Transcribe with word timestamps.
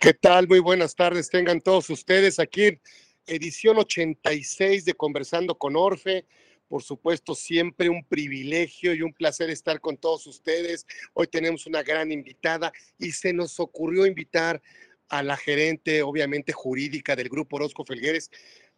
¿Qué 0.00 0.14
tal? 0.14 0.46
Muy 0.46 0.60
buenas 0.60 0.94
tardes. 0.94 1.28
Tengan 1.28 1.60
todos 1.60 1.90
ustedes 1.90 2.38
aquí 2.38 2.78
edición 3.26 3.78
86 3.78 4.84
de 4.84 4.94
Conversando 4.94 5.58
con 5.58 5.74
Orfe. 5.74 6.24
Por 6.68 6.84
supuesto, 6.84 7.34
siempre 7.34 7.88
un 7.88 8.04
privilegio 8.04 8.94
y 8.94 9.02
un 9.02 9.12
placer 9.12 9.50
estar 9.50 9.80
con 9.80 9.96
todos 9.96 10.28
ustedes. 10.28 10.86
Hoy 11.14 11.26
tenemos 11.26 11.66
una 11.66 11.82
gran 11.82 12.12
invitada 12.12 12.72
y 12.96 13.10
se 13.10 13.32
nos 13.32 13.58
ocurrió 13.58 14.06
invitar 14.06 14.62
a 15.08 15.24
la 15.24 15.36
gerente, 15.36 16.00
obviamente 16.04 16.52
jurídica 16.52 17.16
del 17.16 17.28
Grupo 17.28 17.56
Orozco 17.56 17.84
Felgueres. 17.84 18.30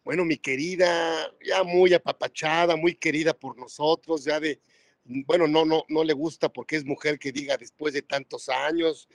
Bueno, 0.03 0.25
mi 0.25 0.37
querida, 0.37 1.31
ya 1.45 1.61
muy 1.63 1.93
apapachada, 1.93 2.75
muy 2.75 2.95
querida 2.95 3.35
por 3.35 3.59
nosotros, 3.59 4.23
ya 4.23 4.39
de, 4.39 4.59
bueno, 5.05 5.47
no, 5.47 5.65
no, 5.65 5.83
no 5.87 6.03
le 6.03 6.13
gusta 6.13 6.49
porque 6.49 6.77
es 6.77 6.83
mujer 6.83 7.19
que 7.19 7.31
diga 7.31 7.57
después 7.57 7.93
de 7.93 8.01
tantos 8.01 8.49
años, 8.49 9.07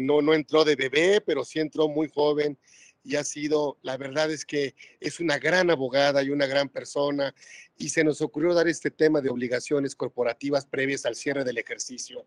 no, 0.00 0.22
no 0.22 0.34
entró 0.34 0.64
de 0.64 0.76
bebé, 0.76 1.20
pero 1.20 1.44
sí 1.44 1.60
entró 1.60 1.88
muy 1.88 2.08
joven 2.08 2.58
y 3.02 3.14
ha 3.14 3.24
sido, 3.24 3.78
la 3.82 3.96
verdad 3.96 4.30
es 4.32 4.44
que 4.44 4.74
es 4.98 5.20
una 5.20 5.38
gran 5.38 5.70
abogada 5.70 6.22
y 6.24 6.30
una 6.30 6.46
gran 6.46 6.68
persona 6.68 7.34
y 7.76 7.90
se 7.90 8.02
nos 8.02 8.20
ocurrió 8.20 8.52
dar 8.52 8.66
este 8.66 8.90
tema 8.90 9.20
de 9.20 9.30
obligaciones 9.30 9.94
corporativas 9.94 10.66
previas 10.66 11.06
al 11.06 11.14
cierre 11.14 11.44
del 11.44 11.58
ejercicio 11.58 12.26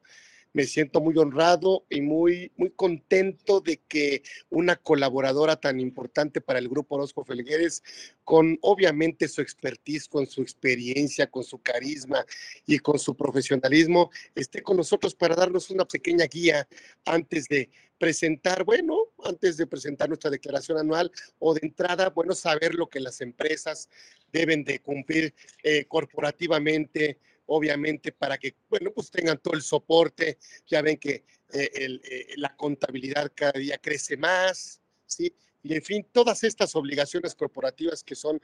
me 0.54 0.64
siento 0.64 1.02
muy 1.02 1.18
honrado 1.18 1.86
y 1.90 2.02
muy, 2.02 2.52
muy 2.58 2.72
contento 2.72 3.62
de 3.62 3.78
que 3.88 4.24
una 4.50 4.76
colaboradora 4.76 5.56
tan 5.58 5.80
importante 5.80 6.42
para 6.42 6.60
el 6.60 6.70
Grupo 6.70 6.96
Orozco 6.96 7.24
Felgueres, 7.24 7.84
con 8.24 8.58
obviamente 8.62 9.28
su 9.28 9.42
expertise, 9.42 10.08
con 10.08 10.28
su 10.28 10.42
experiencia, 10.42 11.30
con 11.30 11.44
su 11.44 11.60
carisma 11.62 12.26
y 12.66 12.80
con 12.80 12.98
su 13.00 13.16
profesionalismo, 13.16 14.10
esté 14.36 14.62
con 14.62 14.78
nosotros 14.78 15.16
para 15.16 15.36
darnos 15.36 15.70
una 15.70 15.86
pequeña 15.86 16.26
guía 16.26 16.68
antes 17.06 17.48
de 17.48 17.70
presentar, 18.00 18.64
bueno, 18.64 18.98
antes 19.26 19.58
de 19.58 19.68
presentar 19.68 20.08
nuestra 20.08 20.32
declaración 20.32 20.78
anual 20.78 21.12
o 21.38 21.54
de 21.54 21.60
entrada, 21.64 22.10
bueno, 22.10 22.34
saber 22.34 22.74
lo 22.74 22.88
que 22.88 23.02
las 23.02 23.22
empresas 23.22 23.90
deben 24.32 24.64
de 24.64 24.80
cumplir 24.80 25.34
eh, 25.64 25.86
corporativamente, 25.86 27.20
obviamente 27.50 28.12
para 28.12 28.38
que, 28.38 28.56
bueno, 28.70 28.92
pues 28.94 29.10
tengan 29.10 29.40
todo 29.40 29.54
el 29.54 29.62
soporte. 29.62 30.38
Ya 30.68 30.82
ven 30.82 30.98
que 30.98 31.26
eh, 31.52 31.70
eh, 31.74 32.34
la 32.38 32.56
contabilidad 32.56 33.32
cada 33.34 33.60
día 33.60 33.78
crece 33.78 34.18
más, 34.18 34.82
¿sí? 35.06 35.34
Y 35.64 35.74
en 35.74 35.84
fin, 35.84 36.08
todas 36.12 36.44
estas 36.44 36.76
obligaciones 36.76 37.36
corporativas 37.36 38.04
que 38.04 38.16
son 38.16 38.42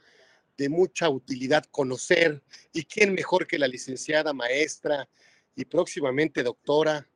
de 0.56 0.68
mucha 0.68 1.08
utilidad 1.08 1.64
conocer. 1.70 2.42
¿Y 2.72 2.84
quién 2.84 3.14
mejor 3.14 3.46
que 3.46 3.58
la 3.58 3.68
licenciada 3.68 4.32
maestra 4.32 5.08
y 5.54 5.64
próximamente 5.64 6.42
doctora 6.42 7.08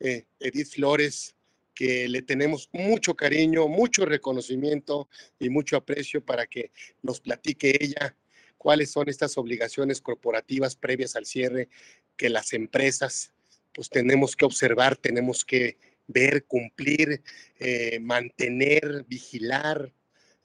eh, 0.00 0.26
Edith 0.40 0.68
Flores? 0.68 1.32
que 1.74 2.08
le 2.08 2.22
tenemos 2.22 2.70
mucho 2.72 3.14
cariño, 3.14 3.68
mucho 3.68 4.06
reconocimiento 4.06 5.10
y 5.38 5.50
mucho 5.50 5.76
aprecio 5.76 6.24
para 6.24 6.46
que 6.46 6.72
nos 7.02 7.20
platique 7.20 7.76
ella 7.78 8.16
cuáles 8.58 8.90
son 8.90 9.08
estas 9.08 9.38
obligaciones 9.38 10.00
corporativas 10.00 10.76
previas 10.76 11.16
al 11.16 11.26
cierre 11.26 11.68
que 12.16 12.28
las 12.28 12.52
empresas 12.52 13.32
pues 13.72 13.90
tenemos 13.90 14.36
que 14.36 14.46
observar, 14.46 14.96
tenemos 14.96 15.44
que 15.44 15.76
ver, 16.06 16.44
cumplir, 16.46 17.22
eh, 17.58 17.98
mantener, 18.00 19.04
vigilar, 19.06 19.92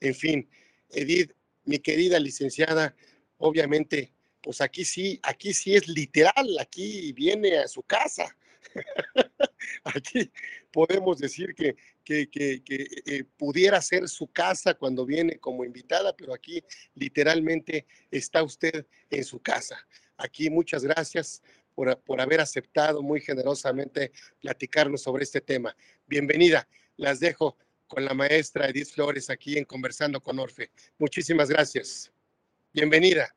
en 0.02 0.16
fin. 0.16 0.50
Edith, 0.90 1.31
mi 1.64 1.80
querida 1.80 2.20
licenciada, 2.20 2.94
obviamente, 3.38 4.14
pues 4.42 4.59
aquí 4.59 4.84
sí, 4.84 5.20
aquí 5.23 5.53
sí 5.53 5.75
es 5.75 5.88
literal, 5.88 6.58
aquí 6.59 7.14
viene 7.14 7.59
a 7.59 7.68
su 7.68 7.84
casa. 7.84 8.36
Aquí 9.84 10.31
podemos 10.72 11.20
decir 11.20 11.54
que, 11.56 11.76
que, 12.04 12.30
eh, 13.06 13.23
pudiera 13.38 13.81
ser 13.81 14.08
su 14.08 14.28
casa 14.28 14.73
cuando 14.73 15.06
viene 15.06 15.38
como 15.38 15.64
invitada, 15.64 16.16
pero 16.16 16.34
aquí 16.34 16.64
literalmente 16.95 17.86
está 18.09 18.44
usted 18.44 18.86
en 19.09 19.24
su 19.24 19.40
casa. 19.40 19.78
Aquí 20.18 20.50
muchas 20.50 20.84
gracias 20.84 21.41
por, 21.74 21.97
por 22.02 22.22
haber 22.22 22.41
aceptado 22.41 23.02
muy 23.02 23.22
generosamente 23.22 24.12
platicarnos 24.40 25.02
sobre 25.02 25.24
este 25.24 25.41
tema. 25.41 25.75
Bienvenida. 26.07 26.68
Las 26.97 27.19
dejo 27.19 27.57
con 27.88 28.06
la 28.06 28.13
maestra 28.13 28.69
Edith 28.69 28.90
Flores 28.90 29.30
aquí 29.30 29.57
en 29.57 29.66
Conversando 29.66 30.22
con 30.22 30.40
Orfe. 30.40 30.72
Muchísimas 30.97 31.50
gracias. 31.50 32.12
Bienvenida. 32.74 33.36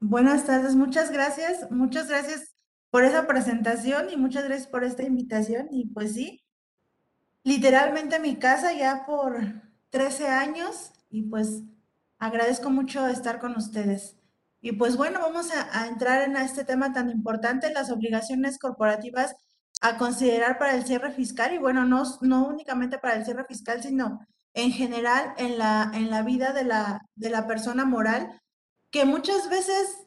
Buenas 0.00 0.44
tardes, 0.46 0.74
muchas 0.74 1.10
gracias. 1.10 1.70
Muchas 1.70 2.08
gracias 2.08 2.55
por 2.90 3.04
esa 3.04 3.26
presentación 3.26 4.08
y 4.10 4.16
muchas 4.16 4.44
gracias 4.44 4.68
por 4.68 4.84
esta 4.84 5.02
invitación. 5.02 5.68
Y 5.70 5.86
pues 5.86 6.14
sí, 6.14 6.44
literalmente 7.42 8.18
mi 8.18 8.36
casa 8.36 8.72
ya 8.72 9.04
por 9.06 9.38
13 9.90 10.28
años 10.28 10.92
y 11.10 11.22
pues 11.22 11.62
agradezco 12.18 12.70
mucho 12.70 13.06
estar 13.06 13.38
con 13.38 13.56
ustedes. 13.56 14.16
Y 14.60 14.72
pues 14.72 14.96
bueno, 14.96 15.20
vamos 15.20 15.50
a, 15.52 15.86
entrar 15.86 16.22
en 16.22 16.36
este 16.36 16.64
tema 16.64 16.92
tan 16.92 17.10
importante, 17.10 17.72
las 17.72 17.90
obligaciones 17.90 18.58
corporativas 18.58 19.34
a 19.80 19.96
considerar 19.98 20.58
para 20.58 20.74
el 20.74 20.84
cierre 20.84 21.12
fiscal 21.12 21.54
y 21.54 21.58
bueno, 21.58 21.84
no, 21.84 22.02
no 22.22 22.48
únicamente 22.48 22.98
para 22.98 23.14
el 23.14 23.24
cierre 23.24 23.44
fiscal, 23.44 23.82
sino 23.82 24.26
en 24.54 24.72
general 24.72 25.34
en 25.36 25.58
la, 25.58 25.90
en 25.94 26.10
la 26.10 26.22
vida 26.22 26.52
de 26.52 26.64
la, 26.64 27.02
de 27.14 27.30
la 27.30 27.46
persona 27.46 27.84
moral, 27.84 28.40
que 28.90 29.04
muchas 29.04 29.50
veces 29.50 30.05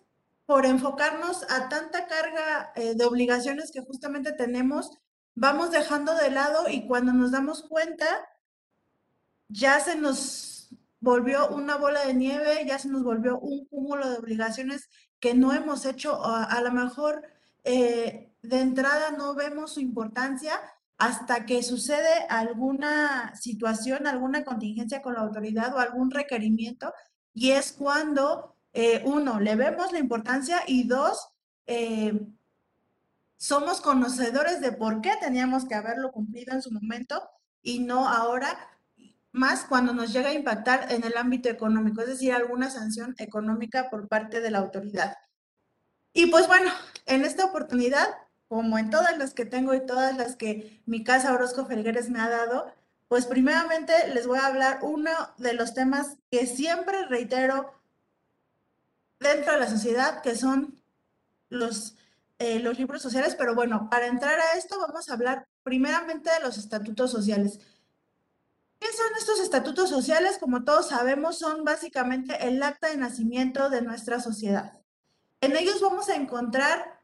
por 0.50 0.66
enfocarnos 0.66 1.44
a 1.48 1.70
tanta 1.70 2.08
carga 2.08 2.72
eh, 2.76 2.96
de 2.96 3.06
obligaciones 3.06 3.70
que 3.70 3.82
justamente 3.82 4.32
tenemos, 4.32 4.90
vamos 5.36 5.70
dejando 5.70 6.16
de 6.16 6.32
lado 6.32 6.68
y 6.68 6.88
cuando 6.88 7.14
nos 7.14 7.30
damos 7.32 7.62
cuenta, 7.62 8.08
ya 9.48 9.80
se 9.80 9.96
nos 9.96 10.70
volvió 11.00 11.50
una 11.50 11.76
bola 11.76 12.04
de 12.04 12.16
nieve, 12.16 12.66
ya 12.66 12.80
se 12.80 12.88
nos 12.88 13.04
volvió 13.04 13.38
un 13.38 13.68
cúmulo 13.68 14.10
de 14.10 14.18
obligaciones 14.18 14.90
que 15.20 15.36
no 15.36 15.54
hemos 15.54 15.86
hecho, 15.86 16.20
a, 16.26 16.60
lo 16.62 16.72
mejor 16.72 17.22
eh, 17.64 18.34
de 18.42 18.60
entrada 18.60 19.12
no 19.12 19.36
vemos 19.36 19.74
su 19.74 19.82
importancia 19.82 20.60
hasta 20.98 21.46
que 21.46 21.62
sucede 21.62 22.26
alguna 22.28 23.36
situación, 23.36 24.08
alguna 24.08 24.44
contingencia 24.44 25.04
con 25.04 25.14
la 25.14 25.20
autoridad 25.20 25.76
o 25.76 25.78
algún 25.80 26.10
requerimiento, 26.10 26.92
y 27.36 27.52
es 27.52 27.72
cuando 27.72 28.56
eh, 28.82 29.02
uno, 29.04 29.42
le 29.42 29.58
vemos 29.58 29.92
la 29.92 30.00
importancia 30.00 30.62
y 30.66 30.88
dos, 30.88 31.28
eh, 31.68 32.18
somos 33.36 33.82
conocedores 33.82 34.62
de 34.62 34.72
por 34.72 35.02
qué 35.02 35.18
teníamos 35.20 35.66
que 35.66 35.76
haberlo 35.76 36.14
cumplido 36.14 36.54
en 36.54 36.62
su 36.62 36.72
momento 36.72 37.30
y 37.62 37.80
no 37.80 38.08
ahora, 38.08 38.58
más 39.34 39.66
cuando 39.66 39.94
nos 39.94 40.14
llega 40.14 40.30
a 40.30 40.34
impactar 40.34 40.94
en 40.94 41.04
el 41.04 41.18
ámbito 41.18 41.50
económico, 41.50 42.00
es 42.00 42.08
decir, 42.08 42.32
alguna 42.32 42.70
sanción 42.70 43.16
económica 43.18 43.90
por 43.90 44.08
parte 44.08 44.40
de 44.40 44.50
la 44.50 44.60
autoridad. 44.60 45.18
Y 46.14 46.28
pues 46.28 46.48
bueno, 46.48 46.72
en 47.06 47.26
esta 47.26 47.44
oportunidad, 47.44 48.08
como 48.48 48.78
en 48.78 48.90
todas 48.90 49.18
las 49.18 49.34
que 49.34 49.44
tengo 49.44 49.74
y 49.74 49.86
todas 49.86 50.16
las 50.16 50.38
que 50.38 50.82
mi 50.86 51.04
casa 51.04 51.34
Orozco 51.34 51.66
Felgueres 51.66 52.10
me 52.10 52.22
ha 52.22 52.30
dado, 52.30 52.74
pues 53.10 53.26
primeramente 53.26 53.92
les 54.14 54.26
voy 54.26 54.40
a 54.40 54.46
hablar 54.46 54.80
uno 54.84 55.12
de 55.38 55.52
los 55.52 55.74
temas 55.74 56.16
que 56.32 56.46
siempre 56.46 57.06
reitero 57.08 57.78
dentro 59.20 59.54
de 59.54 59.60
la 59.60 59.70
sociedad, 59.70 60.22
que 60.22 60.36
son 60.36 60.82
los, 61.50 61.96
eh, 62.40 62.60
los 62.60 62.78
libros 62.78 63.02
sociales, 63.02 63.36
pero 63.36 63.56
bueno, 63.56 63.90
para 63.90 64.08
entrar 64.08 64.40
a 64.40 64.54
esto 64.58 64.80
vamos 64.80 65.10
a 65.10 65.14
hablar 65.14 65.48
primeramente 65.64 66.30
de 66.32 66.40
los 66.40 66.58
estatutos 66.58 67.12
sociales. 67.12 67.60
¿Qué 68.80 68.88
son 68.94 69.08
estos 69.18 69.40
estatutos 69.42 69.90
sociales? 69.90 70.38
Como 70.40 70.64
todos 70.64 70.90
sabemos, 70.90 71.38
son 71.38 71.66
básicamente 71.66 72.48
el 72.48 72.64
acta 72.64 72.88
de 72.88 72.98
nacimiento 72.98 73.70
de 73.70 73.82
nuestra 73.82 74.22
sociedad. 74.22 74.80
En 75.42 75.56
ellos 75.58 75.82
vamos 75.82 76.08
a 76.10 76.16
encontrar 76.16 77.02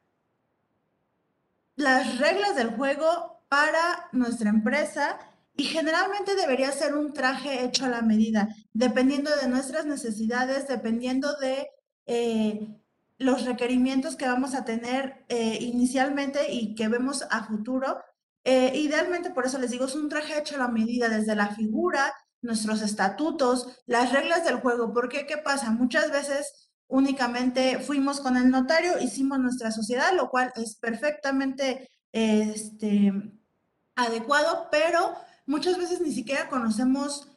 las 1.76 2.18
reglas 2.18 2.56
del 2.56 2.70
juego 2.70 3.44
para 3.50 4.08
nuestra 4.14 4.50
empresa 4.50 5.20
y 5.58 5.66
generalmente 5.66 6.36
debería 6.36 6.72
ser 6.72 6.96
un 6.96 7.14
traje 7.14 7.64
hecho 7.64 7.86
a 7.86 7.90
la 7.90 8.02
medida, 8.02 8.50
dependiendo 8.74 9.36
de 9.36 9.48
nuestras 9.48 9.86
necesidades, 9.86 10.68
dependiendo 10.68 11.34
de 11.38 11.70
eh, 12.06 12.82
los 13.18 13.46
requerimientos 13.46 14.16
que 14.16 14.28
vamos 14.28 14.56
a 14.56 14.66
tener 14.66 15.26
eh, 15.30 15.58
inicialmente 15.62 16.52
y 16.52 16.76
que 16.76 16.88
vemos 16.88 17.24
a 17.30 17.46
futuro. 17.46 18.02
Eh, 18.44 18.74
idealmente, 18.76 19.32
por 19.32 19.46
eso 19.46 19.58
les 19.58 19.72
digo, 19.72 19.86
es 19.86 19.96
un 19.96 20.10
traje 20.10 20.38
hecho 20.38 20.56
a 20.56 20.60
la 20.60 20.68
medida 20.68 21.10
desde 21.10 21.36
la 21.36 21.56
figura, 21.56 22.14
nuestros 22.42 22.82
estatutos, 22.82 23.80
las 23.86 24.12
reglas 24.12 24.46
del 24.46 24.60
juego. 24.60 24.94
Porque, 24.94 25.26
¿qué 25.26 25.38
pasa? 25.38 25.72
Muchas 25.72 26.12
veces 26.12 26.72
únicamente 26.88 27.80
fuimos 27.80 28.20
con 28.20 28.38
el 28.38 28.50
notario, 28.50 29.00
hicimos 29.00 29.40
nuestra 29.40 29.72
sociedad, 29.72 30.14
lo 30.14 30.30
cual 30.30 30.52
es 30.56 30.76
perfectamente 30.76 31.90
este, 32.12 33.12
adecuado, 33.96 34.68
pero 34.72 35.16
muchas 35.46 35.78
veces 35.78 36.02
ni 36.02 36.12
siquiera 36.12 36.50
conocemos 36.50 37.32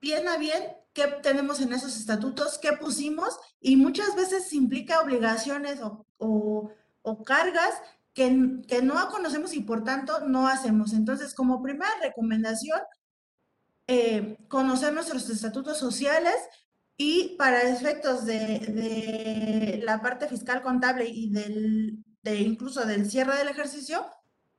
bien 0.00 0.26
a 0.28 0.36
bien 0.36 0.62
qué 0.98 1.06
tenemos 1.22 1.60
en 1.60 1.72
esos 1.72 1.96
estatutos, 1.96 2.58
qué 2.58 2.72
pusimos, 2.72 3.38
y 3.60 3.76
muchas 3.76 4.16
veces 4.16 4.52
implica 4.52 5.00
obligaciones 5.00 5.78
o, 6.18 6.72
cargas 7.24 7.72
que, 8.12 8.62
que 8.66 8.82
no 8.82 9.08
conocemos 9.08 9.54
y 9.54 9.60
por 9.60 9.84
tanto 9.84 10.26
no 10.26 10.48
hacemos. 10.48 10.92
Entonces, 10.92 11.34
como 11.34 11.62
primera 11.62 11.90
recomendación, 12.02 12.80
eh, 13.86 14.36
conocer 14.48 14.92
nuestros 14.92 15.30
estatutos 15.30 15.78
sociales 15.78 16.34
y 16.96 17.36
para 17.38 17.62
efectos 17.62 18.26
de, 18.26 19.80
la 19.84 20.02
parte 20.02 20.26
fiscal 20.26 20.62
contable 20.62 21.08
y 21.08 21.30
del, 21.30 22.04
de 22.22 22.40
incluso 22.40 22.84
del 22.84 23.08
cierre 23.08 23.36
del 23.36 23.48
ejercicio, 23.48 24.04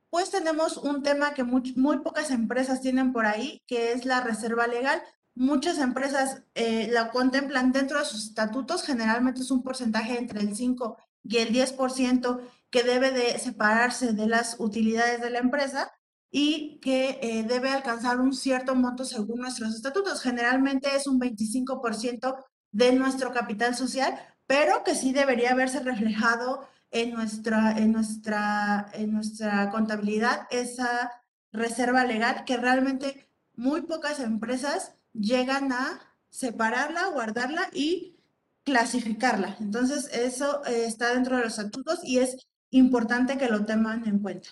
pues 0.08 0.30
tenemos 0.30 0.78
un 0.78 1.02
tema 1.02 1.34
que 1.34 1.44
muy, 1.44 1.74
muy, 1.76 1.98
pocas 1.98 2.30
empresas 2.30 2.80
tienen 2.80 3.12
por 3.12 3.26
ahí, 3.26 3.62
que 3.66 3.92
es 3.92 4.06
la 4.06 4.22
reserva 4.22 4.66
legal. 4.66 5.00
Muchas 5.34 5.78
empresas 5.78 6.42
eh, 6.54 6.88
la 6.92 7.10
contemplan 7.10 7.72
dentro 7.72 7.98
de 7.98 8.04
sus 8.04 8.24
estatutos, 8.24 8.82
generalmente 8.82 9.40
es 9.40 9.50
un 9.50 9.62
porcentaje 9.62 10.18
entre 10.18 10.40
el 10.40 10.54
5 10.54 10.96
y 11.22 11.38
el 11.38 11.52
10% 11.52 12.40
que 12.70 12.82
debe 12.82 13.10
de 13.10 13.38
separarse 13.38 14.12
de 14.12 14.26
las 14.26 14.56
utilidades 14.58 15.20
de 15.20 15.30
la 15.30 15.38
empresa 15.38 15.92
y 16.30 16.78
que 16.80 17.18
eh, 17.22 17.42
debe 17.42 17.70
alcanzar 17.70 18.20
un 18.20 18.32
cierto 18.32 18.74
monto 18.74 19.04
según 19.04 19.40
nuestros 19.40 19.74
estatutos. 19.74 20.22
Generalmente 20.22 20.94
es 20.94 21.06
un 21.06 21.20
25% 21.20 22.44
de 22.72 22.92
nuestro 22.92 23.32
capital 23.32 23.74
social, 23.74 24.18
pero 24.46 24.84
que 24.84 24.94
sí 24.94 25.12
debería 25.12 25.54
verse 25.54 25.80
reflejado 25.80 26.66
en 26.90 27.12
nuestra, 27.12 27.76
en 27.78 27.92
nuestra, 27.92 28.90
en 28.92 29.12
nuestra 29.12 29.70
contabilidad 29.70 30.46
esa 30.50 31.10
reserva 31.52 32.04
legal 32.04 32.44
que 32.44 32.56
realmente 32.56 33.28
muy 33.54 33.82
pocas 33.82 34.20
empresas 34.20 34.94
llegan 35.12 35.72
a 35.72 36.00
separarla, 36.30 37.08
guardarla 37.08 37.68
y 37.72 38.16
clasificarla. 38.64 39.56
Entonces, 39.60 40.08
eso 40.12 40.64
eh, 40.66 40.84
está 40.86 41.14
dentro 41.14 41.36
de 41.36 41.44
los 41.44 41.58
estatutos 41.58 42.00
y 42.04 42.18
es 42.18 42.36
importante 42.70 43.36
que 43.38 43.48
lo 43.48 43.64
tengan 43.64 44.06
en 44.06 44.20
cuenta. 44.20 44.50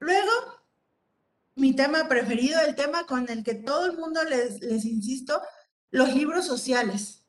Luego, 0.00 0.32
mi 1.54 1.74
tema 1.74 2.08
preferido, 2.08 2.60
el 2.60 2.74
tema 2.74 3.04
con 3.04 3.28
el 3.28 3.42
que 3.42 3.54
todo 3.54 3.86
el 3.86 3.96
mundo 3.96 4.22
les, 4.24 4.60
les 4.60 4.84
insisto, 4.84 5.40
los 5.90 6.14
libros 6.14 6.46
sociales. 6.46 7.24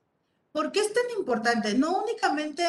¿Por 0.52 0.72
qué 0.72 0.80
es 0.80 0.94
tan 0.94 1.10
importante? 1.18 1.74
No 1.76 2.02
únicamente 2.04 2.64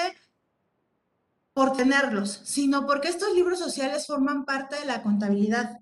por 1.52 1.76
tenerlos, 1.76 2.40
sino 2.44 2.86
porque 2.86 3.08
estos 3.08 3.34
libros 3.34 3.58
sociales 3.58 4.06
forman 4.06 4.44
parte 4.44 4.76
de 4.76 4.84
la 4.84 5.02
contabilidad. 5.02 5.80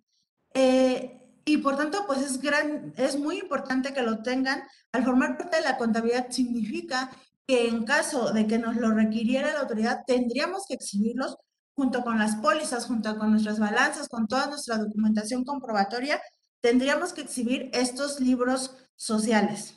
Eh, 0.55 1.18
y 1.49 1.57
por 1.57 1.79
tanto, 1.79 2.05
pues 2.07 2.21
es, 2.21 2.43
gran, 2.43 2.93
es 2.99 3.19
muy 3.19 3.39
importante 3.39 3.95
que 3.95 4.03
lo 4.03 4.23
tengan. 4.23 4.63
Al 4.93 5.03
formar 5.03 5.39
parte 5.39 5.57
de 5.57 5.63
la 5.63 5.79
contabilidad 5.79 6.31
significa 6.31 7.11
que 7.47 7.69
en 7.69 7.85
caso 7.87 8.33
de 8.35 8.47
que 8.47 8.59
nos 8.59 8.77
lo 8.77 8.91
requiriera 8.91 9.55
la 9.55 9.61
autoridad, 9.61 10.03
tendríamos 10.07 10.67
que 10.69 10.75
exhibirlos 10.75 11.39
junto 11.73 12.03
con 12.03 12.19
las 12.19 12.37
pólizas, 12.37 12.85
junto 12.85 13.17
con 13.17 13.31
nuestras 13.31 13.59
balanzas, 13.59 14.11
con 14.11 14.29
toda 14.29 14.49
nuestra 14.49 14.77
documentación 14.77 15.45
comprobatoria, 15.45 16.21
tendríamos 16.61 17.15
que 17.15 17.23
exhibir 17.23 17.71
estos 17.73 18.21
libros 18.21 18.77
sociales. 18.95 19.75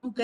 ¿Ok? 0.00 0.18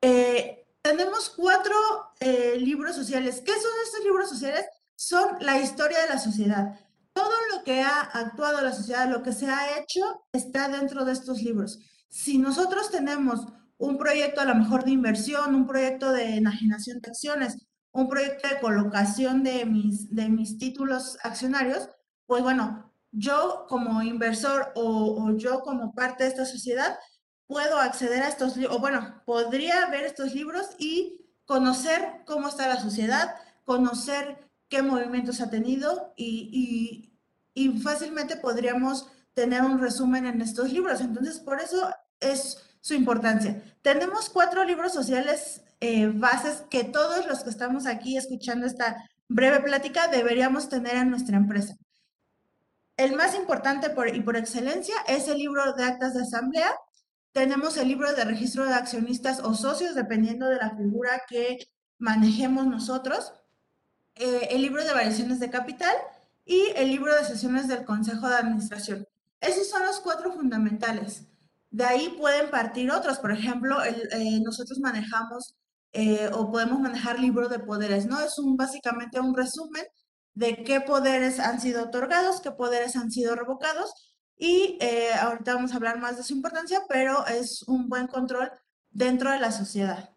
Eh, 0.00 0.66
tenemos 0.80 1.28
cuatro 1.28 1.74
eh, 2.18 2.56
libros 2.58 2.96
sociales. 2.96 3.42
¿Qué 3.44 3.52
son 3.52 3.72
estos 3.84 4.04
libros 4.04 4.30
sociales? 4.30 4.64
Son 4.94 5.36
la 5.40 5.58
historia 5.58 6.00
de 6.00 6.08
la 6.08 6.18
sociedad. 6.18 6.80
Todo 7.16 7.32
lo 7.54 7.64
que 7.64 7.80
ha 7.80 8.02
actuado 8.02 8.60
la 8.60 8.74
sociedad, 8.74 9.08
lo 9.08 9.22
que 9.22 9.32
se 9.32 9.48
ha 9.48 9.78
hecho, 9.78 10.26
está 10.32 10.68
dentro 10.68 11.06
de 11.06 11.12
estos 11.12 11.40
libros. 11.40 11.78
Si 12.10 12.36
nosotros 12.36 12.90
tenemos 12.90 13.46
un 13.78 13.96
proyecto 13.96 14.42
a 14.42 14.44
lo 14.44 14.54
mejor 14.54 14.84
de 14.84 14.90
inversión, 14.90 15.54
un 15.54 15.66
proyecto 15.66 16.12
de 16.12 16.36
enajenación 16.36 17.00
de 17.00 17.08
acciones, 17.08 17.56
un 17.92 18.10
proyecto 18.10 18.46
de 18.48 18.60
colocación 18.60 19.42
de 19.42 19.64
mis, 19.64 20.14
de 20.14 20.28
mis 20.28 20.58
títulos 20.58 21.16
accionarios, 21.22 21.88
pues 22.26 22.42
bueno, 22.42 22.92
yo 23.12 23.64
como 23.66 24.02
inversor 24.02 24.72
o, 24.74 25.32
yo 25.38 25.60
como 25.60 25.94
parte 25.94 26.24
de 26.24 26.28
esta 26.28 26.44
sociedad 26.44 26.98
puedo 27.46 27.78
acceder 27.78 28.24
a 28.24 28.28
estos 28.28 28.58
libros, 28.58 28.76
o 28.76 28.78
bueno, 28.78 29.22
podría 29.24 29.86
ver 29.86 30.04
estos 30.04 30.34
libros 30.34 30.66
y 30.78 31.24
conocer 31.46 32.24
cómo 32.26 32.48
está 32.48 32.68
la 32.68 32.78
sociedad, 32.78 33.36
conocer 33.64 34.45
qué 34.68 34.82
movimientos 34.82 35.40
ha 35.40 35.50
tenido 35.50 36.12
y, 36.16 37.10
y, 37.54 37.68
y 37.68 37.78
fácilmente 37.80 38.36
podríamos 38.36 39.08
tener 39.34 39.62
un 39.62 39.78
resumen 39.78 40.26
en 40.26 40.40
estos 40.40 40.72
libros. 40.72 41.00
Entonces, 41.00 41.40
por 41.40 41.60
eso 41.60 41.90
es 42.20 42.58
su 42.80 42.94
importancia. 42.94 43.62
Tenemos 43.82 44.30
cuatro 44.30 44.64
libros 44.64 44.92
sociales 44.92 45.62
eh, 45.80 46.10
bases 46.14 46.64
que 46.70 46.84
todos 46.84 47.26
los 47.26 47.44
que 47.44 47.50
estamos 47.50 47.86
aquí 47.86 48.16
escuchando 48.16 48.66
esta 48.66 49.08
breve 49.28 49.60
plática 49.60 50.08
deberíamos 50.08 50.68
tener 50.68 50.96
en 50.96 51.10
nuestra 51.10 51.36
empresa. 51.36 51.76
El 52.96 53.14
más 53.14 53.34
importante 53.34 53.90
por, 53.90 54.14
y 54.14 54.20
por 54.20 54.36
excelencia 54.36 54.94
es 55.06 55.28
el 55.28 55.38
libro 55.38 55.74
de 55.74 55.84
actas 55.84 56.14
de 56.14 56.22
asamblea. 56.22 56.72
Tenemos 57.32 57.76
el 57.76 57.88
libro 57.88 58.10
de 58.14 58.24
registro 58.24 58.64
de 58.64 58.72
accionistas 58.72 59.40
o 59.40 59.52
socios, 59.52 59.94
dependiendo 59.94 60.46
de 60.46 60.56
la 60.56 60.74
figura 60.74 61.22
que 61.28 61.58
manejemos 61.98 62.66
nosotros. 62.66 63.34
Eh, 64.16 64.48
el 64.50 64.62
libro 64.62 64.84
de 64.84 64.92
variaciones 64.92 65.40
de 65.40 65.50
capital 65.50 65.94
y 66.44 66.72
el 66.76 66.88
libro 66.88 67.14
de 67.14 67.24
sesiones 67.24 67.68
del 67.68 67.84
Consejo 67.84 68.28
de 68.28 68.36
Administración. 68.36 69.06
Esos 69.40 69.68
son 69.68 69.84
los 69.84 70.00
cuatro 70.00 70.32
fundamentales. 70.32 71.22
De 71.70 71.84
ahí 71.84 72.14
pueden 72.18 72.50
partir 72.50 72.90
otros. 72.90 73.18
Por 73.18 73.32
ejemplo, 73.32 73.84
eh, 73.84 74.40
nosotros 74.42 74.78
manejamos 74.78 75.54
eh, 75.92 76.30
o 76.32 76.50
podemos 76.50 76.80
manejar 76.80 77.18
libros 77.18 77.50
de 77.50 77.58
poderes, 77.58 78.06
¿no? 78.06 78.20
Es 78.20 78.38
un, 78.38 78.56
básicamente 78.56 79.20
un 79.20 79.34
resumen 79.36 79.84
de 80.34 80.62
qué 80.64 80.80
poderes 80.80 81.40
han 81.40 81.60
sido 81.60 81.84
otorgados, 81.84 82.40
qué 82.40 82.50
poderes 82.50 82.96
han 82.96 83.10
sido 83.10 83.34
revocados 83.34 84.14
y 84.36 84.76
eh, 84.80 85.14
ahorita 85.14 85.54
vamos 85.54 85.72
a 85.72 85.76
hablar 85.76 85.98
más 85.98 86.16
de 86.18 86.22
su 86.22 86.34
importancia, 86.34 86.82
pero 86.88 87.26
es 87.26 87.62
un 87.62 87.88
buen 87.88 88.06
control 88.06 88.52
dentro 88.90 89.30
de 89.30 89.40
la 89.40 89.52
sociedad. 89.52 90.10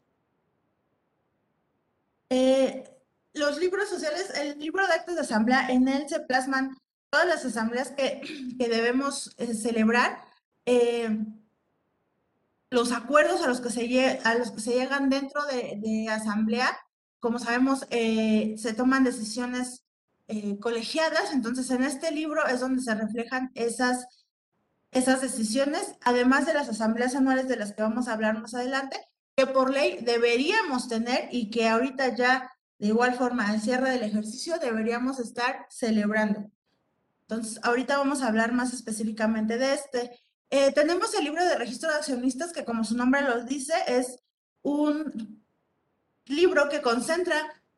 Los 3.40 3.58
libros 3.58 3.90
sociales, 3.90 4.32
el 4.36 4.60
libro 4.60 4.86
de 4.86 4.94
actos 4.94 5.16
de 5.16 5.22
asamblea, 5.22 5.70
en 5.70 5.88
él 5.88 6.08
se 6.08 6.20
plasman 6.20 6.78
todas 7.10 7.28
las 7.28 7.46
asambleas 7.46 7.92
que, 7.92 8.22
que 8.60 8.70
debemos 8.70 9.36
celebrar 9.38 10.24
los 12.72 12.92
acuerdos 12.92 13.42
a 13.42 13.48
los 13.48 13.62
que 13.62 13.70
se, 13.70 14.20
a 14.24 14.36
los 14.36 14.52
que 14.52 14.62
se 14.62 14.74
llegan 14.74 15.10
dentro 15.10 15.42
de, 15.46 16.08
asamblea, 16.10 16.78
como 17.20 17.40
sabemos, 17.40 17.86
eh, 17.90 18.56
se 18.58 18.74
toman 18.74 19.04
decisiones 19.04 19.84
eh, 20.28 20.60
colegiadas, 20.60 21.34
entonces 21.34 21.70
en 21.72 21.84
este 21.84 22.12
libro 22.12 22.46
es 22.48 22.60
donde 22.60 22.82
se 22.82 22.94
reflejan 22.94 23.52
esas, 23.56 24.06
esas 24.92 25.22
decisiones, 25.22 25.96
además 26.02 26.46
de 26.46 26.54
las 26.54 26.70
asambleas 26.70 27.16
anuales 27.16 27.48
de 27.48 27.58
las 27.58 27.74
que 27.74 27.82
vamos 27.82 28.08
a 28.08 28.14
hablar 28.14 28.40
más 28.40 28.54
adelante, 28.54 28.98
que 29.36 29.48
por 29.48 29.72
ley 29.72 30.00
deberíamos 30.04 30.88
tener 30.88 31.30
y 31.32 31.50
que 31.50 31.68
ahorita 31.68 32.16
ya 32.16 32.52
de 32.80 32.88
igual 32.88 33.14
forma 33.14 33.48
al 33.48 33.62
cierre 33.62 33.92
del 33.92 34.04
ejercicio 34.04 34.58
deberíamos 34.58 35.20
estar 35.20 35.68
celebrando. 35.70 36.50
Entonces, 37.22 37.60
ahorita 37.64 37.98
vamos 37.98 38.22
a 38.22 38.28
hablar 38.28 38.54
más 38.54 38.74
específicamente 38.74 39.58
de 39.58 39.74
este. 39.74 40.20
Eh, 40.50 40.72
tenemos 40.72 41.14
el 41.14 41.26
libro 41.26 41.46
de 41.46 41.56
registro 41.56 41.90
de 41.90 41.98
accionistas 41.98 42.52
que 42.52 42.66
como 42.66 42.84
su 42.84 42.98
nombre 42.98 43.22
lo 43.22 43.44
dice, 43.44 43.74
es 43.88 44.18
un 44.64 45.44
libro 46.26 46.70
que 46.70 46.82
concentra 46.82 47.36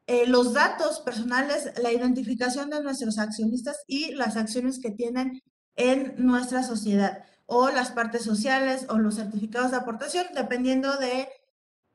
eh, 0.07 0.25
los 0.27 0.53
datos 0.53 0.99
personales, 1.01 1.73
la 1.81 1.91
identificación 1.91 2.69
de 2.69 2.81
nuestros 2.81 3.17
accionistas 3.17 3.83
y 3.87 4.13
las 4.13 4.37
acciones 4.37 4.79
que 4.79 4.91
tienen 4.91 5.41
en 5.75 6.13
nuestra 6.17 6.63
sociedad 6.63 7.23
o 7.45 7.69
las 7.69 7.91
partes 7.91 8.23
sociales 8.23 8.85
o 8.89 8.97
los 8.99 9.15
certificados 9.15 9.71
de 9.71 9.77
aportación, 9.77 10.27
dependiendo 10.35 10.97
de 10.97 11.27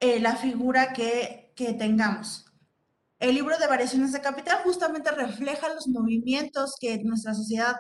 eh, 0.01 0.21
la 0.21 0.37
figura 0.37 0.93
que, 0.93 1.53
que 1.57 1.73
tengamos. 1.73 2.46
El 3.19 3.35
libro 3.35 3.57
de 3.59 3.67
variaciones 3.67 4.13
de 4.13 4.21
capital 4.21 4.59
justamente 4.63 5.11
refleja 5.11 5.73
los 5.73 5.89
movimientos 5.89 6.77
que 6.79 7.03
nuestra 7.03 7.35
sociedad 7.35 7.77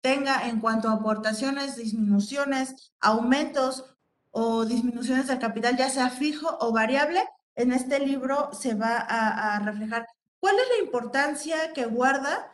tenga 0.00 0.48
en 0.48 0.60
cuanto 0.60 0.88
a 0.88 0.94
aportaciones, 0.94 1.76
disminuciones, 1.76 2.92
aumentos 3.00 3.84
o 4.30 4.64
disminuciones 4.64 5.26
del 5.28 5.38
capital, 5.38 5.76
ya 5.76 5.90
sea 5.90 6.10
fijo 6.10 6.56
o 6.60 6.72
variable, 6.72 7.22
en 7.54 7.72
este 7.72 7.98
libro 8.00 8.50
se 8.52 8.74
va 8.74 8.98
a, 8.98 9.58
reflejar. 9.60 10.06
¿Cuál 10.40 10.56
es 10.56 10.68
la 10.78 10.84
importancia 10.84 11.72
que 11.72 11.84
guarda? 11.86 12.52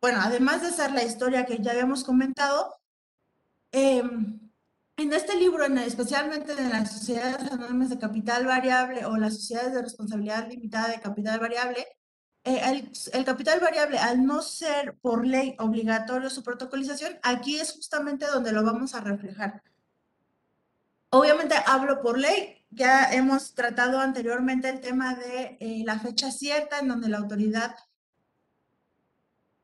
Bueno, 0.00 0.20
además 0.22 0.62
de 0.62 0.70
ser 0.70 0.92
la 0.92 1.04
historia 1.04 1.44
que 1.44 1.58
ya 1.58 1.72
habíamos 1.72 2.04
comentado, 2.04 2.74
em, 3.72 4.47
en 4.98 5.12
este 5.12 5.36
libro, 5.36 5.64
especialmente 5.64 6.52
en 6.52 6.70
las 6.70 6.92
sociedades 6.92 7.50
anónimas 7.52 7.88
de 7.88 7.98
capital 7.98 8.44
variable 8.46 9.06
o 9.06 9.16
las 9.16 9.34
sociedades 9.34 9.72
de 9.72 9.82
responsabilidad 9.82 10.48
limitada 10.48 10.88
de 10.88 11.00
capital 11.00 11.38
variable, 11.38 11.86
eh, 12.42 12.60
el, 13.12 13.24
capital 13.24 13.60
variable, 13.60 13.98
al 13.98 14.24
no 14.24 14.42
ser 14.42 14.96
por 15.00 15.24
ley 15.24 15.54
obligatorio 15.60 16.28
su 16.30 16.42
protocolización, 16.42 17.16
aquí 17.22 17.58
es 17.60 17.72
justamente 17.72 18.26
donde 18.26 18.50
lo 18.50 18.64
vamos 18.64 18.94
a 18.96 19.00
reflejar. 19.00 19.62
Obviamente 21.10 21.54
hablo 21.66 22.02
por 22.02 22.18
ley, 22.18 22.66
ya 22.70 23.12
hemos 23.12 23.54
tratado 23.54 24.00
anteriormente 24.00 24.68
el 24.68 24.80
tema 24.80 25.14
de 25.14 25.58
eh, 25.60 25.82
la 25.84 26.00
fecha 26.00 26.32
cierta 26.32 26.80
en 26.80 26.88
donde 26.88 27.08
la 27.08 27.18
autoridad 27.18 27.76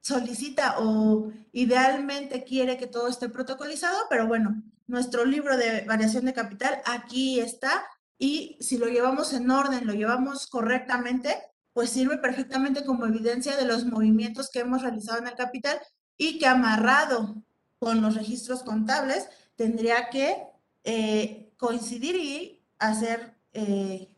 solicita 0.00 0.76
o 0.78 1.32
idealmente 1.52 2.44
quiere 2.44 2.76
que 2.76 2.86
todo 2.86 3.08
esté 3.08 3.28
protocolizado, 3.28 4.06
pero 4.08 4.28
bueno, 4.28 4.62
nuestro 4.86 5.24
libro 5.24 5.56
de 5.56 5.82
variación 5.82 6.24
de 6.24 6.34
capital 6.34 6.82
aquí 6.84 7.40
está 7.40 7.84
y 8.18 8.56
si 8.60 8.78
lo 8.78 8.86
llevamos 8.86 9.32
en 9.32 9.50
orden, 9.50 9.86
lo 9.86 9.92
llevamos 9.92 10.46
correctamente, 10.46 11.36
pues 11.72 11.90
sirve 11.90 12.18
perfectamente 12.18 12.84
como 12.84 13.06
evidencia 13.06 13.56
de 13.56 13.64
los 13.64 13.84
movimientos 13.84 14.50
que 14.50 14.60
hemos 14.60 14.82
realizado 14.82 15.18
en 15.18 15.26
el 15.26 15.34
capital 15.34 15.78
y 16.16 16.38
que 16.38 16.46
amarrado 16.46 17.42
con 17.78 18.00
los 18.00 18.14
registros 18.14 18.62
contables 18.62 19.28
tendría 19.56 20.08
que 20.10 20.42
eh, 20.84 21.52
coincidir 21.56 22.16
y 22.16 22.62
hacer 22.78 23.34
eh, 23.52 24.08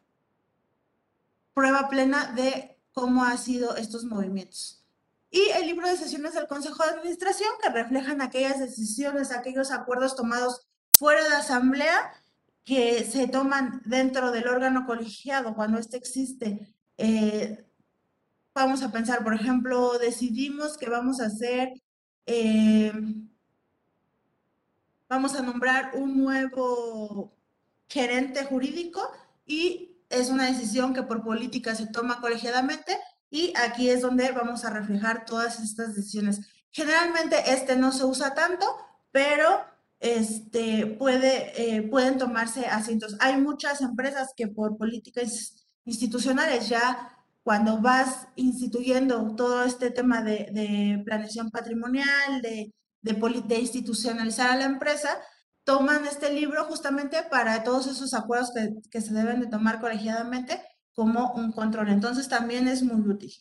prueba 1.55 1.89
plena 1.89 2.33
de 2.33 2.79
cómo 2.93 3.25
han 3.25 3.39
sido 3.39 3.77
estos 3.77 4.05
movimientos. 4.05 4.86
Y 5.31 5.49
el 5.51 5.67
libro 5.67 5.89
de 5.89 5.97
sesiones 5.97 6.35
del 6.35 6.47
Consejo 6.47 6.85
de 6.85 6.91
Administración 6.91 7.51
que 7.63 7.69
reflejan 7.71 8.23
aquellas 8.23 8.59
decisiones, 8.59 9.33
aquellos 9.33 9.71
acuerdos 9.71 10.17
tomados 10.17 10.67
fuera 10.93 11.23
de 11.29 11.35
asamblea 11.35 12.13
que 12.65 13.05
se 13.05 13.29
toman 13.29 13.81
dentro 13.85 14.33
del 14.33 14.49
órgano 14.49 14.87
colegiado 14.87 15.55
cuando 15.55 15.79
éste 15.79 15.97
existe. 15.97 16.75
Eh, 16.99 17.65
vamos 18.55 18.83
a 18.83 18.91
pensar, 18.91 19.23
por 19.23 19.35
ejemplo, 19.35 19.99
decidimos 19.99 20.77
que 20.77 20.89
vamos 20.89 21.21
a 21.21 21.27
hacer, 21.27 21.75
eh, 22.27 22.93
vamos 25.09 25.35
a 25.35 25.43
nombrar 25.43 25.93
un 25.95 26.17
nuevo 26.23 27.37
gerente 27.89 28.45
jurídico 28.45 29.01
y 29.47 29.97
es 30.09 30.31
una 30.31 30.47
decisión 30.47 30.95
que 30.95 31.03
por 31.03 31.23
política 31.23 31.75
se 31.75 31.87
toma 31.87 32.21
colegiadamente 32.21 32.99
y 33.31 33.53
aquí 33.57 33.91
es 33.91 34.03
donde 34.03 34.31
vamos 34.33 34.65
a 34.65 34.71
reflejar 34.71 35.25
todas 35.25 35.61
estas 35.61 35.95
decisiones. 35.95 36.41
Generalmente 36.71 37.37
este 37.47 37.77
no 37.77 37.93
se 37.93 38.05
usa 38.05 38.35
tanto, 38.35 38.67
pero 39.11 39.65
este, 39.99 40.87
puede, 40.99 41.53
eh, 41.57 41.83
pueden 41.83 42.19
tomarse 42.19 42.67
asientos. 42.67 43.17
Hay 43.21 43.41
muchas 43.41 43.81
empresas 43.81 44.33
que 44.37 44.49
por 44.49 44.77
políticas 44.77 45.67
institucionales 45.85 46.69
ya 46.69 47.13
cuando 47.43 47.81
vas 47.81 48.27
instituyendo 48.35 49.35
todo 49.37 49.65
este 49.65 49.91
tema 49.91 50.23
de, 50.23 50.49
de 50.53 51.03
planeación 51.05 51.51
patrimonial, 51.51 52.43
de, 52.43 52.75
de, 53.03 53.43
de, 53.47 53.59
institucionalizar 53.61 54.51
a 54.51 54.57
la 54.57 54.65
empresa, 54.65 55.17
toman 55.65 56.07
este 56.07 56.33
libro 56.33 56.65
justamente 56.65 57.23
para 57.31 57.63
todos 57.63 57.87
esos 57.87 58.15
acuerdos 58.15 58.53
que, 58.53 58.75
que 58.91 59.01
se 59.01 59.15
deben 59.15 59.41
de 59.41 59.47
tomar 59.47 59.81
colegiadamente 59.81 60.61
como 60.97 61.33
un 61.35 61.53
control. 61.53 61.91
Entonces 61.91 62.29
también 62.29 62.67
es 62.67 62.83
muy 62.83 63.09
útil. 63.09 63.33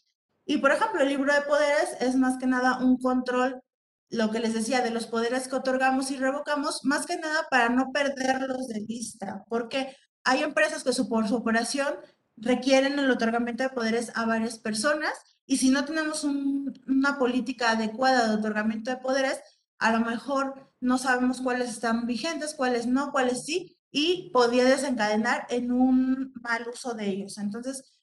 Y 0.46 0.58
por 0.58 0.72
ejemplo, 0.72 1.02
el 1.02 1.10
libro 1.10 1.34
de 1.34 1.42
poderes 1.42 1.98
es 2.02 2.16
más 2.16 2.38
que 2.38 2.46
nada 2.46 2.78
un 2.80 2.98
control 2.98 3.64
lo 4.10 4.30
que 4.30 4.40
les 4.40 4.54
decía 4.54 4.82
de 4.82 4.92
los 4.92 5.08
poderes 5.08 5.48
que 5.48 5.56
otorgamos 5.56 6.12
y 6.12 6.18
revocamos, 6.18 6.82
más 6.84 7.08
que 7.08 7.18
nada 7.18 7.48
para 7.50 7.70
no 7.70 7.92
perderlos 7.92 8.68
de 8.68 8.82
vista, 8.82 9.44
porque 9.50 9.96
hay 10.24 10.44
empresas 10.44 10.84
que 10.84 10.94
su, 10.94 11.10
por 11.10 11.28
su 11.28 11.36
operación 11.36 11.96
requieren 12.38 13.00
el 13.00 13.10
otorgamiento 13.10 13.64
de 13.64 13.70
poderes 13.70 14.12
a 14.16 14.26
varias 14.26 14.60
personas 14.60 15.12
y 15.48 15.58
si 15.58 15.70
no 15.70 15.86
tenemos 15.86 16.24
una 16.24 17.18
política 17.18 17.72
adecuada 17.72 18.28
de 18.28 18.36
otorgamiento 18.36 18.92
de 18.92 18.98
poderes, 18.98 19.40
a 19.80 19.92
lo 19.92 20.06
mejor 20.06 20.72
no 20.80 20.98
sabemos 20.98 21.42
cuáles 21.42 21.70
están 21.70 22.06
vigentes, 22.06 22.54
cuáles 22.54 22.88
no, 22.88 23.12
cuáles 23.12 23.46
sí, 23.46 23.75
y 23.98 24.30
podría 24.32 24.66
desencadenar 24.66 25.48
en 25.50 25.72
un 25.72 26.34
mal 26.42 26.68
uso 26.68 26.96
de 26.96 27.08
ellos. 27.08 27.38
Entonces, 27.38 27.94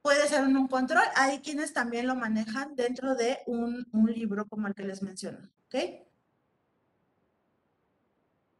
puede 0.00 0.26
ser 0.26 0.42
un 0.42 0.68
control. 0.68 1.04
Hay 1.16 1.40
quienes 1.40 1.74
también 1.74 2.06
lo 2.06 2.14
manejan 2.14 2.74
dentro 2.76 3.14
de 3.14 3.40
un, 3.44 3.86
libro 4.06 4.48
como 4.48 4.68
el 4.68 4.74
que 4.74 4.84
les 4.84 5.02
menciono. 5.02 5.50
¿ok? 5.66 5.74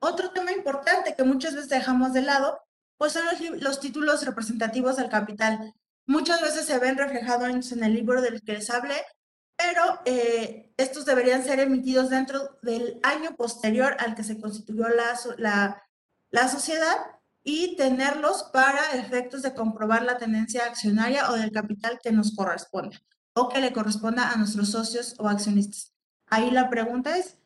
Otro 0.01 0.33
tema 0.33 0.53
importante 0.53 1.15
que 1.17 1.25
muchas 1.25 1.55
veces 1.55 1.71
dejamos 1.71 2.13
de 2.13 2.21
lado, 2.21 2.61
pues 2.99 3.15
son 3.15 3.25
los, 3.59 3.81
títulos 3.81 4.23
representativos 4.27 4.97
del 4.97 5.09
capital. 5.09 5.73
Muchas 6.05 6.43
veces 6.43 6.67
se 6.67 6.79
ven 6.79 6.99
reflejados 6.99 7.73
en 7.73 7.83
el 7.83 7.95
libro 7.95 8.21
del 8.21 8.43
que 8.43 8.53
les 8.53 8.69
hablé, 8.69 9.01
pero 9.57 10.03
eh, 10.05 10.71
estos 10.77 11.07
deberían 11.07 11.45
ser 11.45 11.61
emitidos 11.61 12.11
dentro 12.11 12.59
del 12.61 13.01
año 13.03 13.37
posterior 13.37 13.97
al 14.01 14.15
que 14.15 14.23
se 14.23 14.39
constituyó 14.39 14.87
la, 14.91 15.19
la, 15.39 15.83
la 16.33 16.49
sociedad 16.49 16.97
y 17.45 17.77
tenerlos 17.77 18.45
para 18.53 18.93
efectos 18.95 19.43
de 19.43 19.55
comprobar 19.55 20.03
la 20.03 20.19
tenencia 20.19 20.65
accionaria 20.65 21.31
o 21.31 21.35
del 21.35 21.53
capital 21.53 22.01
que 22.03 22.11
nos 22.11 22.35
corresponda 22.35 23.01
o 23.35 23.49
que 23.49 23.61
le 23.61 23.73
corresponda 23.73 24.31
a 24.31 24.37
nuestros 24.37 24.71
socios 24.71 25.15
o 25.19 25.29
accionistas. 25.29 25.93
Ahí 26.27 26.51
la 26.51 26.69
pregunta 26.69 27.17
es, 27.17 27.37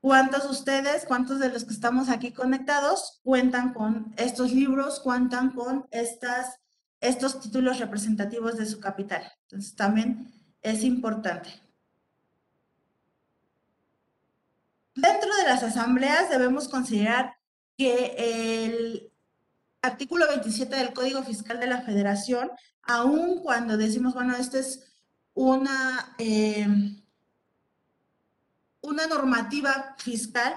¿cuántos 0.00 0.44
de 0.44 0.50
ustedes, 0.50 1.04
cuántos 1.06 1.38
de 1.38 1.50
los 1.50 1.64
que 1.64 1.72
estamos 1.72 2.08
aquí 2.08 2.32
conectados 2.32 3.20
cuentan 3.24 3.74
con 3.74 4.14
estos 4.16 4.52
libros, 4.52 5.00
cuentan 5.00 5.50
con 5.50 5.86
estas, 5.90 6.60
estos 7.00 7.40
títulos 7.40 7.78
representativos 7.78 8.56
de 8.56 8.66
su 8.66 8.80
capital? 8.80 9.30
Entonces 9.42 9.74
también 9.74 10.32
es 10.62 10.82
importante. 10.82 11.50
Dentro 14.94 15.34
de 15.36 15.44
las 15.44 15.62
asambleas 15.62 16.30
debemos 16.30 16.68
considerar 16.68 17.33
que 17.76 18.14
el 18.64 19.12
artículo 19.82 20.26
27 20.28 20.74
del 20.76 20.92
Código 20.92 21.22
Fiscal 21.22 21.60
de 21.60 21.66
la 21.66 21.82
Federación, 21.82 22.50
aun 22.82 23.42
cuando 23.42 23.76
decimos, 23.76 24.14
bueno, 24.14 24.36
esta 24.36 24.58
es 24.58 24.92
una, 25.34 26.14
eh, 26.18 26.66
una 28.80 29.06
normativa 29.06 29.94
fiscal, 29.98 30.54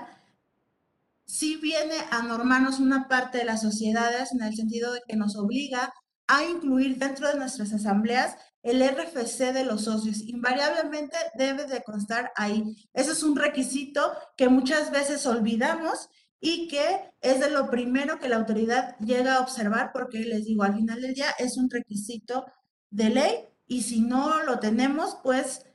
sí 1.25 1.57
viene 1.57 1.95
a 2.11 2.21
normarnos 2.21 2.79
una 2.79 3.07
parte 3.07 3.39
de 3.39 3.45
las 3.45 3.61
sociedades 3.61 4.31
en 4.31 4.41
el 4.41 4.55
sentido 4.55 4.93
de 4.93 5.01
que 5.07 5.17
nos 5.17 5.35
obliga 5.35 5.93
a 6.27 6.43
incluir 6.43 6.97
dentro 6.97 7.27
de 7.27 7.35
nuestras 7.35 7.73
asambleas 7.73 8.37
el 8.63 8.81
RFC 8.81 9.53
de 9.53 9.63
los 9.63 9.85
socios. 9.85 10.21
Invariablemente 10.21 11.17
debe 11.35 11.65
de 11.65 11.83
constar 11.83 12.31
ahí. 12.35 12.63
Ese 12.93 13.11
es 13.11 13.23
un 13.23 13.35
requisito 13.35 14.13
que 14.35 14.49
muchas 14.49 14.91
veces 14.91 15.25
olvidamos 15.25 16.09
y 16.39 16.67
que 16.67 17.11
es 17.21 17.39
de 17.39 17.49
lo 17.49 17.69
primero 17.69 18.19
que 18.19 18.29
la 18.29 18.37
autoridad 18.37 18.97
llega 18.99 19.35
a 19.35 19.39
observar 19.41 19.91
porque 19.91 20.19
les 20.19 20.45
digo, 20.45 20.63
al 20.63 20.75
final 20.75 21.01
del 21.01 21.13
día 21.13 21.31
es 21.39 21.57
un 21.57 21.69
requisito 21.69 22.45
de 22.89 23.09
ley 23.09 23.35
y 23.67 23.81
si 23.81 24.01
no 24.01 24.43
lo 24.43 24.59
tenemos, 24.59 25.17
pues 25.23 25.65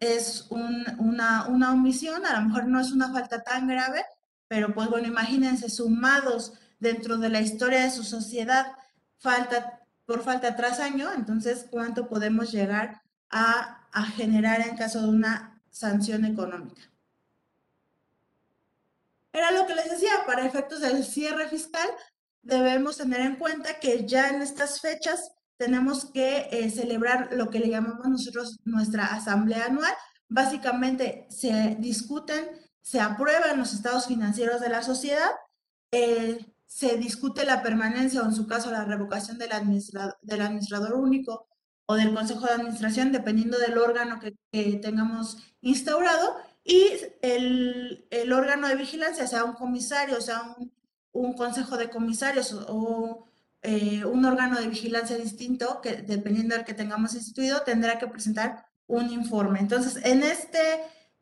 es 0.00 0.46
una, 0.50 1.46
omisión, 1.72 2.24
a 2.26 2.40
lo 2.40 2.46
mejor 2.48 2.66
no 2.66 2.80
es 2.80 2.92
una 2.92 3.12
falta 3.12 3.42
tan 3.42 3.68
grave, 3.68 4.04
pero 4.48 4.74
pues 4.74 4.88
bueno, 4.88 5.06
imagínense 5.08 5.68
sumados 5.70 6.54
dentro 6.80 7.18
de 7.18 7.28
la 7.28 7.40
historia 7.40 7.82
de 7.82 7.90
su 7.90 8.02
sociedad, 8.02 8.72
falta 9.18 9.80
por 10.06 10.22
falta 10.22 10.56
tras 10.56 10.80
año, 10.80 11.12
entonces 11.12 11.66
cuánto 11.70 12.08
podemos 12.08 12.50
llegar 12.50 13.02
a 13.30 14.04
generar 14.16 14.60
en 14.60 14.76
caso 14.76 15.00
de 15.02 15.08
una 15.08 15.62
sanción 15.70 16.24
económica. 16.24 16.91
Era 19.32 19.50
lo 19.50 19.66
que 19.66 19.74
les 19.74 19.90
decía, 19.90 20.12
para 20.26 20.46
efectos 20.46 20.80
del 20.80 21.04
cierre 21.04 21.48
fiscal, 21.48 21.88
debemos 22.42 22.98
tener 22.98 23.20
en 23.20 23.36
cuenta 23.36 23.80
que 23.80 24.06
ya 24.06 24.28
en 24.28 24.42
estas 24.42 24.80
fechas 24.80 25.32
tenemos 25.56 26.06
que 26.06 26.48
eh, 26.50 26.70
celebrar 26.70 27.30
lo 27.32 27.48
que 27.48 27.60
le 27.60 27.68
llamamos 27.68 28.06
nosotros 28.08 28.58
nuestra 28.64 29.06
asamblea 29.06 29.66
anual. 29.66 29.92
Básicamente 30.28 31.26
se 31.30 31.76
discuten, 31.78 32.50
se 32.82 33.00
aprueban 33.00 33.58
los 33.58 33.72
estados 33.72 34.06
financieros 34.06 34.60
de 34.60 34.68
la 34.68 34.82
sociedad, 34.82 35.30
eh, 35.92 36.44
se 36.66 36.96
discute 36.96 37.44
la 37.44 37.62
permanencia 37.62 38.22
o 38.22 38.24
en 38.24 38.34
su 38.34 38.46
caso 38.46 38.70
la 38.70 38.84
revocación 38.84 39.38
del, 39.38 39.50
del 40.22 40.40
administrador 40.40 40.94
único 40.94 41.46
o 41.86 41.94
del 41.94 42.14
consejo 42.14 42.46
de 42.46 42.54
administración, 42.54 43.12
dependiendo 43.12 43.58
del 43.58 43.78
órgano 43.78 44.18
que, 44.18 44.34
que 44.50 44.78
tengamos 44.78 45.38
instaurado, 45.60 46.36
y 46.64 46.86
el, 47.22 48.06
el, 48.10 48.32
órgano 48.32 48.68
de 48.68 48.76
vigilancia, 48.76 49.26
sea 49.26 49.44
un 49.44 49.54
comisario, 49.54 50.20
sea 50.20 50.42
un, 50.56 50.72
un 51.12 51.34
consejo 51.34 51.76
de 51.76 51.90
comisarios 51.90 52.52
o, 52.68 53.26
eh, 53.62 54.04
un 54.04 54.24
órgano 54.24 54.60
de 54.60 54.68
vigilancia 54.68 55.16
distinto, 55.16 55.80
que 55.80 55.96
dependiendo 56.02 56.56
del 56.56 56.64
que 56.64 56.74
tengamos 56.74 57.14
instituido, 57.14 57.62
tendrá 57.62 57.98
que 57.98 58.08
presentar 58.08 58.66
un 58.86 59.10
informe. 59.10 59.60
Entonces, 59.60 60.04
en, 60.04 60.22
este, 60.22 60.58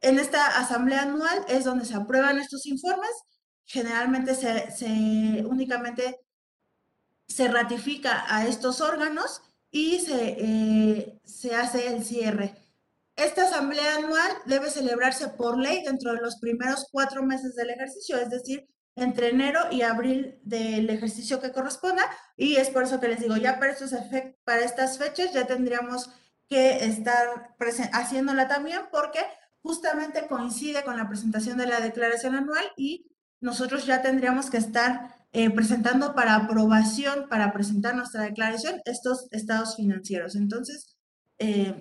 en 0.01 0.19
esta 0.19 0.47
asamblea 0.59 1.03
anual 1.03 1.45
es 1.49 1.65
donde 1.65 1.85
se 1.85 1.95
aprueban 1.95 2.39
estos 2.39 2.67
informes. 2.67 3.11
Generalmente 3.67 4.35
se, 4.35 4.71
se 4.71 5.45
únicamente 5.47 6.21
se 7.29 7.49
ratifica 7.49 8.25
a 8.29 8.47
estos 8.47 8.81
órganos 8.81 9.43
y 9.71 10.01
se, 10.01 10.37
eh, 10.39 11.21
se 11.25 11.55
hace 11.55 11.89
el 11.89 12.05
cierre. 12.05 12.55
Esta 13.21 13.43
asamblea 13.43 13.97
anual 13.97 14.33
debe 14.47 14.71
celebrarse 14.71 15.29
por 15.29 15.59
ley 15.59 15.83
dentro 15.85 16.15
de 16.15 16.23
los 16.23 16.37
primeros 16.37 16.87
cuatro 16.91 17.23
meses 17.23 17.55
del 17.55 17.69
ejercicio, 17.69 18.17
es 18.17 18.31
decir, 18.31 18.67
entre 18.97 19.29
enero 19.29 19.61
y 19.71 19.83
abril 19.83 20.41
del 20.43 20.89
ejercicio 20.89 21.39
que 21.39 21.53
corresponda. 21.53 22.03
Y 22.39 22.57
es 22.57 22.71
por 22.71 22.85
eso 22.85 22.99
que 22.99 23.09
les 23.09 23.21
digo, 23.21 23.37
ya 23.37 23.59
para, 23.59 23.73
estos 23.73 23.93
para 24.45 24.65
estas 24.65 24.97
fechas 24.97 25.35
ya 25.35 25.47
tendríamos 25.47 26.09
que 26.49 26.83
estar 26.87 27.55
haciéndola 27.93 28.49
también 28.49 28.81
porque 28.91 29.21
justamente 29.61 30.27
coincide 30.27 30.83
con 30.83 30.97
la 30.97 31.07
presentación 31.07 31.59
de 31.59 31.67
la 31.67 31.81
declaración 31.81 32.35
anual 32.35 32.65
y 32.79 33.13
nosotros 33.43 33.85
ya 33.85 34.01
tendríamos 34.01 34.49
que 34.49 34.57
estar 34.57 35.15
eh, 35.33 35.51
presentando 35.51 36.15
para 36.15 36.37
aprobación, 36.37 37.29
para 37.29 37.53
presentar 37.53 37.95
nuestra 37.95 38.23
declaración, 38.23 38.81
estos 38.87 39.29
estados 39.31 39.77
financieros. 39.77 40.37
Entonces, 40.37 40.97
eh, 41.39 41.75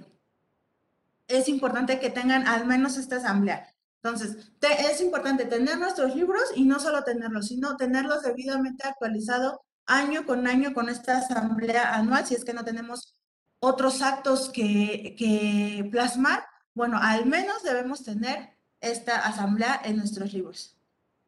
es 1.29 1.47
importante 1.47 1.99
que 1.99 2.09
tengan 2.09 2.47
al 2.47 2.65
menos 2.65 2.97
esta 2.97 3.17
asamblea. 3.17 3.73
Entonces, 4.03 4.51
es 4.61 5.01
importante 5.01 5.45
tener 5.45 5.77
nuestros 5.77 6.15
libros 6.15 6.43
y 6.55 6.65
no 6.65 6.79
solo 6.79 7.03
tenerlos, 7.03 7.47
sino 7.47 7.77
tenerlos 7.77 8.23
debidamente 8.23 8.87
actualizados 8.87 9.57
año 9.85 10.25
con 10.25 10.47
año 10.47 10.73
con 10.73 10.89
esta 10.89 11.17
asamblea 11.17 11.95
anual, 11.95 12.25
si 12.25 12.35
es 12.35 12.45
que 12.45 12.53
no 12.53 12.63
tenemos 12.63 13.15
otros 13.59 14.01
actos 14.01 14.49
que, 14.49 15.15
que 15.17 15.87
plasmar, 15.91 16.45
bueno, 16.73 16.97
al 17.01 17.25
menos 17.25 17.63
debemos 17.63 18.03
tener 18.03 18.51
esta 18.79 19.17
asamblea 19.17 19.81
en 19.83 19.97
nuestros 19.97 20.33
libros. 20.33 20.77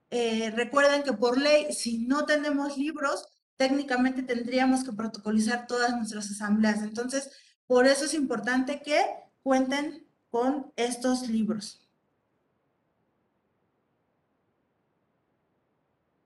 Eh, 0.09 0.51
recuerden 0.55 1.03
que 1.03 1.13
por 1.13 1.37
ley, 1.37 1.73
si 1.73 1.99
no 1.99 2.25
tenemos 2.25 2.77
libros, 2.77 3.27
técnicamente 3.57 4.23
tendríamos 4.23 4.83
que 4.83 4.93
protocolizar 4.93 5.67
todas 5.67 5.95
nuestras 5.95 6.29
asambleas. 6.31 6.81
Entonces, 6.83 7.31
por 7.67 7.85
eso 7.85 8.05
es 8.05 8.13
importante 8.13 8.81
que 8.81 9.05
cuenten 9.43 10.07
con 10.29 10.71
estos 10.75 11.27
libros. 11.27 11.87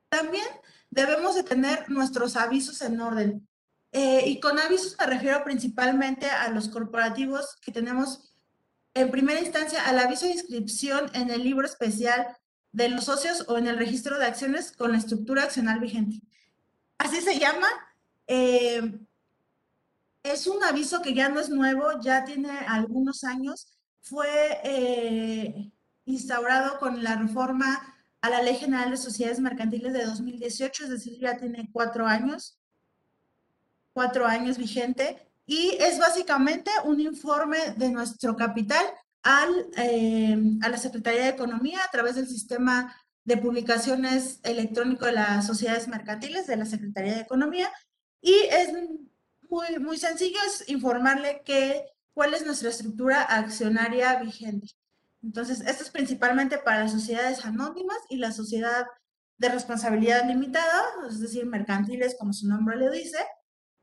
También 0.10 0.46
debemos 0.90 1.36
de 1.36 1.44
tener 1.44 1.90
nuestros 1.90 2.36
avisos 2.36 2.82
en 2.82 3.02
orden. 3.02 3.48
Eh, 3.92 4.24
y 4.28 4.40
con 4.40 4.60
avisos 4.60 4.96
me 5.00 5.06
refiero 5.06 5.44
principalmente 5.44 6.30
a 6.30 6.50
los 6.50 6.70
corporativos 6.70 7.56
que 7.62 7.72
tenemos 7.72 8.34
en 8.94 9.12
primera 9.12 9.40
instancia 9.40 9.86
al 9.86 10.00
aviso 10.00 10.26
de 10.26 10.34
inscripción 10.34 11.10
en 11.14 11.30
el 11.30 11.44
libro 11.44 11.66
especial 11.66 12.38
de 12.72 12.90
los 12.90 13.06
socios 13.06 13.46
o 13.48 13.58
en 13.58 13.68
el 13.68 13.78
registro 13.78 14.18
de 14.18 14.26
acciones 14.26 14.72
con 14.72 14.92
la 14.92 14.98
estructura 14.98 15.44
accional 15.44 15.80
vigente. 15.80 16.22
Así 16.98 17.22
se 17.22 17.40
llama. 17.40 17.68
Eh, 18.28 19.00
es 20.26 20.48
un 20.48 20.64
aviso 20.64 21.02
que 21.02 21.14
ya 21.14 21.30
no 21.30 21.40
es 21.40 21.50
nuevo, 21.50 22.00
ya 22.02 22.26
tiene 22.26 22.50
algunos 22.68 23.24
años. 23.24 23.68
Fue 24.02 24.28
eh, 24.64 25.72
instaurado 26.06 26.80
con 26.80 27.04
la 27.04 27.16
reforma 27.16 27.96
a 28.22 28.30
la 28.30 28.42
Ley 28.42 28.56
General 28.56 28.90
de 28.90 28.98
Sociedades 28.98 29.40
Mercantiles 29.40 29.94
de 29.94 30.06
2018, 30.06 30.86
es 30.86 30.90
decir, 30.90 31.20
ya 31.20 31.38
tiene 31.38 31.70
cuatro 31.72 32.08
años, 32.08 32.60
cuatro 33.94 34.26
años 34.26 34.58
vigente, 34.58 35.30
y 35.46 35.78
es 35.80 36.00
básicamente 36.00 36.72
un 36.86 37.00
informe 37.00 37.60
de 37.78 37.92
nuestro 37.92 38.36
capital 38.36 38.84
al, 39.22 39.68
eh, 39.78 40.38
a 40.64 40.70
la 40.70 40.78
Secretaría 40.78 41.24
de 41.24 41.30
Economía 41.30 41.80
a 41.84 41.92
través 41.92 42.16
del 42.16 42.28
sistema 42.28 42.96
de 43.24 43.38
publicaciones 43.38 44.40
electrónico 44.44 45.06
de 45.06 45.14
las 45.14 45.46
sociedades 45.46 45.88
mercantiles 45.88 46.48
de 46.48 46.58
la 46.58 46.66
Secretaría 46.66 47.14
de 47.14 47.22
Economía, 47.22 47.72
y 48.22 48.34
es 48.34 48.70
muy, 49.56 49.80
muy 49.80 49.98
sencillo, 49.98 50.38
es 50.46 50.68
informarle 50.68 51.42
que, 51.46 51.86
cuál 52.14 52.34
es 52.34 52.46
nuestra 52.46 52.70
estructura 52.70 53.22
accionaria 53.22 54.20
vigente. 54.20 54.68
Entonces, 55.24 55.62
esto 55.62 55.84
es 55.84 55.90
principalmente 55.90 56.58
para 56.58 56.84
las 56.84 56.92
sociedades 56.92 57.46
anónimas 57.46 57.98
y 58.10 58.18
la 58.18 58.32
sociedad 58.32 58.86
de 59.38 59.50
responsabilidad 59.50 60.28
limitada, 60.28 60.84
es 61.10 61.20
decir, 61.20 61.46
mercantiles, 61.46 62.16
como 62.20 62.34
su 62.34 62.48
nombre 62.48 62.76
le 62.76 62.90
dice, 62.90 63.20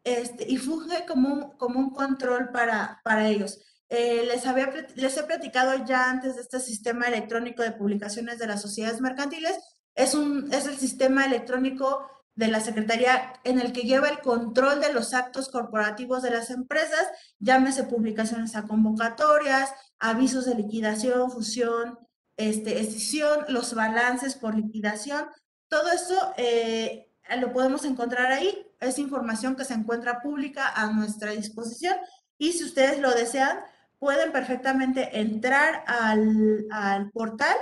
este, 0.04 0.44
y 0.48 0.56
funge 0.58 1.06
como 1.06 1.32
un, 1.32 1.56
como 1.56 1.80
un 1.80 1.90
control 1.90 2.50
para, 2.50 3.00
para 3.02 3.28
ellos. 3.28 3.58
Eh, 3.88 4.24
les, 4.26 4.46
había, 4.46 4.72
les 4.94 5.16
he 5.16 5.22
platicado 5.24 5.84
ya 5.84 6.10
antes 6.10 6.36
de 6.36 6.42
este 6.42 6.60
sistema 6.60 7.06
electrónico 7.06 7.62
de 7.62 7.72
publicaciones 7.72 8.38
de 8.38 8.46
las 8.46 8.62
sociedades 8.62 9.00
mercantiles. 9.00 9.58
Es, 9.94 10.14
un, 10.14 10.52
es 10.52 10.66
el 10.66 10.78
sistema 10.78 11.26
electrónico 11.26 12.06
de 12.34 12.48
la 12.48 12.60
Secretaría 12.60 13.34
en 13.44 13.60
el 13.60 13.72
que 13.72 13.82
lleva 13.82 14.08
el 14.08 14.20
control 14.20 14.80
de 14.80 14.92
los 14.92 15.12
actos 15.14 15.48
corporativos 15.48 16.22
de 16.22 16.30
las 16.30 16.50
empresas, 16.50 17.08
llámese 17.38 17.84
publicaciones 17.84 18.56
a 18.56 18.62
convocatorias, 18.62 19.72
avisos 19.98 20.46
de 20.46 20.54
liquidación, 20.54 21.30
fusión, 21.30 21.98
este, 22.36 22.80
escisión, 22.80 23.44
los 23.48 23.74
balances 23.74 24.34
por 24.34 24.54
liquidación. 24.54 25.26
Todo 25.68 25.90
esto 25.92 26.14
eh, 26.36 27.10
lo 27.38 27.52
podemos 27.52 27.84
encontrar 27.84 28.32
ahí. 28.32 28.66
Es 28.80 28.98
información 28.98 29.54
que 29.54 29.64
se 29.64 29.74
encuentra 29.74 30.20
pública 30.20 30.68
a 30.74 30.90
nuestra 30.92 31.32
disposición 31.32 31.96
y 32.38 32.52
si 32.52 32.64
ustedes 32.64 32.98
lo 32.98 33.12
desean, 33.12 33.58
pueden 33.98 34.32
perfectamente 34.32 35.20
entrar 35.20 35.84
al, 35.86 36.66
al 36.70 37.10
portal 37.10 37.56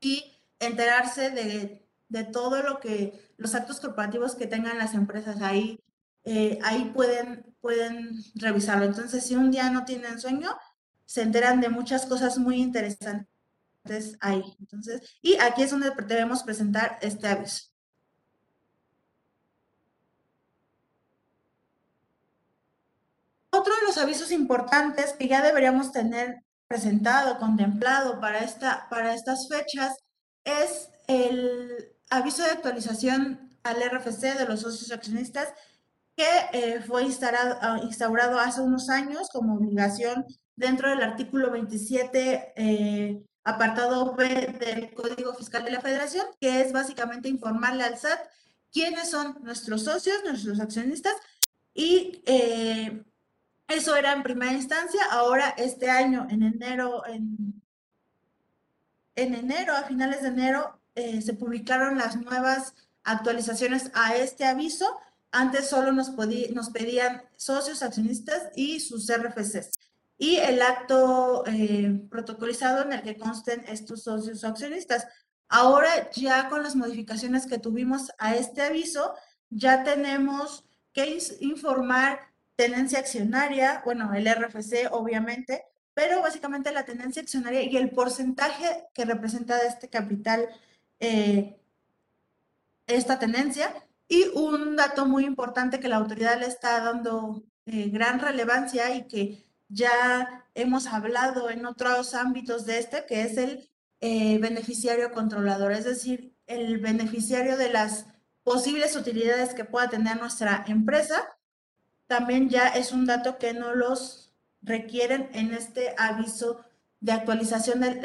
y 0.00 0.40
enterarse 0.60 1.30
de, 1.30 1.85
de, 2.08 2.24
todo 2.24 2.62
lo 2.62 2.80
que, 2.80 3.32
los 3.36 3.54
actos 3.54 3.80
corporativos 3.80 4.34
que 4.34 4.46
tengan 4.46 4.78
las 4.78 4.94
empresas 4.94 5.42
ahí, 5.42 5.80
eh, 6.24 6.58
ahí 6.62 6.90
pueden, 6.94 7.54
pueden 7.60 8.10
revisarlo. 8.34 8.84
Entonces, 8.84 9.24
si 9.24 9.36
un 9.36 9.50
día 9.50 9.70
no 9.70 9.84
tienen 9.84 10.20
sueño, 10.20 10.56
se 11.04 11.22
enteran 11.22 11.60
de 11.60 11.68
muchas 11.68 12.06
cosas 12.06 12.38
muy 12.38 12.56
interesantes 12.56 13.26
ahí. 14.20 14.42
Entonces, 14.58 15.18
y 15.22 15.36
aquí 15.36 15.62
es 15.62 15.70
donde 15.70 15.92
debemos 16.06 16.42
presentar 16.42 16.98
este 17.00 17.28
aviso. 17.28 17.70
Otro 23.50 23.74
de 23.74 23.86
los 23.86 23.96
avisos 23.96 24.32
importantes 24.32 25.12
que 25.14 25.28
ya 25.28 25.42
deberíamos 25.42 25.92
tener 25.92 26.44
presentado, 26.68 27.38
contemplado 27.38 28.20
para, 28.20 28.40
esta, 28.40 28.86
para 28.90 29.14
estas 29.14 29.48
fechas, 29.48 29.96
es 30.44 30.90
el 31.06 31.95
aviso 32.10 32.42
de 32.42 32.50
actualización 32.50 33.50
al 33.62 33.76
RFC 33.82 34.38
de 34.38 34.46
los 34.46 34.60
socios 34.60 34.92
accionistas 34.92 35.48
que 36.16 36.24
eh, 36.52 36.80
fue 36.86 37.04
instaurado, 37.04 37.58
ah, 37.60 37.78
instaurado 37.82 38.38
hace 38.38 38.62
unos 38.62 38.88
años 38.88 39.28
como 39.30 39.54
obligación 39.54 40.24
dentro 40.54 40.88
del 40.88 41.02
artículo 41.02 41.50
27, 41.50 42.54
eh, 42.56 43.22
apartado 43.44 44.14
B 44.14 44.56
del 44.58 44.94
Código 44.94 45.34
Fiscal 45.34 45.64
de 45.64 45.72
la 45.72 45.80
Federación, 45.80 46.26
que 46.40 46.62
es 46.62 46.72
básicamente 46.72 47.28
informarle 47.28 47.84
al 47.84 47.98
SAT 47.98 48.18
quiénes 48.72 49.10
son 49.10 49.38
nuestros 49.42 49.84
socios, 49.84 50.24
nuestros 50.24 50.58
accionistas, 50.58 51.14
y 51.74 52.22
eh, 52.26 53.04
eso 53.68 53.94
era 53.94 54.12
en 54.12 54.22
primera 54.22 54.52
instancia, 54.52 55.00
ahora 55.10 55.50
este 55.58 55.90
año, 55.90 56.26
en 56.30 56.42
enero, 56.42 57.06
en, 57.06 57.62
en 59.14 59.34
enero, 59.34 59.74
a 59.74 59.82
finales 59.82 60.22
de 60.22 60.28
enero, 60.28 60.75
eh, 60.96 61.20
se 61.22 61.34
publicaron 61.34 61.98
las 61.98 62.16
nuevas 62.16 62.74
actualizaciones 63.04 63.90
a 63.94 64.16
este 64.16 64.44
aviso. 64.44 64.98
Antes 65.30 65.68
solo 65.68 65.92
nos, 65.92 66.10
pedían 66.10 67.22
socios, 67.36 67.82
accionistas 67.82 68.50
y 68.56 68.80
sus 68.80 69.06
RFCs 69.12 69.70
y 70.18 70.36
el 70.36 70.62
acto 70.62 71.44
eh, 71.46 72.00
protocolizado 72.10 72.82
en 72.82 72.94
el 72.94 73.02
que 73.02 73.18
consten 73.18 73.64
estos 73.68 74.04
socios 74.04 74.44
accionistas. 74.44 75.06
Ahora 75.48 76.10
ya 76.12 76.48
con 76.48 76.62
las 76.62 76.74
modificaciones 76.74 77.46
que 77.46 77.58
tuvimos 77.58 78.10
a 78.18 78.34
este 78.34 78.62
aviso, 78.62 79.14
ya 79.50 79.84
tenemos 79.84 80.64
que 80.94 81.18
informar 81.40 82.20
tenencia 82.56 82.98
accionaria, 82.98 83.82
bueno, 83.84 84.14
el 84.14 84.26
RFC 84.26 84.88
obviamente, 84.90 85.64
pero 85.92 86.22
básicamente 86.22 86.72
la 86.72 86.84
tenencia 86.84 87.20
accionaria 87.20 87.62
y 87.62 87.76
el 87.76 87.90
porcentaje 87.90 88.86
que 88.94 89.04
representa 89.04 89.56
de 89.56 89.68
este 89.68 89.88
capital 89.88 90.48
eh, 91.00 91.60
esta 92.86 93.18
tenencia. 93.18 93.72
Y 94.08 94.28
un 94.34 94.76
dato 94.76 95.06
muy 95.06 95.24
importante 95.24 95.80
que 95.80 95.88
la 95.88 95.96
autoridad 95.96 96.38
le 96.38 96.46
está 96.46 96.80
dando 96.80 97.44
eh, 97.66 97.88
gran 97.90 98.20
relevancia 98.20 98.94
y 98.94 99.08
que 99.08 99.44
ya 99.68 100.46
hemos 100.54 100.86
hablado 100.86 101.50
en 101.50 101.66
otros 101.66 102.14
ámbitos 102.14 102.66
de 102.66 102.78
este, 102.78 103.04
que 103.06 103.22
es 103.22 103.36
el 103.36 103.68
eh, 104.00 104.38
beneficiario 104.38 105.10
controlador, 105.10 105.72
es 105.72 105.84
decir, 105.84 106.36
el 106.46 106.78
beneficiario 106.78 107.56
de 107.56 107.70
las 107.72 108.06
posibles 108.44 108.94
utilidades 108.94 109.54
que 109.54 109.64
pueda 109.64 109.88
tener 109.88 110.20
nuestra 110.20 110.64
empresa, 110.68 111.36
también 112.06 112.48
ya 112.48 112.68
es 112.68 112.92
un 112.92 113.06
dato 113.06 113.38
que 113.38 113.54
no 113.54 113.74
los 113.74 114.32
requieren 114.62 115.28
en 115.32 115.52
este 115.52 115.94
aviso 115.98 116.64
de 117.00 117.12
actualización 117.12 117.80
del, 117.80 118.00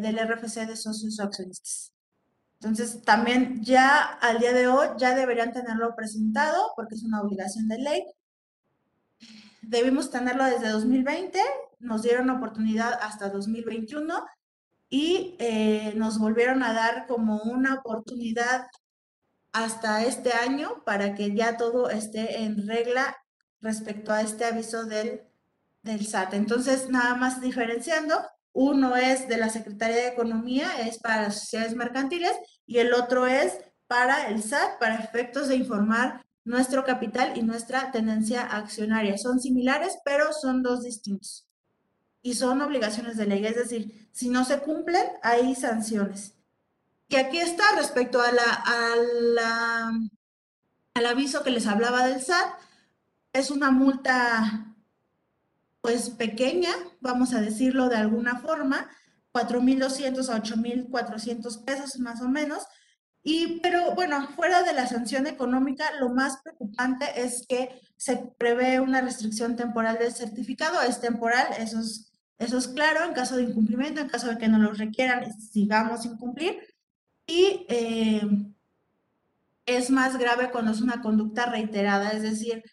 del 0.00 0.18
RFC 0.18 0.66
de 0.66 0.76
socios 0.76 1.18
o 1.18 1.24
accionistas. 1.24 1.92
Entonces, 2.60 3.02
también 3.02 3.62
ya 3.64 4.02
al 4.02 4.38
día 4.38 4.52
de 4.52 4.68
hoy 4.68 4.88
ya 4.98 5.14
deberían 5.14 5.52
tenerlo 5.52 5.94
presentado 5.96 6.72
porque 6.76 6.94
es 6.94 7.02
una 7.02 7.22
obligación 7.22 7.68
de 7.68 7.78
ley 7.78 8.04
debimos 9.62 10.10
tenerlo 10.10 10.44
desde 10.44 10.68
2020, 10.68 11.40
nos 11.78 12.02
dieron 12.02 12.28
oportunidad 12.30 12.98
hasta 13.00 13.28
2021 13.28 14.24
y 14.88 15.36
eh, 15.38 15.92
nos 15.96 16.18
volvieron 16.18 16.62
a 16.62 16.72
dar 16.72 17.06
como 17.06 17.40
una 17.42 17.74
oportunidad 17.74 18.66
hasta 19.52 20.04
este 20.04 20.32
año 20.32 20.82
para 20.84 21.14
que 21.14 21.34
ya 21.34 21.56
todo 21.56 21.88
esté 21.90 22.42
en 22.42 22.66
regla 22.66 23.16
respecto 23.60 24.12
a 24.12 24.22
este 24.22 24.44
aviso 24.44 24.84
del 24.84 25.22
del 25.82 26.06
SAT. 26.06 26.34
Entonces, 26.34 26.90
nada 26.90 27.14
más 27.14 27.40
diferenciando, 27.40 28.20
uno 28.52 28.96
es 28.96 29.28
de 29.28 29.36
la 29.36 29.48
Secretaría 29.48 29.96
de 29.96 30.08
Economía, 30.08 30.80
es 30.80 30.98
para 30.98 31.22
las 31.22 31.40
sociedades 31.40 31.74
mercantiles, 31.76 32.32
y 32.66 32.78
el 32.78 32.92
otro 32.94 33.26
es 33.26 33.58
para 33.86 34.28
el 34.28 34.42
SAT, 34.42 34.78
para 34.78 34.96
efectos 34.96 35.48
de 35.48 35.56
informar 35.56 36.24
nuestro 36.44 36.84
capital 36.84 37.36
y 37.36 37.42
nuestra 37.42 37.90
tendencia 37.92 38.42
accionaria. 38.42 39.18
Son 39.18 39.40
similares, 39.40 39.98
pero 40.04 40.32
son 40.32 40.62
dos 40.62 40.82
distintos. 40.82 41.46
Y 42.22 42.34
son 42.34 42.60
obligaciones 42.60 43.16
de 43.16 43.26
ley, 43.26 43.46
es 43.46 43.56
decir, 43.56 44.08
si 44.12 44.28
no 44.28 44.44
se 44.44 44.60
cumplen, 44.60 45.06
hay 45.22 45.54
sanciones. 45.54 46.34
Y 47.08 47.16
aquí 47.16 47.38
está 47.38 47.64
respecto 47.76 48.20
a 48.20 48.30
la, 48.30 49.90
al 50.94 51.06
aviso 51.06 51.42
que 51.42 51.50
les 51.50 51.66
hablaba 51.66 52.06
del 52.06 52.20
SAT, 52.20 52.54
es 53.32 53.50
una 53.50 53.70
multa 53.70 54.69
pues 55.80 56.10
pequeña, 56.10 56.70
vamos 57.00 57.32
a 57.32 57.40
decirlo 57.40 57.88
de 57.88 57.96
alguna 57.96 58.38
forma, 58.38 58.90
4.200 59.32 60.28
a 60.28 60.42
8.400 60.42 61.64
pesos 61.64 61.98
más 61.98 62.20
o 62.20 62.28
menos. 62.28 62.64
Y, 63.22 63.60
pero 63.60 63.94
bueno, 63.94 64.28
fuera 64.34 64.62
de 64.62 64.72
la 64.72 64.86
sanción 64.86 65.26
económica, 65.26 65.84
lo 66.00 66.08
más 66.08 66.38
preocupante 66.42 67.06
es 67.16 67.46
que 67.46 67.80
se 67.96 68.16
prevé 68.38 68.80
una 68.80 69.02
restricción 69.02 69.56
temporal 69.56 69.98
del 69.98 70.12
certificado. 70.12 70.80
Es 70.80 71.00
temporal, 71.00 71.48
eso 71.58 71.80
es, 71.80 72.12
eso 72.38 72.58
es 72.58 72.68
claro, 72.68 73.04
en 73.04 73.12
caso 73.12 73.36
de 73.36 73.44
incumplimiento, 73.44 74.00
en 74.00 74.08
caso 74.08 74.28
de 74.28 74.38
que 74.38 74.48
no 74.48 74.58
lo 74.58 74.72
requieran, 74.72 75.38
sigamos 75.38 76.02
sin 76.02 76.16
cumplir. 76.16 76.58
Y 77.26 77.66
eh, 77.68 78.22
es 79.66 79.90
más 79.90 80.18
grave 80.18 80.50
cuando 80.50 80.72
es 80.72 80.80
una 80.80 81.00
conducta 81.02 81.46
reiterada, 81.46 82.10
es 82.10 82.22
decir, 82.22 82.64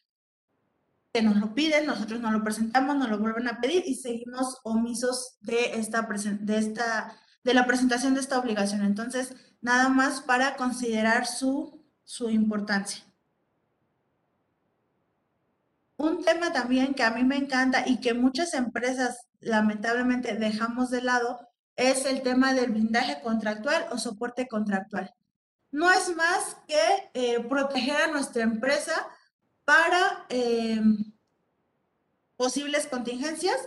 nos 1.21 1.37
lo 1.37 1.53
piden, 1.53 1.85
nosotros 1.85 2.19
no 2.19 2.31
lo 2.31 2.43
presentamos, 2.43 2.95
nos 2.95 3.09
lo 3.09 3.19
vuelven 3.19 3.47
a 3.47 3.59
pedir 3.59 3.83
y 3.85 3.95
seguimos 3.95 4.59
omisos 4.63 5.37
de 5.41 5.79
esta, 5.79 6.07
de 6.41 6.57
esta, 6.57 7.15
de 7.43 7.53
la 7.53 7.65
presentación 7.65 8.13
de 8.13 8.21
esta 8.21 8.39
obligación. 8.39 8.83
Entonces, 8.83 9.33
nada 9.61 9.89
más 9.89 10.21
para 10.21 10.55
considerar 10.55 11.25
su, 11.25 11.83
su 12.03 12.29
importancia. 12.29 13.03
Un 15.97 16.23
tema 16.23 16.53
también 16.53 16.93
que 16.93 17.03
a 17.03 17.11
mí 17.11 17.23
me 17.23 17.37
encanta 17.37 17.83
y 17.87 17.99
que 17.99 18.13
muchas 18.13 18.53
empresas 18.53 19.27
lamentablemente 19.39 20.35
dejamos 20.35 20.91
de 20.91 21.01
lado 21.01 21.39
es 21.75 22.05
el 22.05 22.21
tema 22.21 22.53
del 22.53 22.71
blindaje 22.71 23.21
contractual 23.21 23.87
o 23.91 23.97
soporte 23.97 24.47
contractual. 24.47 25.13
No 25.71 25.91
es 25.91 26.15
más 26.15 26.57
que 26.67 27.09
eh, 27.13 27.39
proteger 27.47 27.95
a 27.97 28.07
nuestra 28.07 28.43
empresa 28.43 29.07
para 29.67 30.25
eh, 30.29 30.81
posibles 32.37 32.87
contingencias 32.87 33.57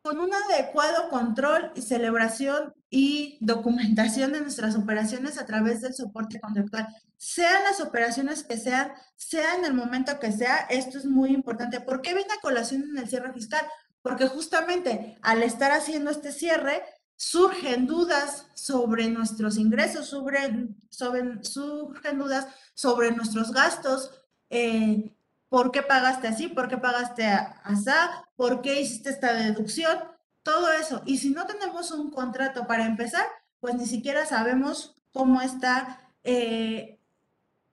con 0.00 0.20
un 0.20 0.30
adecuado 0.32 1.08
control 1.08 1.72
y 1.74 1.82
celebración 1.82 2.72
y 2.88 3.36
documentación 3.40 4.32
de 4.32 4.42
nuestras 4.42 4.76
operaciones 4.76 5.38
a 5.38 5.46
través 5.46 5.80
del 5.80 5.92
soporte 5.92 6.38
contractual. 6.38 6.86
Sean 7.16 7.64
las 7.64 7.80
operaciones 7.80 8.44
que 8.44 8.56
sean, 8.56 8.92
sea 9.16 9.56
en 9.56 9.64
el 9.64 9.74
momento 9.74 10.20
que 10.20 10.30
sea, 10.30 10.68
esto 10.70 10.98
es 10.98 11.04
muy 11.04 11.30
importante. 11.30 11.80
¿Por 11.80 12.00
qué 12.00 12.14
viene 12.14 12.34
a 12.34 12.40
colación 12.40 12.84
en 12.84 12.98
el 12.98 13.08
cierre 13.08 13.32
fiscal? 13.32 13.66
Porque 14.02 14.28
justamente 14.28 15.18
al 15.20 15.42
estar 15.42 15.72
haciendo 15.72 16.12
este 16.12 16.30
cierre, 16.30 16.80
surgen 17.16 17.88
dudas 17.88 18.46
sobre 18.54 19.08
nuestros 19.08 19.58
ingresos, 19.58 20.06
sobre, 20.06 20.68
sobre, 20.90 21.42
surgen 21.44 22.18
dudas 22.18 22.46
sobre 22.74 23.10
nuestros 23.10 23.50
gastos, 23.50 24.21
eh, 24.52 25.16
¿por 25.48 25.72
qué 25.72 25.82
pagaste 25.82 26.28
así? 26.28 26.48
¿Por 26.48 26.68
qué 26.68 26.76
pagaste 26.76 27.26
así? 27.26 27.90
¿Por 28.36 28.60
qué 28.60 28.80
hiciste 28.80 29.08
esta 29.08 29.32
deducción? 29.32 29.98
Todo 30.42 30.70
eso. 30.72 31.02
Y 31.06 31.18
si 31.18 31.30
no 31.30 31.46
tenemos 31.46 31.90
un 31.90 32.10
contrato 32.10 32.66
para 32.66 32.84
empezar, 32.84 33.24
pues 33.60 33.74
ni 33.74 33.86
siquiera 33.86 34.26
sabemos 34.26 34.94
cómo 35.12 35.40
está 35.40 36.00
eh, 36.22 36.98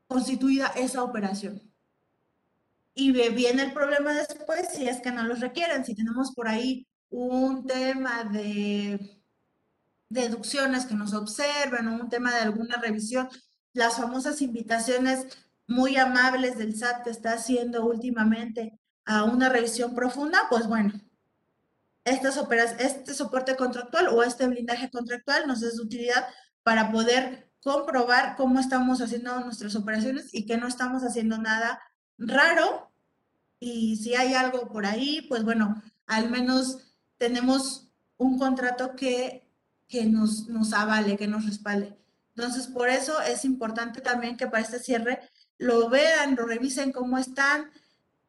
constituida 0.07 0.67
esa 0.67 1.03
operación. 1.03 1.61
Y 2.93 3.11
viene 3.11 3.63
el 3.63 3.73
problema 3.73 4.13
después 4.13 4.69
si 4.73 4.87
es 4.87 5.01
que 5.01 5.11
no 5.11 5.23
los 5.23 5.41
requieren, 5.41 5.83
si 5.83 5.95
tenemos 5.95 6.33
por 6.33 6.47
ahí 6.47 6.87
un 7.09 7.65
tema 7.65 8.23
de 8.23 9.21
deducciones 10.09 10.85
que 10.85 10.95
nos 10.95 11.13
observen 11.13 11.87
o 11.87 11.95
un 11.95 12.09
tema 12.09 12.33
de 12.33 12.41
alguna 12.41 12.77
revisión, 12.77 13.29
las 13.73 13.97
famosas 13.97 14.41
invitaciones 14.41 15.27
muy 15.69 15.97
amables 15.97 16.57
del 16.57 16.75
SAT 16.75 17.03
que 17.03 17.11
está 17.11 17.33
haciendo 17.33 17.85
últimamente 17.85 18.79
a 19.05 19.23
una 19.23 19.49
revisión 19.49 19.93
profunda, 19.93 20.39
pues 20.49 20.67
bueno, 20.67 20.93
estas 22.05 22.37
operas, 22.37 22.75
este 22.79 23.13
soporte 23.13 23.55
contractual 23.55 24.07
o 24.07 24.23
este 24.23 24.47
blindaje 24.47 24.89
contractual 24.89 25.47
nos 25.47 25.61
es 25.61 25.77
de 25.77 25.83
utilidad 25.83 26.27
para 26.63 26.91
poder 26.91 27.51
comprobar 27.61 28.35
cómo 28.35 28.59
estamos 28.59 28.99
haciendo 28.99 29.39
nuestras 29.41 29.75
operaciones 29.75 30.33
y 30.33 30.47
que 30.47 30.57
no 30.57 30.67
estamos 30.67 31.03
haciendo 31.03 31.37
nada 31.37 31.79
raro. 32.17 32.91
Y 33.59 33.97
si 33.97 34.15
hay 34.15 34.33
algo 34.33 34.69
por 34.69 34.87
ahí, 34.87 35.21
pues 35.29 35.43
bueno, 35.43 35.83
al 36.07 36.31
menos 36.31 36.95
tenemos 37.17 37.91
un 38.17 38.39
contrato 38.39 38.95
que, 38.95 39.47
que 39.87 40.05
nos, 40.05 40.47
nos 40.47 40.73
avale, 40.73 41.15
que 41.15 41.27
nos 41.27 41.45
respalde. 41.45 41.95
Entonces, 42.35 42.67
por 42.67 42.89
eso 42.89 43.21
es 43.21 43.45
importante 43.45 44.01
también 44.01 44.37
que 44.37 44.47
para 44.47 44.63
este 44.63 44.79
cierre 44.79 45.19
lo 45.59 45.89
vean, 45.89 46.35
lo 46.35 46.47
revisen 46.47 46.91
cómo 46.91 47.19
están. 47.19 47.69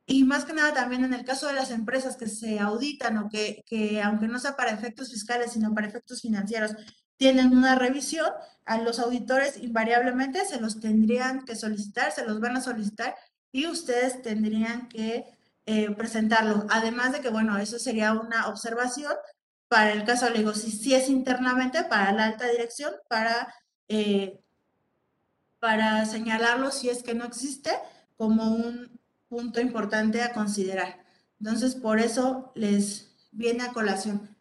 Y 0.05 0.25
más 0.25 0.45
que 0.45 0.53
nada 0.53 0.75
también 0.75 1.05
en 1.05 1.15
el 1.15 1.25
caso 1.25 1.47
de 1.47 1.55
las 1.55 1.71
empresas 1.71 2.17
que 2.17 2.27
se 2.27 2.59
auditan 2.59 3.17
o 3.17 3.31
que, 3.31 3.63
que 3.67 4.03
aunque 4.03 4.29
no 4.29 4.39
sea 4.39 4.57
para 4.57 4.73
efectos 4.73 5.11
fiscales, 5.11 5.53
sino 5.53 5.75
para 5.75 5.87
efectos 5.87 6.21
financieros, 6.21 6.73
tienen 7.17 7.57
una 7.57 7.77
revisión, 7.77 8.31
a 8.65 8.79
los 8.79 8.99
auditores 8.99 9.57
invariablemente 9.57 10.45
se 10.45 10.61
los 10.61 10.81
tendrían 10.81 11.45
que 11.45 11.57
solicitar, 11.57 12.13
se 12.13 12.25
los 12.25 12.41
van 12.41 12.57
a 12.57 12.61
solicitar 12.61 13.17
y 13.53 13.67
ustedes 13.67 14.23
tendrían 14.23 14.89
que 14.89 15.25
eh, 15.67 15.91
presentarlo. 15.97 16.67
Además 16.71 17.13
de 17.13 17.21
que, 17.21 17.31
bueno, 17.31 17.59
eso 17.59 17.79
sería 17.79 18.13
una 18.13 18.49
observación 18.49 19.13
para 19.69 19.93
el 19.93 20.05
caso, 20.05 20.29
le 20.31 20.39
digo, 20.39 20.53
si, 20.55 20.95
es 20.95 21.09
internamente 21.09 21.85
para 21.85 22.13
la 22.13 22.25
alta 22.25 22.49
dirección, 22.49 22.93
para 23.09 23.55
eh, 23.89 24.41
para 25.61 26.05
señalarlo 26.07 26.71
si 26.71 26.89
es 26.89 27.03
que 27.03 27.15
no 27.15 27.25
existe 27.25 27.71
como 28.17 28.55
un 28.55 28.99
punto 29.29 29.61
importante 29.61 30.23
a 30.23 30.33
considerar. 30.33 31.05
Entonces, 31.39 31.75
por 31.75 32.01
eso 32.01 32.53
les 32.55 33.15
viene 33.31 33.63
a 33.63 33.73
colación. 33.73 34.37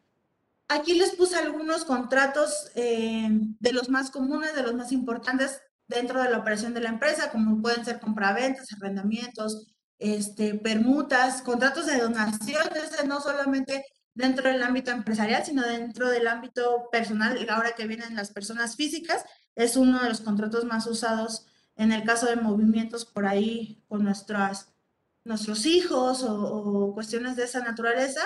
Aquí 0.68 0.94
les 0.94 1.12
puse 1.16 1.36
algunos 1.36 1.86
contratos 1.86 2.72
eh, 2.76 3.28
de 3.60 3.74
los 3.74 3.90
más 3.90 4.12
comunes, 4.12 4.56
de 4.56 4.64
los 4.64 4.74
más 4.74 4.92
importantes 4.92 5.62
dentro 5.88 6.22
de 6.22 6.30
la 6.30 6.38
operación 6.38 6.74
de 6.74 6.82
la 6.82 6.90
empresa, 6.90 7.32
como 7.32 7.62
pueden 7.62 7.84
ser 7.84 8.00
compraventas, 8.00 8.72
arrendamientos, 8.74 9.68
este, 9.98 10.54
permutas, 10.56 11.42
contratos 11.42 11.88
de 11.88 11.98
donaciones, 11.98 12.92
no 13.06 13.20
solamente 13.20 13.84
dentro 14.14 14.50
del 14.50 14.64
ámbito 14.64 14.92
empresarial, 14.92 15.46
sino 15.46 15.64
dentro 15.64 16.10
del 16.10 16.28
ámbito 16.28 16.90
personal, 16.92 17.46
ahora 17.50 17.74
que 17.74 17.88
vienen 17.88 18.16
las 18.16 18.32
personas 18.32 18.76
físicas, 18.76 19.26
es 19.56 19.76
uno 19.76 20.02
de 20.02 20.10
los 20.10 20.22
contratos 20.22 20.66
más 20.66 20.88
usados 20.88 21.46
en 21.76 21.92
el 21.94 22.04
caso 22.04 22.26
de 22.26 22.36
movimientos 22.36 23.06
por 23.06 23.26
ahí 23.26 23.84
con 23.88 24.04
nuestras, 24.04 24.74
nuestros 25.24 25.66
hijos 25.66 26.24
o, 26.24 26.94
cuestiones 26.94 27.38
de 27.38 27.46
esa 27.46 27.62
naturaleza. 27.62 28.22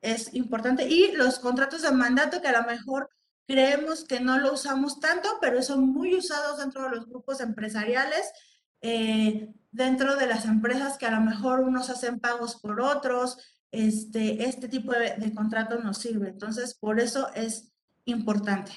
Es 0.00 0.32
importante. 0.34 0.88
Y 0.88 1.12
los 1.12 1.40
contratos 1.40 1.82
de 1.82 1.90
mandato 1.90 2.40
que 2.40 2.48
a 2.48 2.60
lo 2.60 2.66
mejor 2.66 3.10
creemos 3.46 4.04
que 4.04 4.20
no 4.20 4.38
lo 4.38 4.52
usamos 4.52 5.00
tanto, 5.00 5.28
pero 5.40 5.62
son 5.62 5.88
muy 5.88 6.14
usados 6.14 6.58
dentro 6.58 6.84
de 6.84 6.90
los 6.90 7.06
grupos 7.08 7.40
empresariales, 7.40 8.30
eh, 8.80 9.52
dentro 9.72 10.14
de 10.16 10.26
las 10.26 10.44
empresas 10.44 10.96
que 10.96 11.06
a 11.06 11.10
lo 11.10 11.20
mejor 11.20 11.60
unos 11.60 11.90
hacen 11.90 12.20
pagos 12.20 12.56
por 12.60 12.80
otros, 12.80 13.38
este, 13.72 14.44
este 14.44 14.68
tipo 14.68 14.92
de, 14.92 15.16
de 15.16 15.32
nos 15.82 15.98
sirve. 15.98 16.28
Entonces, 16.28 16.74
por 16.74 17.00
eso 17.00 17.28
es 17.34 17.72
importante. 18.04 18.72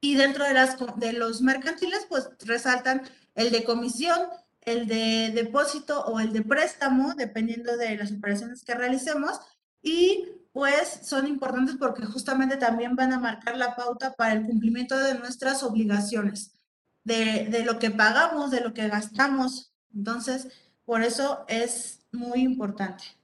Y 0.00 0.16
dentro 0.16 0.44
de, 0.44 0.54
las, 0.54 0.76
de 0.96 1.12
los 1.12 1.40
mercantiles, 1.40 2.06
pues 2.08 2.28
resaltan 2.40 3.02
el 3.34 3.50
de 3.50 3.64
comisión, 3.64 4.18
el 4.62 4.86
de 4.86 5.30
depósito 5.34 6.04
o 6.04 6.20
el 6.20 6.32
de 6.32 6.42
préstamo, 6.42 7.14
dependiendo 7.14 7.76
de 7.76 7.96
las 7.96 8.12
operaciones 8.12 8.64
que 8.64 8.74
realicemos. 8.74 9.40
Y 9.82 10.26
pues 10.52 11.00
son 11.04 11.28
importantes 11.28 11.76
porque 11.78 12.04
justamente 12.04 12.56
también 12.56 12.96
van 12.96 13.12
a 13.12 13.20
marcar 13.20 13.56
la 13.56 13.76
pauta 13.76 14.14
para 14.14 14.32
el 14.32 14.44
cumplimiento 14.44 14.98
de 14.98 15.14
nuestras 15.14 15.62
obligaciones, 15.62 16.58
de, 17.04 17.46
de 17.48 17.64
lo 17.64 17.78
que 17.78 17.90
pagamos, 17.90 18.50
de 18.50 18.60
lo 18.60 18.74
que 18.74 18.88
gastamos. 18.88 19.72
Entonces, 19.94 20.48
por 20.84 21.02
eso 21.02 21.44
es 21.46 22.00
muy 22.10 22.40
importante. 22.40 23.19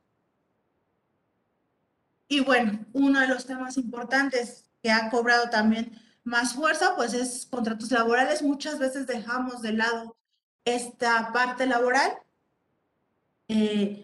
Y 2.28 2.40
bueno, 2.40 2.84
uno 2.92 3.20
de 3.20 3.28
los 3.28 3.46
temas 3.46 3.76
importantes 3.76 4.68
que 4.82 4.90
ha 4.90 5.10
cobrado 5.10 5.48
también 5.50 5.92
más 6.24 6.54
fuerza, 6.54 6.94
pues 6.96 7.14
es 7.14 7.46
contratos 7.46 7.90
laborales. 7.92 8.42
Muchas 8.42 8.78
veces 8.78 9.06
dejamos 9.06 9.62
de 9.62 9.72
lado 9.74 10.16
esta 10.64 11.32
parte 11.32 11.66
laboral. 11.66 12.12
Eh, 13.48 14.02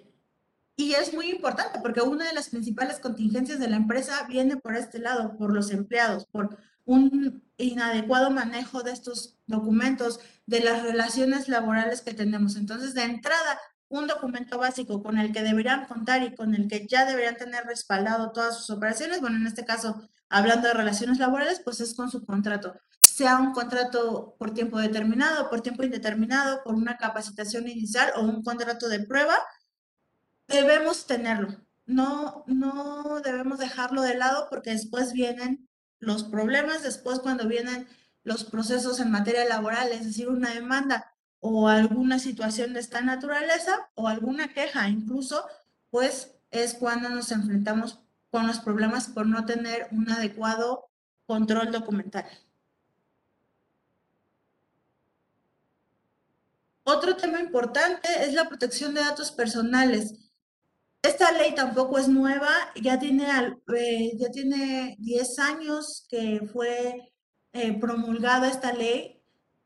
Y 0.76 0.94
es 0.94 1.12
muy 1.14 1.30
importante 1.30 1.78
porque 1.80 2.00
una 2.00 2.26
de 2.26 2.32
las 2.32 2.48
principales 2.48 2.98
contingencias 2.98 3.58
de 3.58 3.68
la 3.68 3.76
empresa 3.76 4.26
viene 4.28 4.56
por 4.56 4.74
este 4.76 4.98
lado, 4.98 5.36
por 5.36 5.52
los 5.52 5.70
empleados, 5.70 6.24
por 6.26 6.56
un 6.84 7.42
inadecuado 7.56 8.30
manejo 8.30 8.82
de 8.82 8.92
estos 8.92 9.36
documentos, 9.46 10.18
de 10.46 10.60
las 10.60 10.82
relaciones 10.82 11.48
laborales 11.48 12.00
que 12.02 12.14
tenemos. 12.14 12.56
Entonces, 12.56 12.94
de 12.94 13.02
entrada, 13.04 13.58
un 13.92 14.06
documento 14.06 14.58
básico 14.58 15.02
con 15.02 15.18
el 15.18 15.32
que 15.32 15.42
deberían 15.42 15.84
contar 15.84 16.22
y 16.22 16.34
con 16.34 16.54
el 16.54 16.66
que 16.66 16.86
ya 16.86 17.04
deberían 17.04 17.36
tener 17.36 17.64
respaldado 17.66 18.32
todas 18.32 18.56
sus 18.56 18.70
operaciones, 18.70 19.20
bueno, 19.20 19.36
en 19.36 19.46
este 19.46 19.66
caso, 19.66 20.08
hablando 20.30 20.68
de 20.68 20.74
relaciones 20.74 21.18
laborales, 21.18 21.60
pues 21.62 21.80
es 21.80 21.94
con 21.94 22.10
su 22.10 22.24
contrato, 22.24 22.74
sea 23.02 23.36
un 23.36 23.52
contrato 23.52 24.34
por 24.38 24.54
tiempo 24.54 24.78
determinado, 24.78 25.50
por 25.50 25.60
tiempo 25.60 25.82
indeterminado, 25.82 26.62
por 26.64 26.74
una 26.74 26.96
capacitación 26.96 27.68
inicial 27.68 28.12
o 28.16 28.22
un 28.22 28.42
contrato 28.42 28.88
de 28.88 29.00
prueba, 29.00 29.36
debemos 30.48 31.06
tenerlo. 31.06 31.62
No, 31.84 32.44
no 32.46 33.20
debemos 33.22 33.58
dejarlo 33.58 34.00
de 34.00 34.14
lado 34.14 34.46
porque 34.48 34.70
después 34.70 35.12
vienen 35.12 35.68
los 35.98 36.24
problemas, 36.24 36.82
después 36.82 37.18
cuando 37.18 37.46
vienen 37.46 37.86
los 38.24 38.44
procesos 38.44 39.00
en 39.00 39.10
materia 39.10 39.44
laboral, 39.44 39.92
es 39.92 40.06
decir, 40.06 40.30
una 40.30 40.54
demanda 40.54 41.11
o 41.44 41.66
alguna 41.66 42.20
situación 42.20 42.72
de 42.72 42.78
esta 42.78 43.00
naturaleza 43.00 43.90
o 43.96 44.06
alguna 44.06 44.54
queja 44.54 44.88
incluso, 44.88 45.44
pues 45.90 46.36
es 46.52 46.74
cuando 46.74 47.08
nos 47.08 47.32
enfrentamos 47.32 47.98
con 48.30 48.46
los 48.46 48.60
problemas 48.60 49.08
por 49.08 49.26
no 49.26 49.44
tener 49.44 49.88
un 49.90 50.08
adecuado 50.08 50.88
control 51.26 51.72
documental. 51.72 52.26
Otro 56.84 57.16
tema 57.16 57.40
importante 57.40 58.08
es 58.20 58.34
la 58.34 58.48
protección 58.48 58.94
de 58.94 59.00
datos 59.00 59.32
personales. 59.32 60.14
Esta 61.02 61.32
ley 61.32 61.56
tampoco 61.56 61.98
es 61.98 62.06
nueva, 62.06 62.50
ya 62.80 63.00
tiene, 63.00 63.26
eh, 63.76 64.12
ya 64.16 64.30
tiene 64.30 64.94
10 65.00 65.38
años 65.40 66.06
que 66.08 66.48
fue 66.52 67.12
eh, 67.52 67.80
promulgada 67.80 68.48
esta 68.48 68.72
ley 68.72 69.20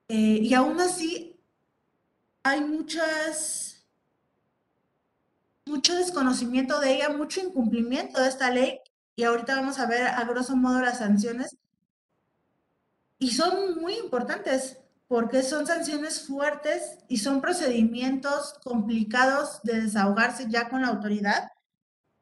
eh, 0.09 0.39
y 0.41 0.55
aún 0.55 0.81
así 0.81 1.36
hay 2.47 2.61
mucho 2.61 3.01
desconocimiento 5.97 6.79
de 6.79 6.95
ella, 6.95 7.09
mucho 7.09 7.41
incumplimiento 7.41 8.21
de 8.21 8.29
esta 8.29 8.53
ley 8.53 8.79
y 9.17 9.25
ahorita 9.25 9.57
vamos 9.57 9.81
a 9.81 9.87
ver 9.87 10.07
a 10.07 10.23
grosso 10.25 10.55
modo 10.55 10.81
las 10.81 10.99
sanciones. 10.99 11.57
Y 13.19 13.33
son 13.33 13.81
muy 13.81 13.95
importantes 13.95 14.79
porque 15.09 15.43
son 15.43 15.67
sanciones 15.67 16.25
fuertes 16.25 16.99
y 17.09 17.19
son 17.19 17.41
procedimientos 17.41 18.55
complicados 18.63 19.61
de 19.65 19.81
desahogarse 19.81 20.47
ya 20.49 20.69
con 20.69 20.83
la 20.83 20.89
autoridad, 20.89 21.49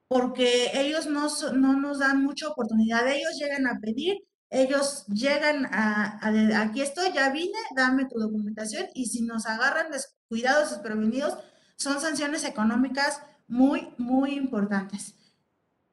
porque 0.09 0.71
ellos 0.73 1.07
no, 1.07 1.29
no 1.53 1.75
nos 1.75 1.99
dan 1.99 2.23
mucha 2.23 2.49
oportunidad, 2.49 3.07
ellos 3.09 3.37
llegan 3.39 3.67
a 3.67 3.79
pedir, 3.79 4.23
ellos 4.51 5.07
llegan 5.07 5.67
a, 5.67 6.21
aquí 6.61 6.81
estoy, 6.81 7.13
ya 7.13 7.31
vine, 7.31 7.59
dame 7.75 8.07
tu 8.07 8.19
documentación 8.19 8.87
y 8.95 9.07
si 9.07 9.23
nos 9.23 9.47
agarran 9.47 9.91
descuidados, 9.91 10.71
desprevenidos, 10.71 11.39
son 11.77 12.01
sanciones 12.01 12.45
económicas 12.45 13.21
muy, 13.49 13.95
muy 13.99 14.35
importantes. 14.35 15.15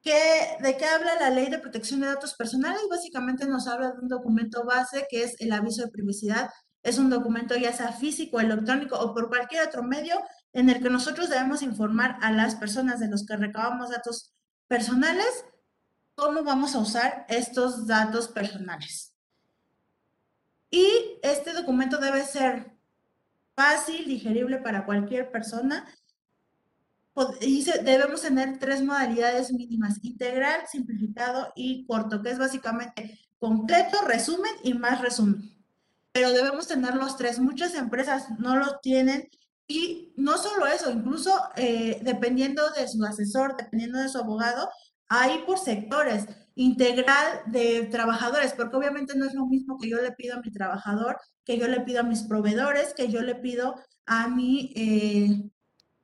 ¿De 0.03 0.77
qué 0.77 0.85
habla 0.85 1.15
la 1.19 1.29
ley 1.29 1.49
de 1.49 1.59
protección 1.59 1.99
de 1.99 2.07
datos 2.07 2.33
personales? 2.33 2.81
Básicamente 2.89 3.47
nos 3.47 3.67
habla 3.67 3.91
de 3.91 3.99
un 3.99 4.07
documento 4.07 4.65
base 4.65 5.05
que 5.09 5.23
es 5.23 5.39
el 5.39 5.51
aviso 5.51 5.83
de 5.83 5.91
privacidad 5.91 6.49
es 6.83 6.97
un 6.97 7.09
documento 7.09 7.55
ya 7.55 7.73
sea 7.73 7.91
físico, 7.91 8.39
electrónico 8.39 8.97
o 8.97 9.13
por 9.13 9.29
cualquier 9.29 9.67
otro 9.67 9.83
medio 9.83 10.19
en 10.53 10.69
el 10.69 10.81
que 10.81 10.89
nosotros 10.89 11.29
debemos 11.29 11.61
informar 11.61 12.17
a 12.21 12.31
las 12.31 12.55
personas 12.55 12.99
de 12.99 13.07
los 13.07 13.25
que 13.25 13.37
recabamos 13.37 13.89
datos 13.89 14.33
personales 14.67 15.45
cómo 16.21 16.43
vamos 16.43 16.75
a 16.75 16.79
usar 16.79 17.25
estos 17.29 17.87
datos 17.87 18.27
personales. 18.27 19.15
Y 20.69 20.85
este 21.23 21.51
documento 21.51 21.97
debe 21.97 22.23
ser 22.23 22.77
fácil, 23.55 24.05
digerible 24.05 24.59
para 24.59 24.85
cualquier 24.85 25.31
persona. 25.31 25.83
Y 27.41 27.63
debemos 27.63 28.21
tener 28.21 28.59
tres 28.59 28.83
modalidades 28.83 29.51
mínimas, 29.51 29.97
integral, 30.03 30.61
simplificado 30.67 31.51
y 31.55 31.87
corto, 31.87 32.21
que 32.21 32.29
es 32.29 32.37
básicamente 32.37 33.19
completo, 33.39 33.97
resumen 34.05 34.53
y 34.63 34.75
más 34.75 35.01
resumen 35.01 35.51
pero 36.11 36.31
debemos 36.31 36.67
tener 36.67 36.95
los 36.95 37.17
tres. 37.17 37.39
Muchas 37.39 37.73
empresas 37.75 38.27
no 38.37 38.57
lo 38.57 38.79
tienen 38.79 39.29
y 39.67 40.13
no 40.17 40.37
solo 40.37 40.67
eso, 40.67 40.91
incluso 40.91 41.33
eh, 41.55 42.01
dependiendo 42.03 42.69
de 42.71 42.87
su 42.87 43.03
asesor, 43.05 43.55
dependiendo 43.55 43.99
de 43.99 44.09
su 44.09 44.17
abogado, 44.17 44.69
hay 45.13 45.39
por 45.39 45.59
sectores 45.59 46.25
integral 46.55 47.41
de 47.47 47.83
trabajadores, 47.91 48.53
porque 48.53 48.77
obviamente 48.77 49.13
no 49.17 49.25
es 49.25 49.33
lo 49.33 49.45
mismo 49.45 49.77
que 49.77 49.89
yo 49.89 50.01
le 50.01 50.13
pido 50.13 50.37
a 50.37 50.41
mi 50.41 50.51
trabajador, 50.51 51.17
que 51.43 51.57
yo 51.57 51.67
le 51.67 51.81
pido 51.81 51.99
a 51.99 52.03
mis 52.03 52.23
proveedores, 52.23 52.93
que 52.93 53.09
yo 53.09 53.21
le 53.21 53.35
pido 53.35 53.75
a, 54.05 54.29
mi, 54.29 54.71
eh, 54.73 55.49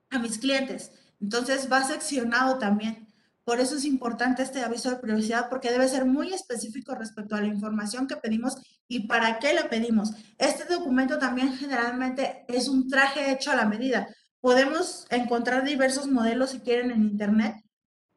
a 0.10 0.20
mis 0.20 0.38
clientes. 0.40 0.92
Entonces 1.22 1.72
va 1.72 1.86
seccionado 1.86 2.58
también. 2.58 3.08
Por 3.46 3.62
eso 3.62 3.78
es 3.78 3.86
importante 3.86 4.44
este 4.44 4.60
aviso 4.60 4.90
de 4.90 4.98
privacidad 4.98 5.48
porque 5.50 5.72
debe 5.72 5.88
ser 5.88 6.04
muy 6.04 6.34
específico 6.34 6.94
respecto 6.94 7.36
a 7.36 7.42
la 7.42 7.48
información 7.48 8.08
que 8.08 8.18
pedimos 8.18 8.58
y 8.90 9.08
para 9.08 9.40
qué 9.40 9.54
la 9.54 9.70
pedimos. 9.70 10.12
Este 10.38 10.66
documento 10.66 11.18
también 11.18 11.54
generalmente 11.54 12.44
es 12.50 12.68
un 12.68 12.90
traje 12.90 13.32
hecho 13.32 13.52
a 13.52 13.56
la 13.56 13.66
medida. 13.66 14.10
Podemos 14.42 15.08
encontrar 15.12 15.64
diversos 15.64 16.08
modelos 16.08 16.50
si 16.50 16.60
quieren 16.60 16.92
en 16.92 17.04
internet, 17.04 17.56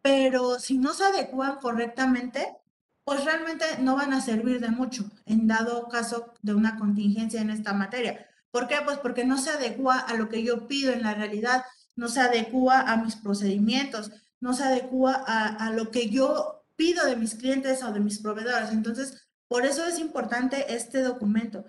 pero 0.02 0.58
si 0.58 0.78
no 0.78 0.94
se 0.94 1.04
adecuan 1.04 1.56
correctamente, 1.56 2.56
pues 3.04 3.24
realmente 3.24 3.64
no 3.80 3.96
van 3.96 4.12
a 4.12 4.20
servir 4.20 4.60
de 4.60 4.70
mucho 4.70 5.10
en 5.26 5.46
dado 5.46 5.88
caso 5.88 6.32
de 6.42 6.54
una 6.54 6.78
contingencia 6.78 7.40
en 7.40 7.50
esta 7.50 7.72
materia. 7.72 8.26
¿Por 8.50 8.66
qué? 8.66 8.76
Pues 8.84 8.98
porque 8.98 9.24
no 9.24 9.38
se 9.38 9.50
adecua 9.50 9.98
a 9.98 10.14
lo 10.14 10.28
que 10.28 10.42
yo 10.42 10.66
pido 10.66 10.92
en 10.92 11.02
la 11.02 11.14
realidad, 11.14 11.64
no 11.96 12.08
se 12.08 12.20
adecua 12.20 12.80
a 12.80 12.96
mis 12.96 13.16
procedimientos, 13.16 14.10
no 14.40 14.54
se 14.54 14.64
adecua 14.64 15.24
a, 15.26 15.70
lo 15.70 15.90
que 15.90 16.08
yo 16.08 16.64
pido 16.76 17.04
de 17.04 17.16
mis 17.16 17.34
clientes 17.34 17.82
o 17.82 17.92
de 17.92 18.00
mis 18.00 18.18
proveedores. 18.20 18.70
Entonces, 18.70 19.28
por 19.48 19.66
eso 19.66 19.84
es 19.84 19.98
importante 19.98 20.74
este 20.74 21.02
documento. 21.02 21.64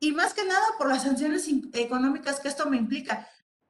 Y 0.00 0.12
más 0.12 0.34
que 0.34 0.44
nada 0.44 0.64
por 0.78 0.88
las 0.88 1.02
sanciones 1.02 1.46
económicas 1.74 2.40
que 2.40 2.48
esto 2.48 2.68
me 2.68 2.76
implica. 2.76 3.28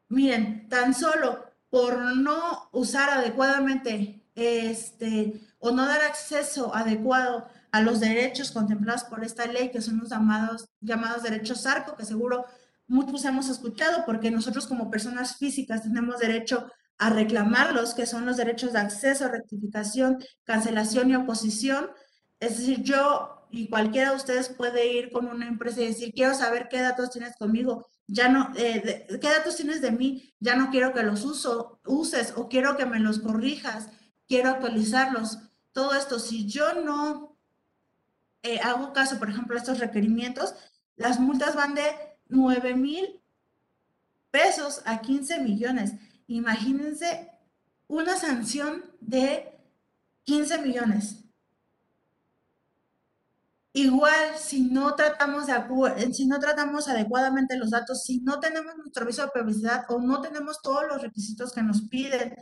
Miren, 0.09 0.68
tan 0.68 0.94
solo 0.94 1.51
por 1.72 2.16
no 2.16 2.68
usar 2.72 3.08
adecuadamente 3.08 4.28
este 4.35 5.40
o 5.58 5.70
no 5.70 5.87
dar 5.87 6.02
acceso 6.02 6.74
adecuado 6.74 7.46
a 7.70 7.80
los 7.80 7.98
derechos 7.98 8.50
contemplados 8.50 9.04
por 9.04 9.24
esta 9.24 9.46
ley, 9.46 9.70
que 9.70 9.80
son 9.80 9.98
los 9.98 10.11
llamados, 10.11 10.68
llamados 10.82 11.22
derechos 11.22 11.64
ARCO, 11.64 11.96
que 11.96 12.04
seguro 12.04 12.44
muchos 12.87 13.24
hemos 13.24 13.48
escuchado, 13.48 14.04
porque 14.04 14.30
nosotros 14.30 14.66
como 14.66 14.90
personas 14.90 15.38
físicas 15.38 15.82
tenemos 15.82 16.18
derecho 16.18 16.70
a 16.98 17.08
reclamarlos, 17.08 17.94
que 17.94 18.04
son 18.04 18.26
los 18.26 18.37
derechos 18.37 18.74
de 18.74 18.80
acceso, 18.80 19.28
rectificación, 19.28 20.22
cancelación 20.44 21.08
y 21.08 21.16
oposición. 21.16 21.90
Es 22.38 22.58
decir, 22.58 22.82
yo 22.82 23.46
y 23.50 23.70
cualquiera 23.70 24.11
de 24.11 24.16
ustedes 24.16 24.50
puede 24.50 24.92
ir 24.92 25.11
con 25.11 25.26
una 25.26 25.48
empresa 25.48 25.80
y 25.80 25.87
decir, 25.87 26.12
quiero 26.12 26.35
saber 26.35 26.68
qué 26.68 26.82
datos 26.82 27.08
tienes 27.08 27.35
conmigo, 27.38 27.90
ya 28.06 28.28
no, 28.28 28.52
eh, 28.56 29.06
qué 29.08 29.28
datos 29.28 29.56
tienes 29.56 29.80
de 29.80 29.92
mí, 29.92 30.34
ya 30.40 30.56
no 30.56 30.70
quiero 30.70 30.92
que 30.92 31.02
los 31.02 31.24
uso, 31.24 31.80
uses 31.86 32.34
o 32.36 32.48
quiero 32.48 32.76
que 32.76 32.86
me 32.86 32.98
los 32.98 33.20
corrijas, 33.20 33.88
quiero 34.28 34.50
actualizarlos. 34.50 35.38
Todo 35.72 35.94
esto, 35.94 36.18
si 36.18 36.46
yo 36.46 36.74
no 36.74 37.38
eh, 38.42 38.60
hago 38.60 38.92
caso, 38.92 39.18
por 39.18 39.30
ejemplo, 39.30 39.56
a 39.56 39.60
estos 39.60 39.78
requerimientos, 39.78 40.54
las 40.96 41.20
multas 41.20 41.54
van 41.54 41.74
de 41.74 41.84
9 42.28 42.74
mil 42.74 43.20
pesos 44.30 44.82
a 44.84 45.00
15 45.00 45.40
millones. 45.40 45.92
Imagínense 46.26 47.30
una 47.86 48.16
sanción 48.16 48.84
de 49.00 49.52
15 50.24 50.58
millones. 50.58 51.21
Igual, 53.74 54.37
si 54.38 54.64
no 54.64 54.94
tratamos 54.94 55.46
de 55.46 56.12
si 56.12 56.26
no 56.26 56.38
tratamos 56.38 56.88
adecuadamente 56.88 57.56
los 57.56 57.70
datos, 57.70 58.02
si 58.02 58.20
no 58.20 58.38
tenemos 58.38 58.76
nuestro 58.76 59.04
aviso 59.04 59.22
de 59.22 59.28
publicidad 59.28 59.87
o 59.88 59.98
no 59.98 60.20
tenemos 60.20 60.61
todos 60.61 60.85
los 60.87 61.00
requisitos 61.00 61.52
que 61.52 61.62
nos 61.62 61.88
piden, 61.88 62.35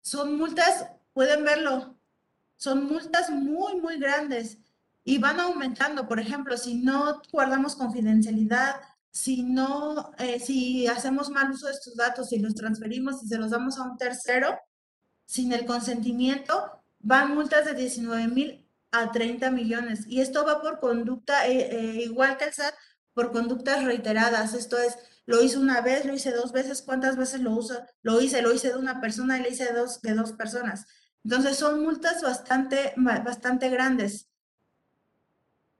son 0.00 0.38
multas, 0.38 0.86
pueden 1.12 1.44
verlo, 1.44 1.98
son 2.56 2.86
multas 2.86 3.28
muy, 3.30 3.78
muy 3.80 3.98
grandes 3.98 4.58
y 5.04 5.18
van 5.18 5.40
aumentando. 5.40 6.08
Por 6.08 6.18
ejemplo, 6.18 6.56
si 6.56 6.76
no 6.76 7.20
guardamos 7.30 7.76
confidencialidad, 7.76 8.76
si 9.10 9.42
no, 9.42 10.12
eh, 10.18 10.40
si 10.40 10.86
hacemos 10.86 11.28
mal 11.28 11.50
uso 11.50 11.66
de 11.66 11.72
estos 11.72 11.96
datos 11.96 12.32
y 12.32 12.38
los 12.38 12.54
transferimos 12.54 13.22
y 13.22 13.28
se 13.28 13.36
los 13.36 13.50
damos 13.50 13.78
a 13.78 13.82
un 13.82 13.98
tercero, 13.98 14.58
sin 15.26 15.52
el 15.52 15.66
consentimiento, 15.66 16.82
van 17.00 17.34
multas 17.34 17.66
de 17.66 17.74
19 17.74 18.28
mil 18.28 18.69
a 18.92 19.12
30 19.12 19.50
millones. 19.50 20.06
Y 20.06 20.20
esto 20.20 20.44
va 20.44 20.60
por 20.60 20.80
conducta, 20.80 21.46
eh, 21.46 21.68
eh, 21.70 22.02
igual 22.02 22.36
que 22.36 22.44
el 22.46 22.52
SAT, 22.52 22.74
por 23.14 23.32
conductas 23.32 23.84
reiteradas. 23.84 24.54
Esto 24.54 24.78
es 24.78 24.98
lo 25.26 25.42
hice 25.42 25.58
una 25.58 25.80
vez, 25.80 26.04
lo 26.04 26.14
hice 26.14 26.32
dos 26.32 26.52
veces, 26.52 26.82
¿cuántas 26.82 27.16
veces 27.16 27.40
lo 27.40 27.52
uso? 27.52 27.80
Lo 28.02 28.20
hice, 28.20 28.42
lo 28.42 28.52
hice 28.52 28.68
de 28.68 28.76
una 28.76 29.00
persona 29.00 29.38
y 29.38 29.42
lo 29.42 29.48
hice 29.48 29.66
de 29.66 29.74
dos, 29.74 30.00
de 30.02 30.14
dos 30.14 30.32
personas. 30.32 30.86
Entonces 31.22 31.56
son 31.56 31.82
multas 31.82 32.22
bastante, 32.22 32.94
bastante 32.96 33.68
grandes 33.68 34.30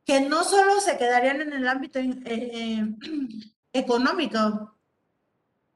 que 0.04 0.20
no 0.20 0.42
solo 0.42 0.80
se 0.80 0.98
quedarían 0.98 1.40
en 1.40 1.52
el 1.52 1.68
ámbito 1.68 2.00
eh, 2.00 2.84
económico, 3.72 4.76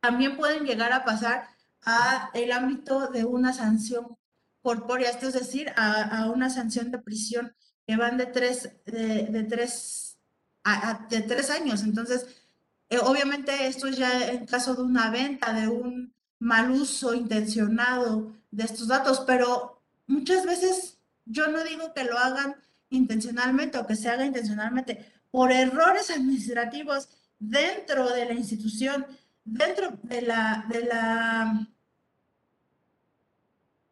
también 0.01 0.37
pueden 0.37 0.65
llegar 0.65 0.93
a 0.93 1.05
pasar 1.05 1.49
a 1.83 2.31
el 2.35 2.51
ámbito 2.51 3.09
de 3.09 3.25
una 3.25 3.53
sanción 3.53 4.17
corpórea, 4.65 5.11
esto 5.11 5.29
es 5.29 5.35
decir, 5.35 5.71
a, 5.77 6.31
una 6.35 6.49
sanción 6.49 6.91
de 6.91 6.99
prisión 6.99 7.55
que 7.87 7.97
van 7.97 8.17
de 8.17 8.25
tres, 8.25 8.71
de, 8.87 9.47
tres, 9.47 10.19
de 11.11 11.21
tres 11.21 11.51
años. 11.51 11.83
Entonces, 11.83 12.27
eh, 12.89 12.99
obviamente 12.99 13.67
esto 13.67 13.89
es 13.89 13.99
ya 13.99 14.27
en 14.27 14.47
caso 14.47 14.75
de 14.75 14.83
una 14.83 15.11
venta, 15.11 15.53
de 15.53 15.69
un 15.69 16.15
mal 16.39 16.71
uso 16.71 17.13
intencionado 17.13 18.35
de 18.51 18.65
estos 18.65 18.89
datos, 18.89 19.21
pero 19.27 19.83
muchas 20.07 20.47
veces 20.47 20.99
yo 21.27 21.49
no 21.49 21.63
digo 21.63 21.93
que 21.93 22.05
lo 22.05 22.19
hagan 22.19 22.57
intencionalmente 22.89 23.77
o 23.77 23.87
que 23.87 23.97
se 23.97 24.09
haga 24.09 24.25
intencionalmente 24.25 25.13
por 25.31 25.53
errores 25.53 26.11
administrativos 26.11 27.11
dentro 27.39 28.09
de 28.09 28.25
la 28.25 28.33
institución, 28.33 29.07
dentro 29.45 29.99
de 30.05 30.23
la, 30.23 30.65
de 30.71 30.85
la 30.85 31.69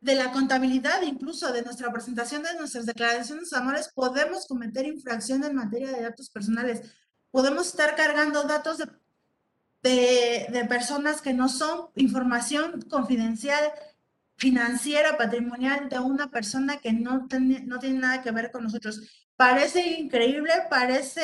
de 0.02 0.16
la 0.16 0.32
contabilidad, 0.32 1.00
incluso 1.02 1.52
de 1.52 1.62
nuestra 1.62 1.92
presentación 1.92 2.42
de 2.42 2.54
nuestras 2.58 2.86
declaraciones 2.86 3.52
anuales, 3.52 3.88
podemos 3.94 4.46
cometer 4.46 4.84
infracción 4.84 5.44
en 5.44 5.54
materia 5.54 5.92
de 5.92 6.02
datos 6.02 6.28
personales. 6.28 6.82
Podemos 7.30 7.68
estar 7.68 7.94
cargando 7.94 8.42
datos 8.42 8.78
de, 8.78 10.48
de, 10.50 10.64
personas 10.64 11.22
que 11.22 11.32
no 11.32 11.48
son 11.48 11.90
información 11.94 12.82
confidencial, 12.90 13.62
financiera, 14.36 15.16
patrimonial 15.16 15.88
de 15.88 16.00
una 16.00 16.30
persona 16.30 16.78
que 16.78 16.92
no, 16.92 17.28
no 17.64 17.78
tiene 17.78 17.98
nada 18.00 18.22
que 18.22 18.32
ver 18.32 18.50
con 18.50 18.64
nosotros. 18.64 19.28
Parece 19.36 20.00
increíble, 20.00 20.52
parece 20.68 21.22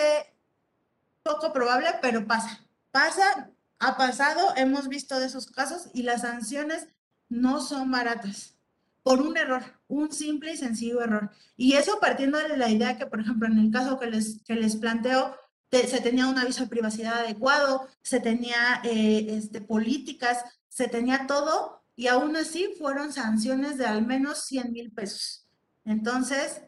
poco 1.25 1.53
probable, 1.53 1.89
pero 2.01 2.25
pasa. 2.29 2.65
Pasa, 2.93 3.51
ha 3.81 3.97
pasado, 3.97 4.55
hemos 4.55 4.87
visto 4.87 5.19
de 5.19 5.27
esos 5.27 5.49
casos 5.49 5.91
y 5.95 6.05
las 6.05 6.21
sanciones 6.21 6.87
no 7.29 7.61
son 7.61 7.91
baratas 7.91 8.58
por 9.03 9.21
un 9.23 9.37
error, 9.37 9.63
un 9.89 10.13
simple 10.13 10.53
y 10.53 10.57
sencillo 10.57 11.01
error. 11.03 11.31
Y 11.57 11.75
eso 11.75 11.99
partiendo 12.01 12.39
de 12.39 12.57
la 12.57 12.71
idea 12.71 12.97
que, 12.99 13.07
por 13.07 13.21
ejemplo, 13.21 13.49
en 13.49 13.59
el 13.59 13.71
caso 13.71 13.99
que 13.99 14.07
les, 14.07 14.43
que 14.45 14.55
les 14.55 14.77
planteo, 14.77 15.35
se 15.71 16.01
tenía 16.01 16.27
un 16.27 16.39
aviso 16.39 16.63
de 16.63 16.71
privacidad 16.71 17.21
adecuado, 17.21 17.89
se 18.03 18.21
tenía 18.21 18.81
eh, 18.85 19.27
este, 19.31 19.61
políticas, 19.61 20.45
se 20.69 20.89
tenía 20.89 21.27
todo, 21.27 21.83
y 21.95 22.07
aún 22.07 22.37
así 22.37 22.75
fueron 22.79 23.13
sanciones 23.13 23.77
de 23.77 23.87
al 23.87 24.07
menos 24.07 24.45
100 24.45 24.73
mil 24.73 24.93
pesos. 24.93 25.47
Entonces, 25.85 26.63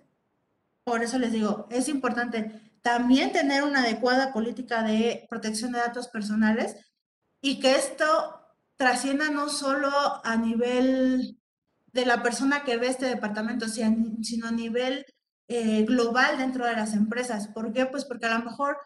por 0.85 1.03
eso 1.03 1.19
les 1.19 1.33
digo, 1.33 1.69
es 1.71 1.88
importante 1.88 2.61
también 2.83 3.33
tener 3.33 3.62
una 3.62 3.81
adecuada 3.81 4.33
política 4.33 4.83
de 4.83 5.27
protección 5.29 5.73
de 5.73 5.79
datos 5.79 6.09
personales 6.09 6.77
y 7.40 7.61
que 7.61 7.77
esto 7.77 8.40
trascienda 8.77 9.31
no 9.31 9.49
solo 9.49 9.90
a 10.25 10.37
nivel 10.37 11.39
de 11.92 12.07
la 12.07 12.22
persona 12.22 12.62
que 12.64 12.76
ve 12.76 12.88
este 12.88 13.07
departamento, 13.07 13.68
sino 13.68 14.46
a 14.46 14.53
nivel 14.53 15.05
eh, 15.48 15.85
global 15.85 16.38
dentro 16.38 16.64
de 16.66 16.74
las 16.74 16.94
empresas. 16.94 17.48
¿Por 17.48 17.72
qué? 17.72 17.87
Pues 17.87 18.05
porque 18.05 18.26
a 18.26 18.38
lo 18.38 18.44
mejor 18.44 18.79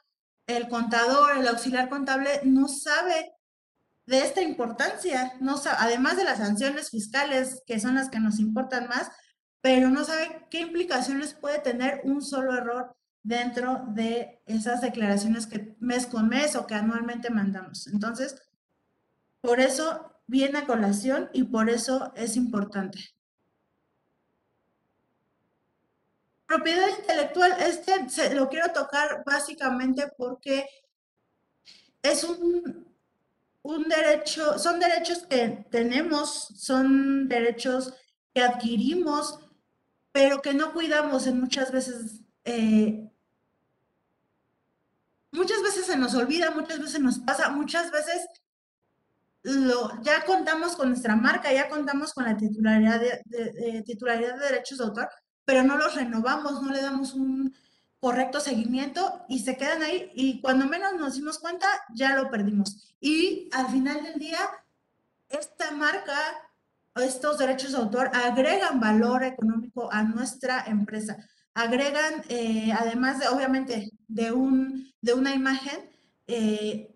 el 0.47 0.69
contador, 0.69 1.37
el 1.37 1.49
auxiliar 1.49 1.89
contable 1.89 2.41
no 2.45 2.69
sabe 2.69 3.33
de 4.07 4.21
esta 4.21 4.43
importancia, 4.43 5.35
no 5.41 5.61
además 5.79 6.17
de 6.17 6.25
las 6.25 6.39
sanciones 6.39 6.91
fiscales, 6.91 7.63
que 7.67 7.81
son 7.81 7.95
las 7.95 8.11
que 8.11 8.21
nos 8.21 8.39
importan 8.39 8.89
más, 8.89 9.11
pero 9.63 9.89
no 9.89 10.05
sabe 10.05 10.47
qué 10.51 10.61
implicaciones 10.61 11.35
puede 11.35 11.59
tener 11.59 12.03
un 12.05 12.21
solo 12.21 12.55
error 12.55 12.95
dentro 13.23 13.87
de 13.89 14.43
esas 14.45 14.83
declaraciones 14.83 15.47
que 15.47 15.77
mes 15.81 16.07
con 16.07 16.29
mes 16.29 16.55
o 16.57 16.67
que 16.67 16.75
anualmente 16.75 17.31
mandamos. 17.31 17.87
Entonces, 17.87 18.37
por 19.41 19.61
eso 19.61 20.14
viene 20.27 20.59
a 20.59 20.67
colación 20.67 21.31
y 21.33 21.45
por 21.45 21.71
eso 21.71 22.13
es 22.17 22.37
importante. 22.37 22.99
Propiedad 26.47 26.89
intelectual, 26.99 27.57
este 27.61 28.35
lo 28.35 28.49
quiero 28.49 28.73
tocar 28.73 29.25
básicamente 29.25 30.09
porque 30.17 30.67
es 32.03 32.23
un, 32.23 32.87
un 33.63 33.83
derecho, 33.85 34.59
son 34.59 34.79
derechos 34.79 35.27
que 35.27 35.67
tenemos, 35.71 36.49
son 36.57 37.29
derechos 37.29 37.95
que 38.35 38.43
adquirimos, 38.43 39.39
pero 40.13 40.43
que 40.43 40.55
no 40.55 40.73
cuidamos 40.73 41.27
en 41.27 41.41
muchas 41.41 41.73
veces. 41.73 42.21
Eh, 42.45 43.11
muchas 45.33 45.63
veces 45.63 45.87
se 45.87 45.97
nos 45.97 46.15
olvida, 46.15 46.51
muchas 46.51 46.79
veces 46.79 47.01
nos 47.01 47.19
pasa, 47.21 47.49
muchas 47.49 47.91
veces 47.91 48.29
ya 50.03 50.25
contamos 50.25 50.75
con 50.75 50.89
nuestra 50.89 51.17
marca, 51.17 51.53
ya 51.53 51.69
contamos 51.69 52.15
con 52.15 52.25
la 52.25 52.37
titularidad 52.37 53.01
de, 53.01 53.83
titularidad 53.85 54.39
de 54.39 54.47
derechos 54.47 54.79
de 54.79 54.85
autor, 54.85 55.09
pero 55.45 55.63
no 55.63 55.77
los 55.77 55.95
renovamos, 55.95 56.63
no 56.63 56.73
le 56.73 56.81
damos 56.81 57.13
un 57.13 57.55
correcto 58.01 58.41
seguimiento 58.41 59.25
y 59.29 59.41
se 59.41 59.57
quedan 59.57 59.83
ahí 59.83 60.11
y 60.15 60.41
cuando 60.41 60.67
menos 60.67 60.95
nos 60.95 61.15
dimos 61.15 61.39
cuenta 61.39 61.67
ya 61.95 62.17
lo 62.17 62.31
perdimos. 62.31 62.95
Y 63.01 63.49
al 63.53 63.69
final 63.69 64.03
del 64.03 64.19
día, 64.19 64.39
esta 65.29 65.71
marca, 65.73 66.19
estos 66.97 67.39
derechos 67.39 67.73
de 67.73 67.79
autor 67.79 68.11
agregan 68.15 68.81
valor 68.81 69.25
económico 69.25 69.93
a 69.93 70.03
nuestra 70.03 70.65
empresa, 70.67 71.17
agregan, 71.53 72.23
eh, 72.29 72.73
además 72.73 73.21
de, 73.21 73.29
obviamente, 73.29 73.91
de, 74.09 74.33
un, 74.33 74.93
de 75.01 75.15
una 75.15 75.35
imagen, 75.35 75.91
eh, 76.27 76.94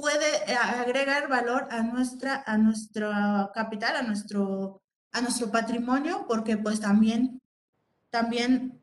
puede 0.00 0.50
eh, 0.50 0.56
agregar 0.56 1.28
valor 1.28 1.68
a, 1.70 1.82
nuestra, 1.82 2.42
a 2.46 2.58
nuestro 2.58 3.10
capital, 3.54 3.96
a 3.96 4.02
nuestro, 4.02 4.82
a 5.12 5.20
nuestro 5.20 5.50
patrimonio, 5.50 6.26
porque 6.28 6.56
pues 6.56 6.80
también, 6.80 7.40
también 8.10 8.80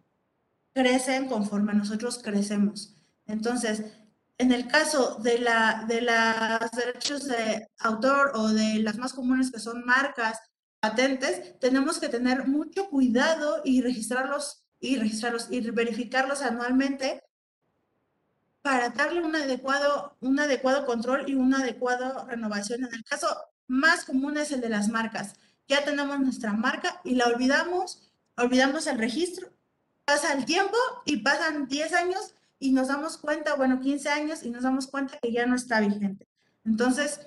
crecen 0.74 1.28
conforme 1.28 1.74
nosotros 1.74 2.20
crecemos. 2.24 2.96
Entonces, 3.26 3.84
en 4.38 4.52
el 4.52 4.68
caso 4.68 5.16
de, 5.16 5.40
la, 5.40 5.86
de 5.88 6.02
los 6.02 6.72
derechos 6.72 7.28
de 7.28 7.68
autor 7.80 8.32
o 8.36 8.50
de 8.50 8.80
las 8.80 8.98
más 8.98 9.14
comunes 9.14 9.52
que 9.52 9.60
son 9.60 9.84
marcas, 9.84 10.40
patentes, 10.80 11.60
tenemos 11.60 12.00
que 12.00 12.10
tener 12.10 12.48
mucho 12.48 12.90
cuidado 12.90 13.62
y 13.66 13.82
registrarlos 13.82 14.64
y 14.80 14.98
registrarlos 14.98 15.48
y 15.50 15.62
verificarlos 15.72 16.42
anualmente 16.44 17.24
para 18.68 18.90
darle 18.90 19.22
un 19.22 19.34
adecuado, 19.34 20.18
un 20.20 20.38
adecuado 20.42 20.86
control 20.86 21.24
y 21.30 21.36
una 21.36 21.60
adecuada 21.60 22.26
renovación. 22.26 22.84
En 22.84 22.94
el 22.94 23.04
caso 23.06 23.28
más 23.66 24.04
común 24.04 24.36
es 24.36 24.52
el 24.52 24.60
de 24.60 24.68
las 24.68 24.90
marcas. 24.90 25.36
Ya 25.70 25.86
tenemos 25.86 26.20
nuestra 26.20 26.52
marca 26.52 27.00
y 27.06 27.16
la 27.16 27.28
olvidamos, 27.28 28.12
olvidamos 28.36 28.86
el 28.88 28.98
registro, 28.98 29.48
pasa 30.04 30.34
el 30.34 30.44
tiempo 30.44 30.76
y 31.06 31.22
pasan 31.22 31.70
10 31.70 31.94
años 31.94 32.36
y 32.60 32.74
nos 32.74 32.90
damos 32.90 33.18
cuenta, 33.18 33.56
bueno, 33.56 33.80
15 33.80 34.10
años 34.10 34.44
y 34.44 34.50
nos 34.50 34.64
damos 34.64 34.88
cuenta 34.88 35.18
que 35.22 35.32
ya 35.32 35.46
no 35.46 35.56
está 35.56 35.80
vigente. 35.80 36.28
Entonces, 36.66 37.22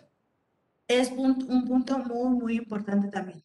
es 0.88 1.10
un 1.10 1.66
punto 1.66 2.00
muy, 2.00 2.38
muy 2.38 2.56
importante 2.56 3.08
también. 3.08 3.42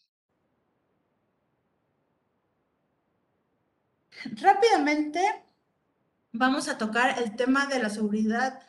Rápidamente, 4.42 5.22
vamos 6.38 6.68
a 6.68 6.78
tocar 6.78 7.20
el 7.20 7.36
tema 7.36 7.66
de 7.68 7.80
la 7.80 7.90
seguridad 7.90 8.60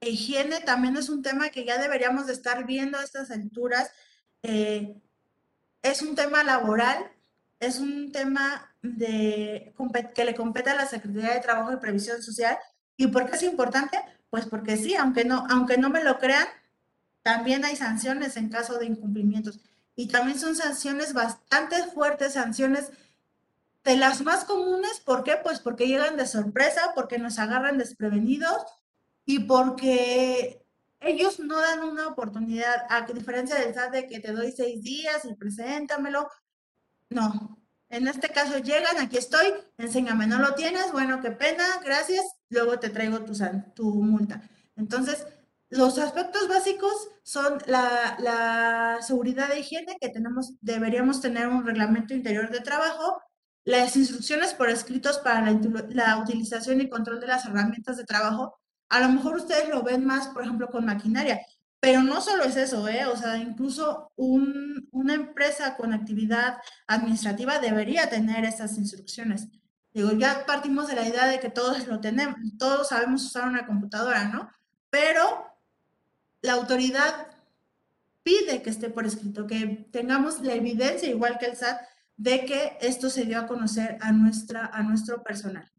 e 0.00 0.10
higiene. 0.10 0.60
También 0.60 0.96
es 0.96 1.08
un 1.08 1.22
tema 1.22 1.48
que 1.48 1.64
ya 1.64 1.78
deberíamos 1.78 2.26
de 2.26 2.32
estar 2.32 2.66
viendo 2.66 2.98
a 2.98 3.04
estas 3.04 3.30
alturas. 3.30 3.90
Eh, 4.42 5.00
es 5.82 6.02
un 6.02 6.14
tema 6.14 6.42
laboral, 6.44 7.10
es 7.60 7.78
un 7.78 8.12
tema 8.12 8.74
de, 8.82 9.74
que 10.14 10.24
le 10.24 10.34
compete 10.34 10.70
a 10.70 10.76
la 10.76 10.86
Secretaría 10.86 11.34
de 11.34 11.40
Trabajo 11.40 11.72
y 11.72 11.78
Previsión 11.78 12.22
Social. 12.22 12.56
¿Y 12.96 13.08
por 13.08 13.26
qué 13.26 13.36
es 13.36 13.42
importante? 13.42 13.98
Pues 14.30 14.46
porque 14.46 14.76
sí, 14.76 14.94
aunque 14.94 15.24
no, 15.24 15.46
aunque 15.48 15.78
no 15.78 15.90
me 15.90 16.02
lo 16.02 16.18
crean, 16.18 16.46
también 17.22 17.64
hay 17.64 17.76
sanciones 17.76 18.36
en 18.36 18.48
caso 18.48 18.78
de 18.78 18.86
incumplimientos. 18.86 19.60
Y 19.94 20.08
también 20.08 20.38
son 20.38 20.54
sanciones 20.54 21.12
bastante 21.12 21.82
fuertes, 21.94 22.34
sanciones 22.34 22.90
de 23.86 23.96
las 23.96 24.20
más 24.22 24.44
comunes, 24.44 25.00
¿por 25.04 25.22
qué? 25.22 25.36
Pues 25.40 25.60
porque 25.60 25.86
llegan 25.86 26.16
de 26.16 26.26
sorpresa, 26.26 26.92
porque 26.96 27.18
nos 27.18 27.38
agarran 27.38 27.78
desprevenidos 27.78 28.66
y 29.24 29.44
porque 29.44 30.66
ellos 30.98 31.38
no 31.38 31.60
dan 31.60 31.84
una 31.84 32.08
oportunidad, 32.08 32.84
a 32.90 33.02
diferencia 33.02 33.54
del 33.54 33.74
SAT 33.74 33.92
de 33.92 34.06
que 34.08 34.18
te 34.18 34.32
doy 34.32 34.50
seis 34.50 34.82
días 34.82 35.24
y 35.24 35.34
preséntamelo. 35.34 36.28
No, 37.10 37.64
en 37.88 38.08
este 38.08 38.28
caso 38.30 38.58
llegan, 38.58 38.98
aquí 38.98 39.18
estoy, 39.18 39.54
enséñame, 39.78 40.26
no 40.26 40.40
lo 40.40 40.54
tienes, 40.54 40.90
bueno, 40.90 41.20
qué 41.20 41.30
pena, 41.30 41.64
gracias, 41.84 42.26
luego 42.48 42.80
te 42.80 42.90
traigo 42.90 43.20
tu, 43.20 43.34
tu 43.72 43.94
multa. 44.02 44.42
Entonces, 44.74 45.24
los 45.68 45.96
aspectos 45.98 46.48
básicos 46.48 47.08
son 47.22 47.58
la, 47.66 48.16
la, 48.18 48.98
seguridad 49.00 49.48
de 49.48 49.60
higiene, 49.60 49.96
que 50.00 50.08
tenemos, 50.08 50.54
deberíamos 50.60 51.20
tener 51.20 51.46
un 51.46 51.64
reglamento 51.64 52.14
interior 52.14 52.50
de 52.50 52.60
trabajo, 52.60 53.22
las 53.66 53.96
instrucciones 53.96 54.54
por 54.54 54.70
escritos 54.70 55.18
para 55.18 55.50
la, 55.90 56.18
utilización 56.18 56.80
y 56.80 56.88
control 56.88 57.18
de 57.20 57.26
las 57.26 57.44
herramientas 57.44 57.96
de 57.96 58.04
trabajo. 58.04 58.58
A 58.88 59.00
lo 59.00 59.08
mejor 59.08 59.36
ustedes 59.36 59.68
lo 59.68 59.82
ven 59.82 60.06
más, 60.06 60.28
por 60.28 60.44
ejemplo, 60.44 60.68
con 60.68 60.86
maquinaria, 60.86 61.40
pero 61.80 62.02
no 62.02 62.20
solo 62.20 62.44
es 62.44 62.56
eso, 62.56 62.88
¿eh? 62.88 63.06
O 63.06 63.16
sea, 63.16 63.36
incluso 63.38 64.12
un, 64.14 64.88
una 64.92 65.14
empresa 65.14 65.76
con 65.76 65.92
actividad 65.92 66.58
administrativa 66.86 67.58
debería 67.58 68.08
tener 68.08 68.44
esas 68.44 68.78
instrucciones. 68.78 69.48
Digo, 69.92 70.12
ya 70.12 70.46
partimos 70.46 70.86
de 70.86 70.94
la 70.94 71.08
idea 71.08 71.26
de 71.26 71.40
que 71.40 71.50
todos 71.50 71.88
lo 71.88 72.00
tenemos, 72.00 72.38
todos 72.58 72.90
sabemos 72.90 73.24
usar 73.24 73.48
una 73.48 73.66
computadora, 73.66 74.28
¿no? 74.28 74.48
Pero 74.90 75.44
la 76.40 76.52
autoridad 76.52 77.26
pide 78.22 78.62
que 78.62 78.70
esté 78.70 78.90
por 78.90 79.06
escrito, 79.06 79.48
que 79.48 79.88
tengamos 79.90 80.40
la 80.40 80.54
evidencia, 80.54 81.08
igual 81.08 81.38
que 81.38 81.46
el 81.46 81.56
SAT, 81.56 81.80
de 82.16 82.44
que 82.44 82.78
esto 82.80 83.10
se 83.10 83.24
dio 83.24 83.38
a 83.38 83.46
conocer 83.46 83.98
a, 84.00 84.12
nuestra, 84.12 84.66
a 84.66 84.82
nuestro 84.82 85.22
personal. 85.22 85.70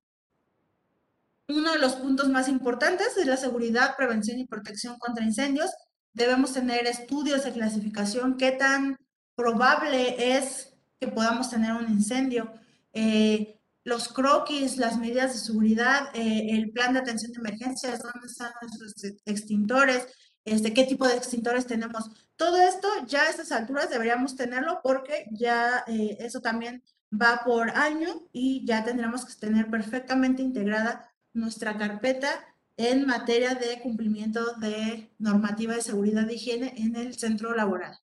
Uno 1.50 1.72
de 1.72 1.80
los 1.80 1.96
puntos 1.96 2.30
más 2.30 2.48
importantes 2.50 3.16
es 3.18 3.26
la 3.26 3.38
seguridad, 3.38 3.96
prevención 3.96 4.38
y 4.38 4.46
protección 4.46 4.98
contra 5.00 5.24
incendios. 5.24 5.72
Debemos 6.14 6.54
tener 6.54 6.86
estudios 6.88 7.44
de 7.46 7.54
clasificación, 7.54 8.38
qué 8.38 8.52
tan 8.52 8.98
probable 9.36 10.38
es 10.38 10.74
que 11.00 11.08
podamos 11.08 11.50
tener 11.50 11.74
un 11.74 11.90
incendio. 11.90 12.52
Eh, 12.94 13.58
los 13.84 14.10
croquis, 14.10 14.76
las 14.76 14.98
medidas 14.98 15.34
de 15.34 15.40
seguridad, 15.40 16.10
eh, 16.14 16.50
el 16.52 16.72
plan 16.72 16.94
de 16.94 17.00
atención 17.00 17.32
de 17.32 17.40
emergencias, 17.40 18.02
dónde 18.02 18.28
están 18.28 18.52
nuestros 18.62 19.14
extintores, 19.26 20.08
este, 20.48 20.74
qué 20.74 20.84
tipo 20.84 21.08
de 21.08 21.16
extintores 21.16 21.68
tenemos. 21.68 22.10
Todo 22.36 22.58
esto 22.58 22.88
ya 23.08 23.24
a 23.24 23.30
estas 23.30 23.52
alturas 23.52 23.90
deberíamos 23.90 24.36
tenerlo 24.36 24.82
porque 24.84 25.28
ya 25.32 25.84
eh, 25.88 26.18
eso 26.20 26.42
también 26.42 26.84
va 27.12 27.42
por 27.46 27.70
año 27.72 28.28
y 28.32 28.66
ya 28.66 28.84
tendremos 28.84 29.26
que 29.26 29.34
tener 29.36 29.70
perfectamente 29.70 30.42
integrada 30.42 31.12
nuestra 31.34 31.78
carpeta 31.78 32.30
en 32.78 33.06
materia 33.08 33.56
de 33.56 33.80
cumplimiento 33.82 34.54
de 34.56 35.10
normativa 35.20 35.76
de 35.76 35.82
seguridad 35.82 36.26
de 36.28 36.36
higiene 36.36 36.74
en 36.78 36.96
el 36.96 37.18
centro 37.18 37.56
laboral. 37.56 38.00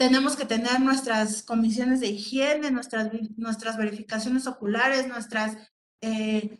tenemos 0.00 0.34
que 0.34 0.46
tener 0.46 0.80
nuestras 0.80 1.42
comisiones 1.42 2.00
de 2.00 2.06
higiene, 2.06 2.70
nuestras, 2.70 3.10
nuestras 3.36 3.76
verificaciones 3.76 4.46
oculares, 4.46 5.06
nuestras, 5.06 5.58
eh, 6.00 6.58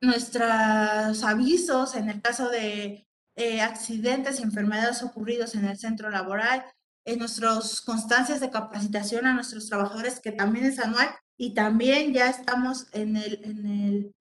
nuestros 0.00 1.24
avisos 1.24 1.94
en 1.94 2.08
el 2.08 2.22
caso 2.22 2.48
de 2.48 3.06
eh, 3.36 3.60
accidentes 3.60 4.40
y 4.40 4.42
enfermedades 4.42 5.02
ocurridos 5.02 5.54
en 5.54 5.64
el 5.64 5.78
centro 5.78 6.10
laboral, 6.10 6.64
en 7.04 7.18
nuestras 7.18 7.80
constancias 7.80 8.40
de 8.40 8.50
capacitación 8.50 9.26
a 9.26 9.34
nuestros 9.34 9.68
trabajadores, 9.68 10.20
que 10.20 10.32
también 10.32 10.66
es 10.66 10.78
anual, 10.78 11.08
y 11.36 11.54
también 11.54 12.12
ya 12.12 12.28
estamos 12.28 12.86
en 12.92 13.16
el, 13.16 13.40
en 13.44 13.66
el, 13.66 14.14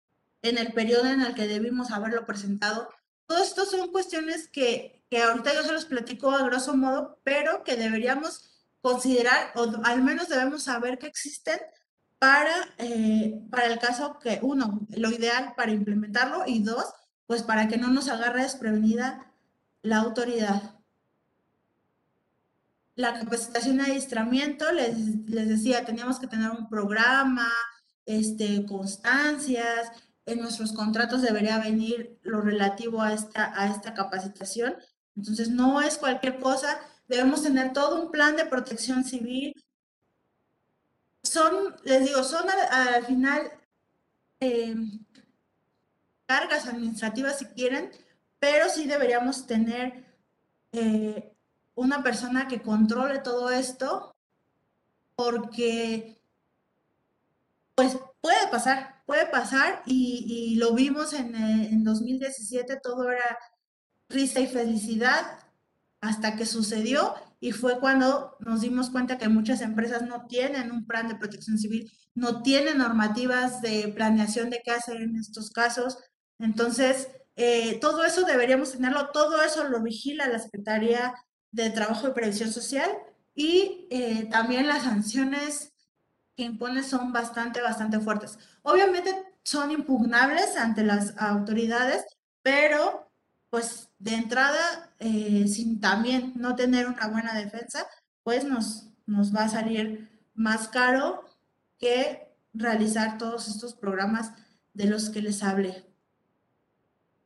en 0.42 0.58
el 0.58 0.72
periodo 0.72 1.06
en 1.06 1.22
el 1.22 1.34
que 1.34 1.46
debimos 1.46 1.90
haberlo 1.90 2.26
presentado. 2.26 2.88
Todo 3.26 3.42
esto 3.42 3.64
son 3.64 3.90
cuestiones 3.90 4.48
que 4.48 4.96
que 5.10 5.22
ahorita 5.22 5.54
yo 5.54 5.62
se 5.62 5.72
los 5.72 5.84
platico 5.84 6.30
a 6.30 6.46
grosso 6.46 6.76
modo, 6.76 7.20
pero 7.22 7.62
que 7.64 7.76
deberíamos 7.76 8.50
considerar, 8.80 9.52
o 9.54 9.72
al 9.84 10.02
menos 10.02 10.28
debemos 10.28 10.64
saber 10.64 10.98
que 10.98 11.06
existen 11.06 11.58
para, 12.18 12.54
eh, 12.78 13.42
para 13.50 13.66
el 13.66 13.78
caso 13.78 14.18
que, 14.18 14.38
uno, 14.42 14.80
lo 14.96 15.10
ideal 15.10 15.54
para 15.56 15.72
implementarlo 15.72 16.44
y 16.46 16.62
dos, 16.62 16.84
pues 17.26 17.42
para 17.42 17.68
que 17.68 17.76
no 17.76 17.88
nos 17.88 18.08
agarre 18.08 18.42
desprevenida 18.42 19.32
la 19.82 19.98
autoridad. 19.98 20.74
La 22.94 23.18
capacitación 23.18 23.78
y 23.78 23.80
adiestramiento, 23.80 24.72
les, 24.72 24.96
les 25.28 25.48
decía, 25.48 25.84
teníamos 25.84 26.18
que 26.18 26.26
tener 26.26 26.50
un 26.50 26.68
programa, 26.68 27.48
este, 28.06 28.64
constancias, 28.64 29.92
en 30.24 30.40
nuestros 30.40 30.72
contratos 30.72 31.22
debería 31.22 31.58
venir 31.58 32.18
lo 32.22 32.40
relativo 32.40 33.02
a 33.02 33.12
esta, 33.12 33.52
a 33.60 33.70
esta 33.70 33.94
capacitación 33.94 34.74
entonces, 35.16 35.48
no 35.48 35.80
es 35.80 35.96
cualquier 35.96 36.38
cosa, 36.38 36.78
debemos 37.08 37.42
tener 37.42 37.72
todo 37.72 38.02
un 38.02 38.10
plan 38.10 38.36
de 38.36 38.44
protección 38.44 39.02
civil. 39.02 39.54
Son, 41.36 41.76
les 41.84 42.02
digo, 42.02 42.24
son 42.24 42.46
al, 42.48 43.04
final 43.04 43.52
em, 44.40 45.04
cargas 46.24 46.66
administrativas 46.66 47.38
si 47.38 47.44
quieren, 47.48 47.90
pero 48.38 48.70
sí 48.70 48.86
deberíamos 48.86 49.46
tener 49.46 50.02
eh, 50.72 51.36
una 51.74 52.02
persona 52.02 52.48
que 52.48 52.62
controle 52.62 53.18
todo 53.18 53.50
esto, 53.50 54.16
porque 55.14 56.22
pues 57.74 57.98
puede 58.22 58.48
pasar, 58.50 59.02
puede 59.04 59.26
pasar 59.26 59.82
y, 59.84 60.56
lo 60.56 60.72
vimos 60.72 61.12
en, 61.12 61.34
eh, 61.34 61.68
en 61.70 61.84
2017, 61.84 62.80
todo 62.82 63.10
era 63.10 63.38
risa 64.08 64.40
y 64.40 64.46
felicidad 64.46 65.38
hasta 66.00 66.34
que 66.34 66.46
sucedió 66.46 67.14
y 67.40 67.52
fue 67.52 67.78
cuando 67.78 68.36
nos 68.40 68.62
dimos 68.62 68.90
cuenta 68.90 69.18
que 69.18 69.28
muchas 69.28 69.60
empresas 69.60 70.02
no 70.02 70.26
tienen 70.26 70.72
un 70.72 70.86
plan 70.86 71.08
de 71.08 71.16
protección 71.16 71.58
civil, 71.58 71.90
no 72.14 72.42
tienen 72.42 72.78
normativas 72.78 73.60
de 73.60 73.88
planeación 73.94 74.50
de 74.50 74.62
qué 74.64 74.70
hacer 74.70 75.02
en 75.02 75.16
estos 75.16 75.50
casos. 75.50 75.98
Entonces, 76.38 77.08
eh, 77.36 77.78
todo 77.80 78.04
eso 78.04 78.24
deberíamos 78.24 78.72
tenerlo, 78.72 79.10
todo 79.10 79.42
eso 79.42 79.64
lo 79.64 79.82
vigila 79.82 80.26
la 80.28 80.38
Secretaría 80.38 81.14
de 81.52 81.70
Trabajo 81.70 82.08
y 82.08 82.12
Previsión 82.12 82.50
Social 82.50 82.90
y 83.34 83.86
eh, 83.90 84.28
también 84.30 84.66
las 84.66 84.84
sanciones 84.84 85.74
que 86.36 86.44
impone 86.44 86.82
son 86.82 87.12
bastante, 87.12 87.60
bastante 87.60 88.00
fuertes. 88.00 88.38
Obviamente 88.62 89.14
son 89.42 89.70
impugnables 89.70 90.56
ante 90.56 90.82
las 90.82 91.16
autoridades, 91.18 92.04
pero 92.42 93.10
pues 93.50 93.85
de 93.98 94.14
entrada, 94.14 94.92
eh, 94.98 95.46
sin 95.48 95.80
también 95.80 96.32
no 96.36 96.54
tener 96.54 96.86
una 96.86 97.08
buena 97.08 97.34
defensa, 97.34 97.86
pues 98.22 98.44
nos, 98.44 98.88
nos 99.06 99.34
va 99.34 99.44
a 99.44 99.48
salir 99.48 100.10
más 100.34 100.68
caro 100.68 101.24
que 101.78 102.28
realizar 102.52 103.18
todos 103.18 103.48
estos 103.48 103.74
programas 103.74 104.32
de 104.74 104.86
los 104.86 105.10
que 105.10 105.22
les 105.22 105.42
hablé. 105.42 105.84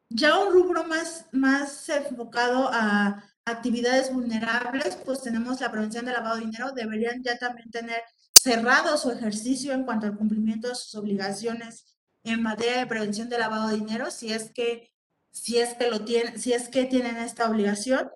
Ya 0.08 0.38
un 0.38 0.52
rubro 0.52 0.84
más, 0.84 1.26
más 1.32 1.88
enfocado 1.88 2.68
a 2.72 3.24
actividades 3.44 4.12
vulnerables, 4.12 4.96
pues 5.04 5.22
tenemos 5.22 5.60
la 5.60 5.70
prevención 5.70 6.04
de 6.04 6.12
lavado 6.12 6.36
de 6.36 6.46
dinero, 6.46 6.72
deberían 6.72 7.22
ya 7.22 7.38
también 7.38 7.70
tener 7.70 8.02
cerrado 8.32 8.96
su 8.96 9.10
ejercicio 9.10 9.72
en 9.72 9.84
cuanto 9.84 10.06
al 10.06 10.16
cumplimiento 10.16 10.68
de 10.68 10.74
sus 10.74 10.94
obligaciones 10.94 11.84
en 12.24 12.42
materia 12.42 12.78
de 12.78 12.86
prevención 12.86 13.28
de 13.28 13.38
lavado 13.38 13.68
de 13.68 13.76
dinero, 13.76 14.10
si 14.10 14.32
es 14.32 14.50
que 14.50 14.90
si 15.30 15.58
es 15.58 15.74
que 15.74 15.90
lo 15.90 16.04
tienen, 16.04 16.38
si 16.40 16.52
es 16.52 16.68
que 16.68 16.84
tienen 16.84 17.16
esta 17.16 17.48
obligación 17.48 18.10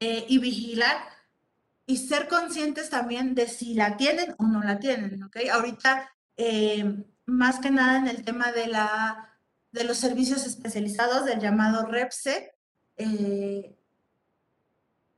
eh, 0.00 0.24
y 0.28 0.38
vigilar 0.38 0.96
y 1.86 1.98
ser 1.98 2.28
conscientes 2.28 2.90
también 2.90 3.34
de 3.34 3.48
si 3.48 3.74
la 3.74 3.96
tienen 3.96 4.34
o 4.38 4.44
no 4.44 4.62
la 4.62 4.78
tienen, 4.78 5.22
¿ok? 5.22 5.36
Ahorita, 5.52 6.12
eh, 6.36 7.04
más 7.26 7.60
que 7.60 7.70
nada 7.70 7.98
en 7.98 8.08
el 8.08 8.24
tema 8.24 8.52
de, 8.52 8.66
la, 8.66 9.38
de 9.70 9.84
los 9.84 9.98
servicios 9.98 10.44
especializados 10.46 11.24
del 11.24 11.40
llamado 11.40 11.86
REPSE, 11.86 12.54
eh, 12.96 13.76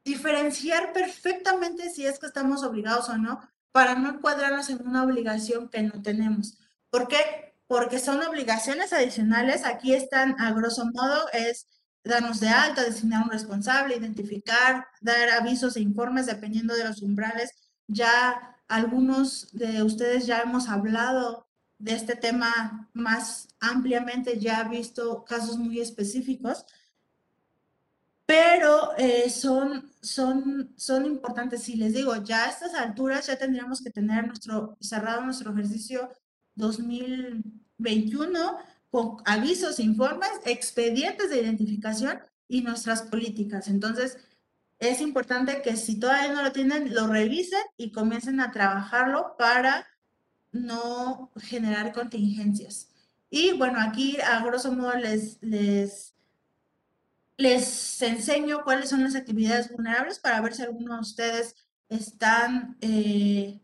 diferenciar 0.05 0.93
perfectamente 0.93 1.91
si 1.91 2.07
es 2.07 2.19
que 2.19 2.27
estamos 2.27 2.63
obligados 2.63 3.09
o 3.09 3.17
no 3.17 3.41
para 3.73 3.95
no 3.95 4.11
encuadrarnos 4.11 4.69
en 4.71 4.87
una 4.87 5.05
obligación 5.05 5.69
que 5.69 5.83
no 5.83 6.03
tenemos. 6.03 6.59
¿Por 6.91 7.09
qué? 7.09 7.48
Porque 7.69 8.01
son 8.01 8.21
obligaciones 8.23 8.93
adicionales. 8.93 9.65
Aquí 9.65 9.95
están, 9.95 10.35
a 10.41 10.53
grosso 10.53 10.87
modo, 10.87 11.29
es 11.33 11.69
darnos 12.03 12.41
de 12.41 12.49
alta, 12.49 12.83
designar 12.83 13.25
un 13.25 13.31
responsable, 13.31 13.97
identificar, 13.97 14.87
dar 15.01 15.29
avisos 15.31 15.77
e 15.77 15.81
informes 15.81 16.27
dependiendo 16.27 16.75
de 16.75 16.85
los 16.85 17.03
umbrales. 17.03 17.51
Ya 17.87 18.57
algunos 18.69 19.53
de 19.53 19.83
ustedes 19.83 20.27
ya 20.27 20.41
hemos 20.41 20.69
hablado 20.69 21.47
de 21.79 21.93
este 21.93 22.17
tema 22.17 22.89
más 22.95 23.49
ampliamente, 23.61 24.39
ya 24.39 24.65
visto 24.65 25.25
casos 25.25 25.59
muy 25.59 25.81
específicos, 25.81 26.65
pero 28.27 28.97
eh, 28.97 29.31
son, 29.31 29.91
son, 30.01 30.73
son 30.77 31.05
importantes. 31.07 31.69
Y 31.69 31.77
les 31.77 31.93
digo, 31.93 32.17
ya 32.17 32.45
a 32.45 32.51
estas 32.51 32.75
alturas 32.75 33.27
ya 33.27 33.37
tendríamos 33.37 33.83
que 33.83 33.91
tener 33.91 34.27
nuestro, 34.27 34.77
cerrado 34.81 35.21
nuestro 35.23 35.53
ejercicio 35.53 36.11
2021 36.59 38.59
con 38.91 39.17
avisos, 39.25 39.81
informes, 39.81 40.29
expedientes 40.45 41.31
de 41.31 41.41
identificación 41.41 42.21
y 42.49 42.63
nuestras 42.63 43.03
políticas. 43.03 43.69
Entonces, 43.69 44.19
es 44.79 45.01
importante 45.01 45.63
que 45.63 45.77
si 45.77 45.99
todavía 45.99 46.33
no 46.33 46.43
lo 46.43 46.53
tienen, 46.53 46.95
lo 46.95 47.07
revisen 47.07 47.63
y 47.77 47.91
comiencen 47.91 48.41
a 48.41 48.53
trabajarlo 48.53 49.35
para 49.39 49.87
no 50.53 51.31
generar 51.37 51.93
contingencias. 51.93 52.89
Y 53.31 53.53
bueno, 53.53 53.79
aquí 53.81 54.19
a 54.21 54.43
grosso 54.45 54.73
modo 54.73 54.95
les, 54.95 55.39
les, 55.43 56.15
les 57.37 58.03
enseño 58.03 58.65
cuáles 58.65 58.89
son 58.89 59.03
las 59.03 59.15
actividades 59.15 59.71
vulnerables 59.71 60.19
para 60.19 60.41
ver 60.41 60.55
si 60.55 60.63
algunos 60.63 60.97
de 60.97 61.01
ustedes 61.01 61.57
están 61.89 62.77
eh, 62.81 63.61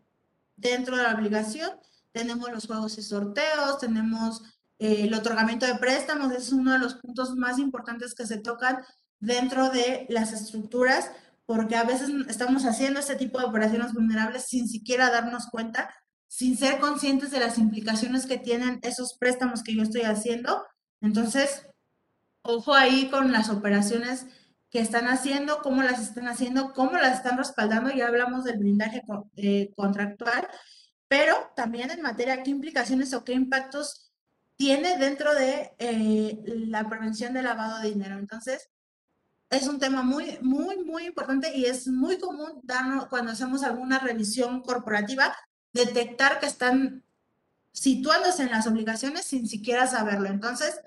dentro 0.57 0.97
de 0.97 1.05
la 1.05 1.15
obligación. 1.15 1.71
Tenemos 2.15 2.49
los 2.53 2.69
juegos 2.69 2.97
y 2.97 3.03
sorteos, 3.03 3.79
tenemos 3.81 4.41
eh, 4.79 5.03
el 5.03 5.15
otorgamiento 5.15 5.67
de 5.67 5.75
préstamos, 5.75 6.33
es 6.33 6.53
uno 6.53 6.73
de 6.73 6.79
los 6.79 6.95
puntos 6.95 7.35
más 7.35 7.59
importantes 7.59 8.15
que 8.15 8.25
se 8.25 8.39
tocan 8.39 8.79
dentro 9.19 9.71
de 9.71 10.07
las 10.09 10.33
estructuras, 10.33 11.11
porque 11.45 11.75
a 11.75 11.83
veces 11.83 12.11
estamos 12.29 12.67
haciendo 12.67 13.01
este 13.01 13.17
tipo 13.17 13.41
de 13.41 13.47
operaciones 13.47 13.93
vulnerables 13.93 14.45
sin 14.47 14.69
siquiera 14.69 15.11
darnos 15.11 15.49
cuenta, 15.49 15.93
sin 16.29 16.57
ser 16.57 16.79
conscientes 16.79 17.33
de 17.33 17.41
las 17.41 17.59
implicaciones 17.59 18.27
que 18.27 18.39
tienen 18.39 18.79
esos 18.83 19.19
préstamos 19.19 19.65
que 19.65 19.75
yo 19.75 19.83
estoy 19.83 20.03
haciendo. 20.03 20.65
Entonces, 21.01 21.67
ojo 22.43 22.75
ahí 22.75 23.11
con 23.11 23.33
las 23.33 23.51
operaciones 23.51 24.27
que 24.71 24.79
están 24.79 25.09
haciendo, 25.09 25.59
cómo 25.63 25.83
las 25.83 26.01
están 26.01 26.29
haciendo, 26.29 26.73
cómo 26.75 26.93
las 26.93 27.19
están 27.19 27.39
respaldando. 27.39 27.91
Ya 27.91 28.07
hablamos 28.07 28.45
del 28.45 28.59
blindaje 28.59 29.03
eh, 29.37 29.73
contractual, 29.77 30.47
pero 31.09 31.53
también 31.57 31.91
en 31.91 32.03
materia 32.03 32.43
qué 32.43 32.51
implicaciones 32.51 33.13
o 33.15 33.25
qué 33.25 33.33
impactos 33.33 34.13
tiene 34.57 34.99
dentro 34.99 35.35
de 35.35 35.75
eh, 35.79 36.43
la 36.47 36.89
prevención 36.89 37.35
del 37.35 37.45
lavado 37.45 37.81
de 37.81 37.89
dinero. 37.91 38.19
Entonces, 38.19 38.71
es 39.51 39.67
un 39.69 39.79
tema 39.79 40.03
muy, 40.03 40.39
muy, 40.41 40.79
muy 40.85 41.07
importante 41.07 41.57
y 41.57 41.67
es 41.67 41.87
muy 41.87 42.19
común 42.19 42.61
darnos, 42.63 43.07
cuando 43.07 43.33
hacemos 43.33 43.63
alguna 43.63 43.99
revisión 43.99 44.63
corporativa, 44.63 45.37
detectar 45.73 46.41
que 46.41 46.47
están 46.47 47.05
situándose 47.73 48.43
en 48.43 48.51
las 48.51 48.67
obligaciones 48.67 49.27
sin 49.27 49.49
siquiera 49.49 49.87
saberlo. 49.87 50.29
Entonces, 50.29 50.81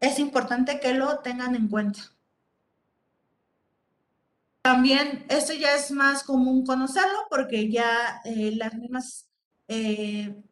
es 0.00 0.18
importante 0.18 0.80
que 0.80 0.94
lo 0.94 1.18
tengan 1.20 1.54
en 1.54 1.68
cuenta. 1.68 2.00
También 4.62 5.26
esto 5.28 5.52
ya 5.52 5.74
es 5.74 5.90
más 5.90 6.24
común 6.24 6.64
conocerlo 6.64 7.26
porque 7.28 7.70
ya 7.70 8.22
eh, 8.24 8.52
las 8.56 8.74
mismas 8.74 9.28
eh, 9.74 10.42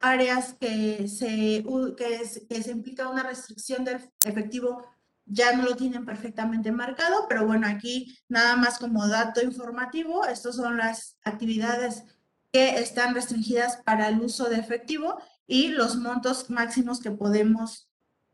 áreas 0.00 0.54
que 0.54 1.08
se, 1.08 1.64
que, 1.96 2.62
se 2.62 2.70
implica 2.70 3.08
una 3.08 3.22
restricción 3.22 3.84
del 3.84 4.00
efectivo 4.24 4.84
ya 5.26 5.56
no 5.56 5.62
lo 5.62 5.76
tienen 5.76 6.04
perfectamente 6.04 6.70
marcado, 6.70 7.26
pero 7.28 7.46
bueno, 7.46 7.66
aquí 7.66 8.18
nada 8.28 8.56
más 8.56 8.78
como 8.78 9.08
dato 9.08 9.42
informativo, 9.42 10.26
estas 10.26 10.56
son 10.56 10.76
las 10.76 11.16
actividades 11.24 12.04
que 12.52 12.78
están 12.78 13.14
restringidas 13.14 13.78
para 13.84 14.08
el 14.08 14.20
uso 14.20 14.50
de 14.50 14.56
efectivo 14.56 15.18
y 15.46 15.68
los 15.68 15.96
montos 15.96 16.50
máximos 16.50 17.00
que 17.00 17.10
podemos 17.10 17.88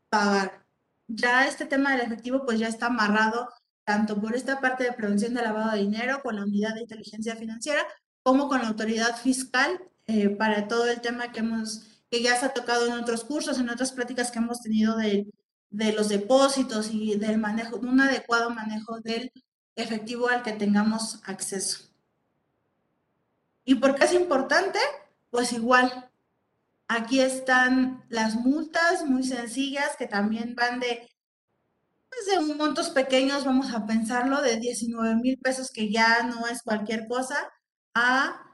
pagar. 0.09 0.65
Ya 1.07 1.47
este 1.47 1.65
tema 1.65 1.91
del 1.91 2.01
efectivo 2.01 2.45
pues 2.45 2.59
ya 2.59 2.67
está 2.67 2.87
amarrado 2.87 3.47
tanto 3.85 4.19
por 4.19 4.35
esta 4.35 4.59
parte 4.59 4.83
de 4.83 4.93
prevención 4.93 5.33
de 5.33 5.43
lavado 5.43 5.71
de 5.71 5.79
dinero 5.79 6.21
con 6.21 6.35
la 6.35 6.43
unidad 6.43 6.73
de 6.75 6.81
inteligencia 6.81 7.35
financiera 7.35 7.85
como 8.23 8.47
con 8.47 8.61
la 8.61 8.67
autoridad 8.67 9.15
fiscal 9.15 9.79
eh, 10.07 10.29
para 10.29 10.67
todo 10.67 10.87
el 10.89 11.01
tema 11.01 11.31
que 11.31 11.39
hemos, 11.39 11.83
que 12.09 12.21
ya 12.21 12.39
se 12.39 12.45
ha 12.45 12.53
tocado 12.53 12.87
en 12.87 12.93
otros 12.93 13.23
cursos, 13.23 13.59
en 13.59 13.69
otras 13.69 13.91
prácticas 13.91 14.31
que 14.31 14.39
hemos 14.39 14.61
tenido 14.61 14.97
de, 14.97 15.27
de 15.69 15.93
los 15.93 16.09
depósitos 16.09 16.89
y 16.91 17.15
del 17.15 17.37
manejo, 17.37 17.77
un 17.77 18.01
adecuado 18.01 18.49
manejo 18.49 18.99
del 18.99 19.31
efectivo 19.75 20.27
al 20.27 20.43
que 20.43 20.51
tengamos 20.51 21.21
acceso. 21.25 21.91
¿Y 23.63 23.75
por 23.75 23.95
qué 23.95 24.05
es 24.05 24.13
importante? 24.13 24.79
Pues 25.29 25.53
igual, 25.53 26.11
aquí 26.87 27.21
están 27.21 28.03
las 28.09 28.35
multas 28.35 29.05
muy 29.05 29.23
sencillas 29.23 29.95
que 29.97 30.07
también 30.07 30.55
van 30.55 30.79
de, 30.81 31.09
pues 32.09 32.47
de 32.47 32.55
montos 32.55 32.89
pequeños, 32.89 33.45
vamos 33.45 33.73
a 33.73 33.85
pensarlo, 33.85 34.41
de 34.41 34.57
19 34.57 35.15
mil 35.15 35.39
pesos, 35.39 35.71
que 35.71 35.89
ya 35.89 36.23
no 36.23 36.47
es 36.47 36.63
cualquier 36.63 37.07
cosa, 37.07 37.49
a 37.93 38.50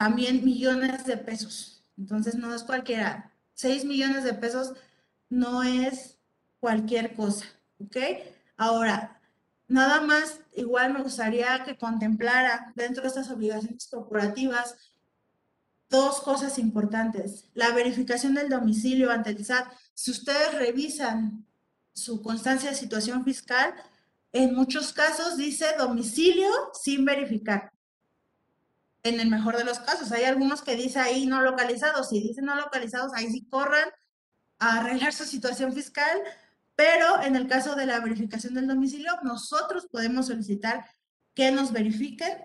también 0.00 0.42
millones 0.46 1.04
de 1.04 1.18
pesos. 1.18 1.84
Entonces 1.98 2.34
no 2.34 2.54
es 2.54 2.62
cualquiera. 2.62 3.34
6 3.52 3.84
millones 3.84 4.24
de 4.24 4.32
pesos 4.32 4.72
no 5.28 5.62
es 5.62 6.16
cualquier 6.58 7.14
cosa, 7.14 7.44
¿ok? 7.78 7.98
Ahora, 8.56 9.20
nada 9.68 10.00
más, 10.00 10.40
igual 10.54 10.94
me 10.94 11.02
gustaría 11.02 11.64
que 11.64 11.76
contemplara 11.76 12.72
dentro 12.76 13.02
de 13.02 13.08
estas 13.08 13.30
obligaciones 13.30 13.88
corporativas 13.88 14.74
dos 15.90 16.22
cosas 16.22 16.58
importantes. 16.58 17.50
La 17.52 17.72
verificación 17.72 18.32
del 18.32 18.48
domicilio 18.48 19.10
ante 19.10 19.28
el 19.28 19.44
SAT. 19.44 19.70
Si 19.92 20.12
ustedes 20.12 20.54
revisan 20.54 21.44
su 21.92 22.22
constancia 22.22 22.70
de 22.70 22.76
situación 22.76 23.22
fiscal, 23.22 23.74
en 24.32 24.54
muchos 24.54 24.94
casos 24.94 25.36
dice 25.36 25.66
domicilio 25.76 26.48
sin 26.72 27.04
verificar 27.04 27.70
en 29.02 29.20
el 29.20 29.28
mejor 29.28 29.56
de 29.56 29.64
los 29.64 29.78
casos. 29.80 30.12
Hay 30.12 30.24
algunos 30.24 30.62
que 30.62 30.76
dice 30.76 30.98
ahí 30.98 31.26
no 31.26 31.42
localizados. 31.42 32.08
Si 32.08 32.20
dicen 32.20 32.44
no 32.44 32.54
localizados, 32.56 33.12
ahí 33.14 33.30
sí 33.30 33.46
corran 33.48 33.88
a 34.58 34.80
arreglar 34.80 35.12
su 35.12 35.24
situación 35.24 35.72
fiscal. 35.72 36.20
Pero 36.76 37.22
en 37.22 37.36
el 37.36 37.46
caso 37.46 37.74
de 37.74 37.86
la 37.86 38.00
verificación 38.00 38.54
del 38.54 38.66
domicilio, 38.66 39.12
nosotros 39.22 39.86
podemos 39.90 40.26
solicitar 40.26 40.86
que 41.34 41.50
nos 41.50 41.72
verifiquen, 41.72 42.38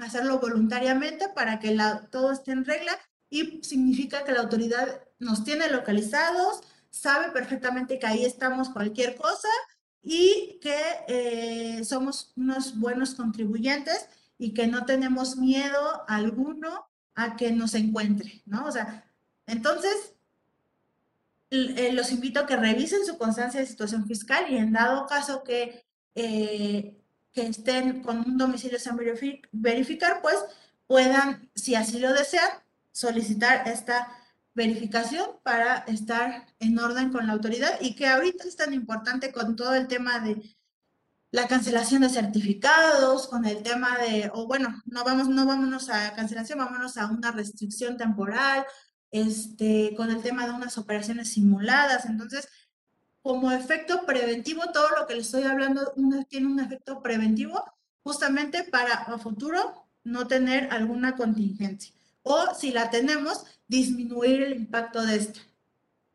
hacerlo 0.00 0.38
voluntariamente 0.38 1.28
para 1.28 1.58
que 1.58 1.74
la, 1.74 2.08
todo 2.10 2.32
esté 2.32 2.52
en 2.52 2.64
regla 2.64 2.98
y 3.30 3.62
significa 3.62 4.24
que 4.24 4.32
la 4.32 4.40
autoridad 4.40 5.02
nos 5.18 5.44
tiene 5.44 5.68
localizados, 5.70 6.60
sabe 6.90 7.30
perfectamente 7.30 7.98
que 7.98 8.06
ahí 8.06 8.24
estamos 8.24 8.70
cualquier 8.70 9.16
cosa 9.16 9.48
y 10.02 10.58
que 10.60 10.76
eh, 11.08 11.84
somos 11.84 12.32
unos 12.36 12.78
buenos 12.78 13.14
contribuyentes 13.14 14.08
y 14.38 14.54
que 14.54 14.68
no 14.68 14.86
tenemos 14.86 15.36
miedo 15.36 16.04
alguno 16.08 16.88
a 17.14 17.36
que 17.36 17.50
nos 17.50 17.74
encuentre, 17.74 18.42
¿no? 18.46 18.66
O 18.66 18.72
sea, 18.72 19.04
entonces, 19.46 20.14
eh, 21.50 21.92
los 21.92 22.12
invito 22.12 22.40
a 22.40 22.46
que 22.46 22.56
revisen 22.56 23.04
su 23.04 23.18
constancia 23.18 23.60
de 23.60 23.66
situación 23.66 24.06
fiscal 24.06 24.46
y 24.48 24.56
en 24.56 24.72
dado 24.72 25.06
caso 25.06 25.42
que, 25.42 25.84
eh, 26.14 26.96
que 27.32 27.46
estén 27.46 28.02
con 28.02 28.18
un 28.18 28.38
domicilio 28.38 28.78
sin 28.78 28.96
verificar, 29.52 30.22
pues 30.22 30.36
puedan, 30.86 31.50
si 31.54 31.74
así 31.74 31.98
lo 31.98 32.12
desean, 32.12 32.48
solicitar 32.92 33.66
esta 33.68 34.08
verificación 34.54 35.30
para 35.42 35.78
estar 35.86 36.46
en 36.58 36.78
orden 36.78 37.12
con 37.12 37.26
la 37.26 37.32
autoridad 37.32 37.80
y 37.80 37.94
que 37.94 38.06
ahorita 38.06 38.44
es 38.44 38.56
tan 38.56 38.74
importante 38.74 39.32
con 39.32 39.56
todo 39.56 39.74
el 39.74 39.86
tema 39.86 40.18
de 40.20 40.42
la 41.30 41.46
cancelación 41.46 42.02
de 42.02 42.08
certificados, 42.08 43.28
con 43.28 43.44
el 43.44 43.62
tema 43.62 43.98
de, 43.98 44.30
o 44.32 44.46
bueno, 44.46 44.82
no 44.86 45.04
vamos, 45.04 45.28
no 45.28 45.44
vámonos 45.46 45.90
a 45.90 46.14
cancelación, 46.14 46.58
vámonos 46.58 46.96
a 46.96 47.06
una 47.06 47.32
restricción 47.32 47.96
temporal, 47.96 48.64
este, 49.10 49.94
con 49.96 50.10
el 50.10 50.22
tema 50.22 50.46
de 50.46 50.52
unas 50.52 50.78
operaciones 50.78 51.32
simuladas. 51.32 52.06
Entonces, 52.06 52.48
como 53.20 53.52
efecto 53.52 54.06
preventivo, 54.06 54.70
todo 54.72 54.88
lo 54.98 55.06
que 55.06 55.16
les 55.16 55.26
estoy 55.26 55.42
hablando 55.42 55.92
tiene 56.28 56.46
un 56.46 56.60
efecto 56.60 57.02
preventivo 57.02 57.62
justamente 58.02 58.64
para 58.64 58.94
a 58.94 59.18
futuro 59.18 59.86
no 60.04 60.26
tener 60.26 60.72
alguna 60.72 61.14
contingencia. 61.14 61.94
O 62.22 62.54
si 62.54 62.70
la 62.72 62.90
tenemos, 62.90 63.44
disminuir 63.66 64.42
el 64.42 64.54
impacto 64.54 65.04
de 65.04 65.16
esta. 65.16 65.40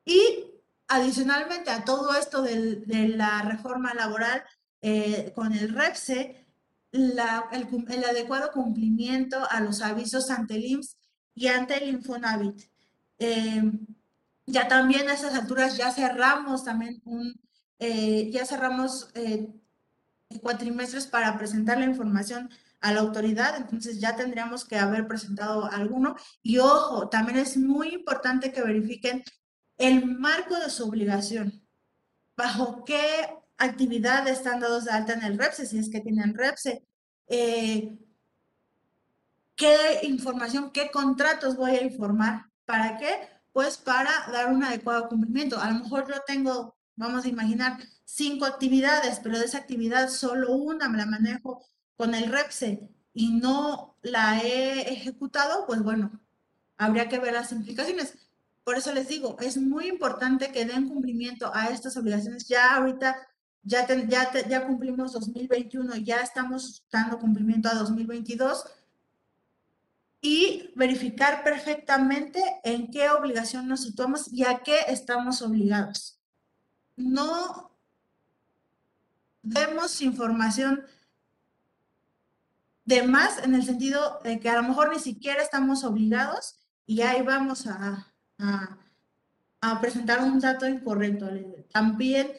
Y 0.06 0.46
adicionalmente 0.88 1.70
a 1.70 1.86
todo 1.86 2.16
esto 2.16 2.42
de 2.42 3.14
la 3.16 3.44
reforma 3.44 3.94
laboral, 3.94 4.44
eh, 4.86 5.32
con 5.34 5.54
el 5.54 5.74
REPSE 5.74 6.46
el, 6.92 7.18
adecuado 7.18 8.52
cumplimiento 8.52 9.50
a 9.50 9.62
los 9.62 9.82
avisos 9.82 10.30
ante 10.30 10.56
el 10.56 10.66
IMSS 10.66 10.98
y 11.34 11.48
ante 11.48 11.78
el 11.78 11.88
Infonavit. 11.88 12.62
Eh, 13.18 13.64
ya 14.46 14.68
también 14.68 15.08
a 15.08 15.14
esas 15.14 15.36
alturas 15.36 15.78
ya 15.78 15.90
cerramos 15.90 16.66
también 16.66 17.02
un, 17.06 17.34
eh, 17.80 18.30
ya 18.30 18.46
cerramos 18.46 19.10
cuatrimestres 20.42 21.08
para 21.08 21.38
presentar 21.38 21.78
la 21.78 21.86
información 21.86 22.50
a 22.82 22.92
la 22.92 23.00
autoridad, 23.00 23.56
entonces 23.56 24.02
ya 24.02 24.18
tendríamos 24.18 24.66
que 24.66 24.78
haber 24.78 25.08
presentado 25.08 25.72
alguno. 25.72 26.18
Y 26.42 26.58
ojo, 26.58 27.08
también 27.08 27.38
es 27.38 27.56
muy 27.56 27.94
importante 27.94 28.52
que 28.52 28.62
verifiquen 28.62 29.24
el 29.78 30.06
marco 30.06 30.60
de 30.60 30.70
su 30.70 30.90
obligación. 30.90 31.66
¿Bajo 32.36 32.84
qué 32.84 33.43
actividad 33.58 34.28
están 34.28 34.60
dados 34.60 34.86
de 34.86 34.92
alta 34.92 35.14
en 35.14 35.24
el 35.24 35.38
REPSE, 35.38 35.66
si 35.66 35.78
es 35.78 35.90
que 35.90 36.02
tienen 36.02 36.34
REPSE. 36.36 36.86
Eh, 37.28 37.98
¿Qué 39.56 40.00
información, 40.04 40.72
qué 40.72 40.90
contratos 40.92 41.56
voy 41.56 41.72
a 41.72 41.84
informar? 41.84 42.46
¿Para 42.66 42.98
qué? 42.98 43.30
Pues 43.52 43.78
para 43.78 44.12
dar 44.32 44.52
un 44.52 44.64
adecuado 44.64 45.08
cumplimiento. 45.10 45.60
A 45.60 45.70
lo 45.72 45.84
mejor 45.84 46.08
yo 46.08 46.16
tengo, 46.26 46.76
vamos 46.96 47.26
a 47.26 47.30
imaginar, 47.30 47.78
cinco 48.04 48.46
actividades, 48.46 49.20
pero 49.22 49.40
de 49.40 49.46
esa 49.46 49.60
actividad 49.60 50.10
solo 50.10 50.54
una 50.54 50.90
me 50.90 50.98
la 50.98 51.06
manejo 51.06 51.64
con 51.96 52.16
el 52.16 52.32
REPSE 52.32 52.90
y 53.14 53.32
no 53.34 53.98
la 54.02 54.40
he 54.42 54.94
ejecutado, 54.94 55.66
pues 55.68 55.82
bueno, 55.82 56.12
habría 56.78 57.10
que 57.10 57.20
ver 57.20 57.34
las 57.34 57.52
implicaciones. 57.52 58.18
por 58.64 58.78
eso 58.78 58.94
les 58.94 59.08
digo, 59.10 59.38
es 59.42 59.58
muy 59.58 59.88
importante 59.88 60.52
que 60.52 60.66
den 60.66 60.88
cumplimiento 60.88 61.52
a 61.54 61.68
estas 61.68 61.98
obligaciones. 61.98 62.48
Ya 62.48 62.76
ahorita, 62.76 63.16
ya, 63.64 63.88
ya, 63.88 64.32
ya 64.48 64.68
cumplimos 64.68 65.14
2021, 65.14 65.96
ya 65.98 66.22
estamos 66.22 66.84
dando 66.92 67.20
cumplimiento 67.20 67.70
a 67.70 67.76
2022 67.76 68.66
y 70.22 70.72
verificar 70.76 71.44
perfectamente 71.44 72.42
en 72.64 72.90
qué 72.92 73.10
obligación 73.10 73.68
nos 73.68 73.84
situamos 73.84 74.32
y 74.32 74.46
a 74.46 74.60
qué 74.60 74.80
estamos 74.88 75.42
obligados. 75.42 76.18
No 76.96 77.72
demos 79.42 80.02
información 80.02 80.86
de 82.86 83.04
más 83.04 83.44
en 83.44 83.56
el 83.56 83.64
sentido 83.64 84.20
de 84.24 84.40
que 84.40 84.50
a 84.50 84.62
lo 84.62 84.68
mejor 84.68 84.92
ni 84.92 85.00
siquiera 85.00 85.42
estamos 85.42 85.84
obligados 85.84 86.60
y 86.86 87.02
ahí 87.02 87.22
vamos 87.22 87.68
a, 87.68 88.14
a, 88.38 89.82
presentar 89.82 90.22
un 90.24 90.40
dato 90.40 90.68
incorrecto. 90.68 91.30
También 91.72 92.32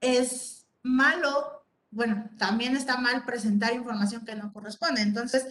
es 0.00 0.66
malo, 0.82 1.64
bueno, 1.90 2.30
también 2.38 2.76
está 2.76 2.96
mal 2.98 3.24
presentar 3.24 3.74
información 3.74 4.24
que 4.24 4.34
no 4.34 4.52
corresponde. 4.52 5.02
Entonces, 5.02 5.46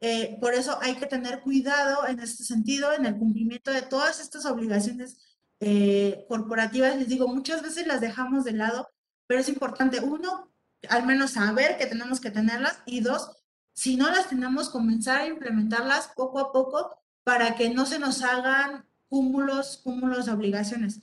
eh, 0.00 0.38
por 0.40 0.54
eso 0.54 0.78
hay 0.80 0.96
que 0.96 1.06
tener 1.06 1.40
cuidado 1.40 2.06
en 2.06 2.20
este 2.20 2.44
sentido, 2.44 2.92
en 2.92 3.06
el 3.06 3.16
cumplimiento 3.16 3.72
de 3.72 3.82
todas 3.82 4.20
estas 4.20 4.46
obligaciones 4.46 5.18
eh, 5.60 6.24
corporativas. 6.28 6.96
Les 6.96 7.08
digo, 7.08 7.28
muchas 7.28 7.62
veces 7.62 7.86
las 7.86 8.00
dejamos 8.00 8.44
de 8.44 8.52
lado, 8.52 8.88
pero 9.26 9.40
es 9.40 9.48
importante, 9.48 10.00
uno, 10.00 10.52
al 10.88 11.04
menos 11.04 11.32
saber 11.32 11.76
que 11.78 11.86
tenemos 11.86 12.20
que 12.20 12.30
tenerlas 12.30 12.80
y 12.86 13.00
dos, 13.00 13.32
si 13.72 13.96
no 13.96 14.08
las 14.10 14.28
tenemos, 14.28 14.70
comenzar 14.70 15.20
a 15.20 15.26
implementarlas 15.26 16.08
poco 16.16 16.38
a 16.38 16.52
poco 16.52 17.00
para 17.24 17.56
que 17.56 17.70
no 17.70 17.86
se 17.86 17.98
nos 17.98 18.22
hagan 18.22 18.86
cúmulos, 19.08 19.78
cúmulos 19.78 20.26
de 20.26 20.32
obligaciones. 20.32 21.00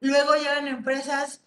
Luego 0.00 0.34
llegan 0.34 0.66
empresas 0.66 1.42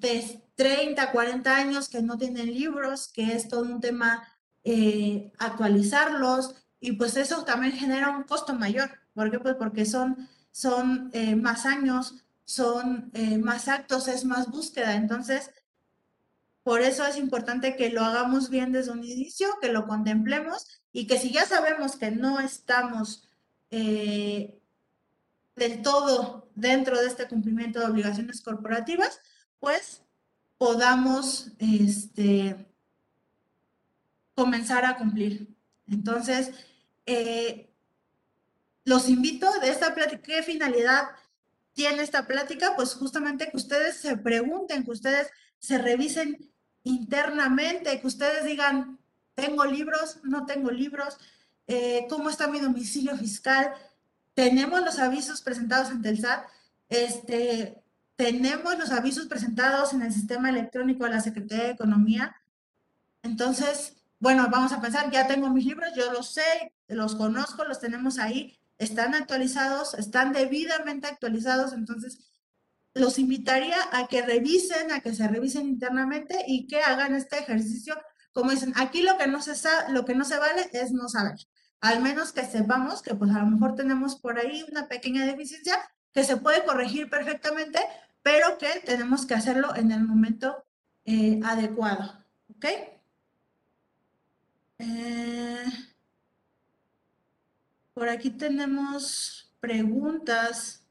de 0.00 0.42
30, 0.56 1.12
40 1.12 1.56
años 1.56 1.88
que 1.88 2.02
no 2.02 2.18
tienen 2.18 2.52
libros, 2.52 3.08
que 3.08 3.34
es 3.34 3.48
todo 3.48 3.62
un 3.62 3.80
tema 3.80 4.26
eh, 4.64 5.32
actualizarlos, 5.38 6.54
y 6.80 6.92
pues 6.92 7.16
eso 7.16 7.44
también 7.44 7.72
genera 7.72 8.10
un 8.10 8.24
costo 8.24 8.54
mayor. 8.54 8.90
¿Por 9.14 9.30
qué? 9.30 9.38
Pues 9.38 9.54
porque 9.56 9.86
son, 9.86 10.28
son 10.50 11.10
eh, 11.14 11.36
más 11.36 11.64
años, 11.64 12.16
son 12.44 13.10
eh, 13.14 13.38
más 13.38 13.68
actos, 13.68 14.08
es 14.08 14.24
más 14.24 14.50
búsqueda. 14.50 14.94
Entonces, 14.94 15.50
por 16.62 16.82
eso 16.82 17.06
es 17.06 17.16
importante 17.16 17.76
que 17.76 17.90
lo 17.90 18.04
hagamos 18.04 18.50
bien 18.50 18.72
desde 18.72 18.92
un 18.92 19.04
inicio, 19.04 19.48
que 19.60 19.72
lo 19.72 19.86
contemplemos 19.86 20.66
y 20.92 21.06
que 21.06 21.18
si 21.18 21.32
ya 21.32 21.46
sabemos 21.46 21.96
que 21.96 22.10
no 22.10 22.40
estamos 22.40 23.22
del 23.70 24.60
todo 25.82 26.48
dentro 26.54 27.00
de 27.00 27.08
este 27.08 27.28
cumplimiento 27.28 27.80
de 27.80 27.86
obligaciones 27.86 28.40
corporativas, 28.40 29.20
pues 29.66 30.00
podamos 30.58 31.48
este, 31.58 32.68
comenzar 34.36 34.84
a 34.84 34.96
cumplir. 34.96 35.56
Entonces, 35.88 36.52
eh, 37.04 37.68
los 38.84 39.08
invito 39.08 39.50
de 39.58 39.70
esta 39.70 39.92
plática, 39.92 40.22
¿qué 40.22 40.44
finalidad 40.44 41.08
tiene 41.72 42.04
esta 42.04 42.28
plática? 42.28 42.76
Pues 42.76 42.94
justamente 42.94 43.50
que 43.50 43.56
ustedes 43.56 43.96
se 43.96 44.16
pregunten, 44.16 44.84
que 44.84 44.92
ustedes 44.92 45.30
se 45.58 45.78
revisen 45.78 46.48
internamente, 46.84 48.00
que 48.00 48.06
ustedes 48.06 48.44
digan, 48.44 49.00
tengo 49.34 49.64
libros, 49.64 50.20
no 50.22 50.46
tengo 50.46 50.70
libros, 50.70 51.18
eh, 51.66 52.06
cómo 52.08 52.30
está 52.30 52.46
mi 52.46 52.60
domicilio 52.60 53.16
fiscal, 53.16 53.74
tenemos 54.32 54.80
los 54.82 55.00
avisos 55.00 55.42
presentados 55.42 55.88
ante 55.88 56.10
el 56.10 56.20
SAT, 56.20 56.44
este, 56.88 57.82
tenemos 58.16 58.78
los 58.78 58.90
avisos 58.90 59.26
presentados 59.26 59.92
en 59.92 60.02
el 60.02 60.12
sistema 60.12 60.50
electrónico 60.50 61.04
de 61.04 61.10
la 61.10 61.20
Secretaría 61.20 61.64
de 61.64 61.70
Economía. 61.72 62.36
Entonces, 63.22 63.96
bueno, 64.18 64.48
vamos 64.50 64.72
a 64.72 64.80
pensar, 64.80 65.10
ya 65.10 65.26
tengo 65.26 65.50
mis 65.50 65.66
libros, 65.66 65.90
yo 65.94 66.12
los 66.12 66.32
sé, 66.32 66.72
los 66.88 67.14
conozco, 67.14 67.64
los 67.64 67.78
tenemos 67.78 68.18
ahí, 68.18 68.58
están 68.78 69.14
actualizados, 69.14 69.94
están 69.94 70.32
debidamente 70.32 71.06
actualizados, 71.06 71.72
entonces 71.72 72.18
los 72.94 73.18
invitaría 73.18 73.76
a 73.92 74.06
que 74.06 74.22
revisen, 74.22 74.90
a 74.90 75.00
que 75.00 75.14
se 75.14 75.28
revisen 75.28 75.68
internamente 75.68 76.44
y 76.46 76.66
que 76.66 76.80
hagan 76.80 77.14
este 77.14 77.38
ejercicio. 77.38 77.94
Como 78.32 78.50
dicen, 78.50 78.72
aquí 78.76 79.02
lo 79.02 79.18
que 79.18 79.26
no 79.26 79.42
se, 79.42 79.54
lo 79.90 80.06
que 80.06 80.14
no 80.14 80.24
se 80.24 80.38
vale 80.38 80.70
es 80.72 80.92
no 80.92 81.08
saber. 81.08 81.36
Al 81.82 82.00
menos 82.00 82.32
que 82.32 82.44
sepamos 82.44 83.02
que 83.02 83.14
pues 83.14 83.30
a 83.32 83.40
lo 83.40 83.46
mejor 83.46 83.74
tenemos 83.74 84.16
por 84.16 84.38
ahí 84.38 84.64
una 84.70 84.88
pequeña 84.88 85.26
deficiencia 85.26 85.78
que 86.12 86.24
se 86.24 86.38
puede 86.38 86.64
corregir 86.64 87.10
perfectamente, 87.10 87.78
pero 88.26 88.58
que 88.58 88.80
tenemos 88.84 89.24
que 89.24 89.34
hacerlo 89.34 89.76
en 89.76 89.92
el 89.92 90.02
momento 90.02 90.64
eh, 91.04 91.38
adecuado. 91.44 92.24
¿Ok? 92.50 92.64
Eh, 94.80 95.64
por 97.94 98.08
aquí 98.08 98.30
tenemos 98.30 99.54
preguntas. 99.60 100.82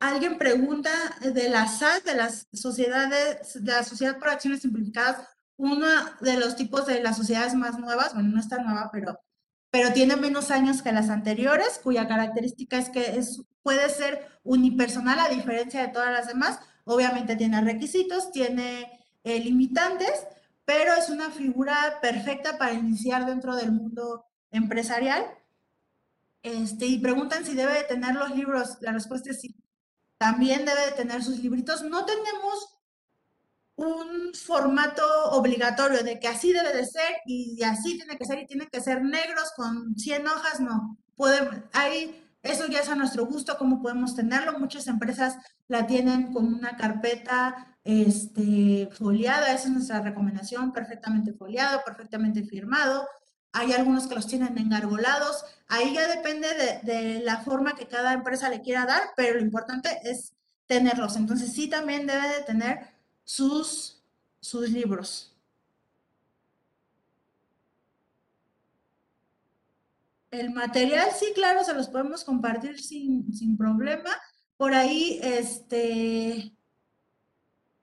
alguien 0.00 0.36
pregunta 0.36 0.90
de 1.20 1.48
la 1.48 1.68
SAT, 1.68 2.04
de 2.04 2.14
las 2.16 2.48
sociedades, 2.52 3.64
de 3.64 3.72
la 3.72 3.84
Sociedad 3.84 4.18
por 4.18 4.30
Acciones 4.30 4.62
Simplificadas, 4.62 5.28
uno 5.56 5.86
de 6.20 6.36
los 6.38 6.56
tipos 6.56 6.86
de 6.86 7.02
las 7.02 7.16
sociedades 7.16 7.54
más 7.54 7.78
nuevas, 7.78 8.12
bueno, 8.12 8.30
no 8.30 8.40
está 8.40 8.58
nueva, 8.58 8.90
pero, 8.92 9.18
pero 9.74 9.92
tiene 9.92 10.14
menos 10.14 10.52
años 10.52 10.82
que 10.82 10.92
las 10.92 11.10
anteriores, 11.10 11.80
cuya 11.82 12.06
característica 12.06 12.78
es 12.78 12.90
que 12.90 13.18
es, 13.18 13.42
puede 13.64 13.90
ser 13.90 14.24
unipersonal 14.44 15.18
a 15.18 15.28
diferencia 15.28 15.80
de 15.80 15.88
todas 15.88 16.12
las 16.12 16.28
demás. 16.28 16.60
Obviamente 16.84 17.34
tiene 17.34 17.60
requisitos, 17.60 18.30
tiene 18.30 19.00
eh, 19.24 19.40
limitantes, 19.40 20.28
pero 20.64 20.94
es 20.94 21.10
una 21.10 21.28
figura 21.32 21.98
perfecta 22.00 22.56
para 22.56 22.74
iniciar 22.74 23.26
dentro 23.26 23.56
del 23.56 23.72
mundo 23.72 24.24
empresarial. 24.52 25.26
Este, 26.44 26.86
y 26.86 27.00
preguntan 27.00 27.44
si 27.44 27.56
debe 27.56 27.72
de 27.72 27.82
tener 27.82 28.14
los 28.14 28.30
libros. 28.30 28.78
La 28.80 28.92
respuesta 28.92 29.32
es 29.32 29.40
sí 29.40 29.56
también 30.18 30.64
debe 30.64 30.86
de 30.86 30.92
tener 30.92 31.24
sus 31.24 31.40
libritos. 31.40 31.82
No 31.82 32.04
tenemos 32.04 32.73
un 33.76 34.32
formato 34.34 35.02
obligatorio 35.30 36.02
de 36.02 36.20
que 36.20 36.28
así 36.28 36.52
debe 36.52 36.72
de 36.72 36.86
ser 36.86 37.16
y 37.26 37.62
así 37.62 37.96
tiene 37.96 38.16
que 38.16 38.24
ser 38.24 38.38
y 38.38 38.46
tiene 38.46 38.68
que 38.68 38.80
ser 38.80 39.02
negros 39.02 39.52
con 39.56 39.96
100 39.96 40.26
hojas, 40.28 40.60
no. 40.60 40.98
Podemos, 41.16 41.56
ahí, 41.72 42.24
eso 42.42 42.66
ya 42.66 42.80
es 42.80 42.88
a 42.88 42.94
nuestro 42.94 43.26
gusto, 43.26 43.56
cómo 43.58 43.82
podemos 43.82 44.14
tenerlo. 44.14 44.58
Muchas 44.58 44.86
empresas 44.86 45.36
la 45.68 45.86
tienen 45.86 46.32
con 46.32 46.52
una 46.52 46.76
carpeta 46.76 47.78
este, 47.84 48.88
foliada, 48.92 49.52
esa 49.52 49.68
es 49.68 49.74
nuestra 49.74 50.00
recomendación, 50.00 50.72
perfectamente 50.72 51.32
foliado, 51.32 51.82
perfectamente 51.84 52.44
firmado 52.44 53.06
hay 53.54 53.72
algunos 53.72 54.08
que 54.08 54.16
los 54.16 54.26
tienen 54.26 54.58
engargolados, 54.58 55.44
ahí 55.68 55.94
ya 55.94 56.08
depende 56.08 56.48
de, 56.82 57.20
la 57.20 57.38
forma 57.38 57.76
que 57.76 57.86
cada 57.86 58.12
empresa 58.12 58.50
le 58.50 58.60
quiera 58.60 58.84
dar, 58.84 59.00
pero 59.16 59.36
lo 59.36 59.42
importante 59.42 60.00
es 60.02 60.34
tenerlos. 60.66 61.16
Entonces 61.16 61.52
sí 61.52 61.68
también 61.68 62.06
debe 62.06 62.28
de 62.28 62.42
tener 62.42 62.93
sus, 63.24 64.02
sus 64.40 64.70
libros. 64.70 65.34
El 70.30 70.50
material, 70.50 71.10
sí, 71.16 71.32
claro, 71.34 71.62
se 71.64 71.74
los 71.74 71.88
podemos 71.88 72.24
compartir 72.24 72.80
sin, 72.82 73.32
sin 73.32 73.56
problema. 73.56 74.10
Por 74.56 74.74
ahí, 74.74 75.20
este, 75.22 76.52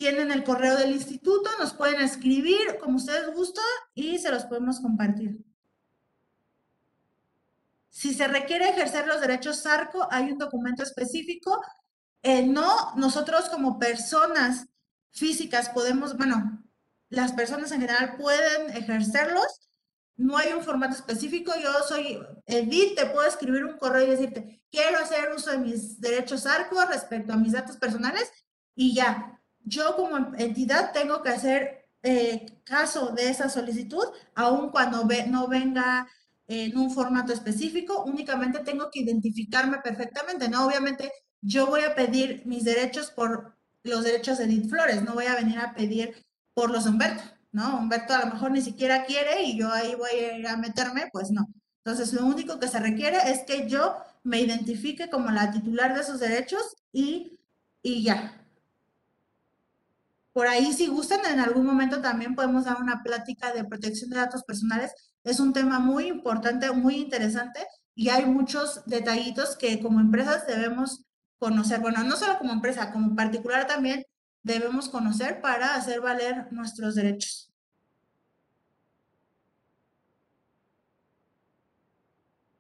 tienen 0.02 0.32
el 0.32 0.44
correo 0.44 0.78
del 0.78 0.94
instituto, 0.94 1.50
nos 1.60 1.74
pueden 1.74 2.02
escribir 2.02 2.80
como 2.80 2.98
ustedes 2.98 3.34
gustan 3.36 3.64
y 3.94 4.18
se 4.18 4.32
los 4.32 4.46
podemos 4.46 4.80
compartir. 4.80 5.38
Si 7.88 8.14
se 8.14 8.28
requiere 8.28 8.70
ejercer 8.70 9.06
los 9.06 9.22
derechos 9.22 9.62
SARCO, 9.62 10.08
hay 10.10 10.32
un 10.32 10.40
documento 10.40 10.82
específico. 10.82 11.62
Eh, 12.24 12.48
no, 12.48 12.96
nosotros 12.96 13.48
como 13.50 13.78
personas 13.78 14.66
físicas 15.12 15.70
podemos, 15.70 16.18
bueno, 16.18 16.64
las 17.10 17.34
personas 17.34 17.72
en 17.72 17.82
general 17.82 18.16
pueden 18.18 18.70
ejercerlos. 18.76 19.70
No 20.16 20.38
hay 20.38 20.54
un 20.54 20.64
formato 20.64 20.96
específico. 20.96 21.52
Yo 21.62 21.72
soy 21.88 22.20
Edith, 22.46 22.96
te 22.96 23.08
puedo 23.08 23.28
escribir 23.28 23.66
un 23.66 23.78
correo 23.78 24.04
y 24.04 24.12
decirte, 24.12 24.64
quiero 24.72 25.00
hacer 25.00 25.32
uso 25.36 25.52
de 25.52 25.58
mis 25.58 26.00
derechos 26.00 26.46
ARCO 26.46 26.84
respecto 26.86 27.34
a 27.34 27.38
mis 27.38 27.54
datos 27.54 27.78
personales 27.78 28.32
y 28.76 28.94
ya. 28.94 29.40
Yo 29.64 29.96
como 29.96 30.36
entidad 30.38 30.92
tengo 30.92 31.22
que 31.22 31.30
hacer 31.30 31.90
eh, 32.04 32.46
caso 32.64 33.10
de 33.10 33.30
esa 33.30 33.50
solicitud, 33.50 34.06
aun 34.34 34.72
cuando 34.72 35.08
no 35.28 35.48
venga 35.48 36.08
en 36.48 36.78
un 36.78 36.92
formato 36.92 37.32
específico, 37.32 38.04
únicamente 38.04 38.60
tengo 38.60 38.90
que 38.92 39.02
identificarme 39.02 39.78
perfectamente, 39.80 40.50
¿no? 40.50 40.66
Obviamente 40.66 41.12
yo 41.42 41.68
voy 41.68 41.82
a 41.82 41.96
pedir 41.96 42.44
mis 42.46 42.64
derechos 42.64 43.12
por 43.12 43.56
los 43.84 44.04
derechos 44.04 44.38
de 44.38 44.46
Edith 44.46 44.70
Flores, 44.70 45.04
no 45.04 45.14
voy 45.14 45.26
a 45.26 45.36
venir 45.36 45.60
a 45.60 45.74
pedir 45.74 46.26
por 46.54 46.70
los 46.70 46.86
Humberto. 46.86 47.24
¿no? 47.52 47.80
Humberto 47.80 48.14
a 48.14 48.26
lo 48.26 48.34
mejor 48.34 48.52
ni 48.52 48.62
siquiera 48.62 49.06
quiere 49.06 49.44
y 49.44 49.58
yo 49.58 49.72
ahí 49.72 49.96
voy 49.96 50.46
a 50.46 50.58
meterme, 50.58 51.10
pues 51.12 51.32
no. 51.32 51.48
Entonces, 51.84 52.14
lo 52.14 52.26
único 52.26 52.60
que 52.60 52.68
se 52.68 52.80
requiere 52.80 53.18
es 53.32 53.44
que 53.44 53.68
yo 53.68 53.98
me 54.24 54.40
identifique 54.40 55.10
como 55.10 55.32
la 55.32 55.52
titular 55.52 55.94
de 55.94 56.02
esos 56.02 56.20
derechos 56.20 56.76
y, 56.92 57.40
y 57.82 58.04
ya. 58.04 58.38
Por 60.32 60.48
ahí, 60.48 60.72
si 60.74 60.88
gustan, 60.88 61.26
en 61.26 61.40
algún 61.40 61.66
momento 61.66 62.02
también 62.02 62.36
podemos 62.36 62.66
dar 62.66 62.78
una 62.82 63.04
plática 63.04 63.52
de 63.52 63.66
protección 63.66 64.12
de 64.12 64.18
datos 64.18 64.44
personales. 64.44 64.92
Es 65.24 65.40
un 65.40 65.54
tema 65.54 65.80
muy 65.80 66.08
importante, 66.08 66.72
muy 66.72 66.96
interesante 66.96 67.66
y 67.96 68.10
hay 68.10 68.26
muchos 68.26 68.86
detallitos 68.86 69.58
que 69.58 69.82
como 69.82 70.00
empresas 70.00 70.48
debemos 70.48 71.04
conocer. 71.42 71.80
Bueno, 71.80 72.04
no 72.04 72.16
solo 72.16 72.38
como 72.38 72.54
empresa, 72.54 72.92
como 72.92 73.16
particular 73.16 73.66
también 73.66 74.06
debemos 74.44 74.90
conocer 74.90 75.42
para 75.42 75.74
hacer 75.76 76.00
valer 76.00 76.48
nuestros 76.52 76.94
derechos. 76.94 77.52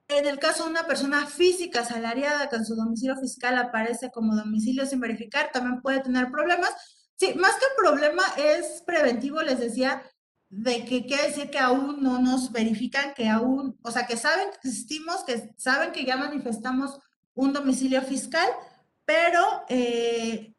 En 0.08 0.26
el 0.26 0.40
caso 0.40 0.64
de 0.64 0.72
una 0.72 0.88
persona 0.88 1.28
física 1.28 1.82
asalariada 1.82 2.50
que 2.50 2.56
en 2.56 2.66
su 2.66 2.76
domicilio 2.76 3.16
fiscal 3.18 3.58
aparece 3.60 4.10
como 4.10 4.36
domicilio 4.36 4.86
sin 4.88 5.00
verificar, 5.00 5.52
también 5.54 5.82
puede 5.82 6.02
tener 6.02 6.32
problemas. 6.32 6.72
Sí, 7.16 7.36
más 7.36 7.54
que 7.56 7.66
problema 7.78 8.24
es 8.36 8.82
preventivo, 8.86 9.44
les 9.44 9.60
decía, 9.60 10.02
de 10.50 10.86
que 10.86 11.06
quiere 11.06 11.28
decir 11.28 11.52
que 11.52 11.60
aún 11.60 12.02
no 12.02 12.18
nos 12.18 12.52
verifican, 12.52 13.14
que 13.14 13.30
aún, 13.30 13.78
o 13.84 13.92
sea, 13.92 14.08
que 14.08 14.18
saben 14.18 14.50
que 14.50 14.68
existimos, 14.68 15.24
que 15.24 15.54
saben 15.56 15.92
que 15.92 16.04
ya 16.04 16.18
manifestamos 16.18 17.00
un 17.36 17.54
domicilio 17.54 18.02
fiscal, 18.02 18.50
pero, 19.06 19.66
eh, 19.70 20.54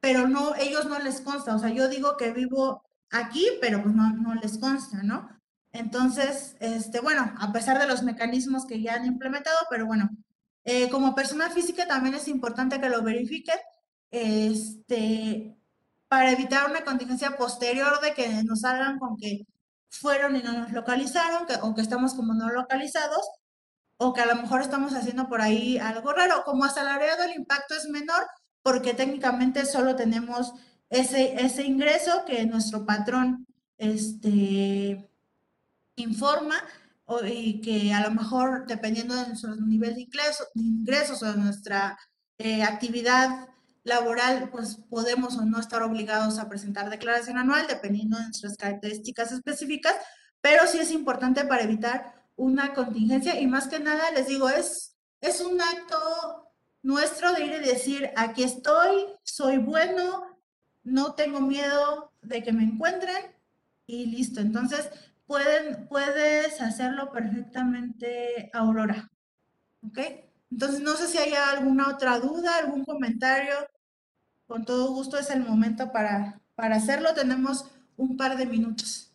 pero 0.00 0.28
no, 0.28 0.54
ellos 0.56 0.86
no 0.86 0.98
les 0.98 1.20
consta. 1.20 1.54
O 1.54 1.58
sea, 1.58 1.70
yo 1.70 1.88
digo 1.88 2.16
que 2.16 2.32
vivo 2.32 2.82
aquí, 3.10 3.46
pero 3.60 3.82
pues 3.82 3.94
no, 3.94 4.10
no 4.14 4.34
les 4.34 4.58
consta, 4.58 5.02
¿no? 5.02 5.28
Entonces, 5.72 6.56
este, 6.60 7.00
bueno, 7.00 7.34
a 7.38 7.52
pesar 7.52 7.78
de 7.78 7.86
los 7.86 8.02
mecanismos 8.02 8.66
que 8.66 8.82
ya 8.82 8.94
han 8.94 9.06
implementado, 9.06 9.56
pero 9.70 9.86
bueno, 9.86 10.10
eh, 10.64 10.90
como 10.90 11.14
persona 11.14 11.50
física 11.50 11.86
también 11.86 12.14
es 12.14 12.28
importante 12.28 12.80
que 12.80 12.88
lo 12.88 13.02
verifiquen, 13.02 13.56
este, 14.10 15.56
para 16.08 16.32
evitar 16.32 16.70
una 16.70 16.84
contingencia 16.84 17.36
posterior 17.36 18.00
de 18.00 18.14
que 18.14 18.42
nos 18.44 18.60
salgan 18.60 18.98
con 18.98 19.16
que 19.16 19.46
fueron 19.88 20.36
y 20.36 20.42
no 20.42 20.52
nos 20.52 20.72
localizaron, 20.72 21.46
que, 21.46 21.54
o 21.62 21.74
que 21.74 21.80
estamos 21.82 22.14
como 22.14 22.34
no 22.34 22.50
localizados, 22.50 23.26
o 24.02 24.12
que 24.12 24.20
a 24.20 24.26
lo 24.26 24.34
mejor 24.34 24.60
estamos 24.60 24.94
haciendo 24.94 25.28
por 25.28 25.40
ahí 25.40 25.78
algo 25.78 26.12
raro. 26.12 26.42
Como 26.44 26.64
asalariado 26.64 27.22
el 27.22 27.36
impacto 27.36 27.74
es 27.74 27.88
menor 27.88 28.26
porque 28.62 28.94
técnicamente 28.94 29.64
solo 29.64 29.94
tenemos 29.94 30.52
ese, 30.90 31.34
ese 31.44 31.64
ingreso 31.64 32.24
que 32.26 32.44
nuestro 32.46 32.84
patrón 32.84 33.46
este, 33.78 35.08
informa 35.96 36.56
y 37.24 37.60
que 37.60 37.92
a 37.92 38.00
lo 38.00 38.10
mejor 38.12 38.66
dependiendo 38.66 39.14
de 39.14 39.28
nuestro 39.28 39.54
nivel 39.56 39.94
de 39.94 40.08
ingresos, 40.54 41.22
o 41.22 41.26
de 41.26 41.36
nuestra 41.36 41.98
eh, 42.38 42.62
actividad 42.62 43.48
laboral, 43.84 44.48
pues 44.50 44.76
podemos 44.88 45.36
o 45.36 45.44
no 45.44 45.60
estar 45.60 45.82
obligados 45.82 46.38
a 46.38 46.48
presentar 46.48 46.90
declaración 46.90 47.38
anual 47.38 47.66
dependiendo 47.68 48.16
de 48.16 48.24
nuestras 48.24 48.56
características 48.56 49.32
específicas, 49.32 49.94
pero 50.40 50.66
sí 50.66 50.78
es 50.78 50.90
importante 50.90 51.44
para 51.44 51.64
evitar 51.64 52.21
una 52.42 52.74
contingencia 52.74 53.40
y 53.40 53.46
más 53.46 53.68
que 53.68 53.78
nada 53.78 54.10
les 54.10 54.26
digo, 54.26 54.48
es, 54.48 54.96
es 55.20 55.40
un 55.40 55.60
acto 55.60 56.50
nuestro 56.82 57.32
de 57.32 57.46
ir 57.46 57.52
y 57.52 57.68
decir, 57.68 58.10
aquí 58.16 58.42
estoy, 58.42 59.06
soy 59.22 59.58
bueno, 59.58 60.38
no 60.82 61.14
tengo 61.14 61.40
miedo 61.40 62.12
de 62.20 62.42
que 62.42 62.52
me 62.52 62.64
encuentren 62.64 63.36
y 63.86 64.06
listo. 64.06 64.40
Entonces, 64.40 64.90
pueden, 65.24 65.86
puedes 65.86 66.60
hacerlo 66.60 67.12
perfectamente, 67.12 68.50
Aurora. 68.52 69.08
¿Ok? 69.86 69.98
Entonces, 70.50 70.80
no 70.80 70.96
sé 70.96 71.06
si 71.06 71.18
hay 71.18 71.34
alguna 71.34 71.88
otra 71.88 72.18
duda, 72.18 72.56
algún 72.56 72.84
comentario. 72.84 73.54
Con 74.48 74.64
todo 74.64 74.92
gusto 74.92 75.16
es 75.16 75.30
el 75.30 75.44
momento 75.44 75.92
para, 75.92 76.40
para 76.56 76.76
hacerlo. 76.76 77.14
Tenemos 77.14 77.66
un 77.96 78.16
par 78.16 78.36
de 78.36 78.46
minutos. 78.46 79.11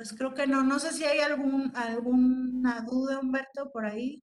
Pues 0.00 0.14
creo 0.14 0.32
que 0.32 0.46
no. 0.46 0.62
No 0.62 0.78
sé 0.78 0.94
si 0.94 1.04
hay 1.04 1.18
algún, 1.18 1.76
alguna 1.76 2.80
duda, 2.88 3.20
Humberto, 3.20 3.70
por 3.70 3.84
ahí. 3.84 4.22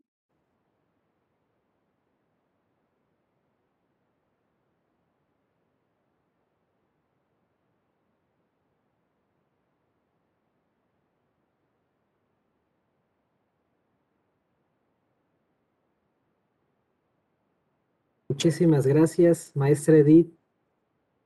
Muchísimas 18.28 18.88
gracias, 18.88 19.52
maestra 19.56 19.98
Edith. 19.98 20.34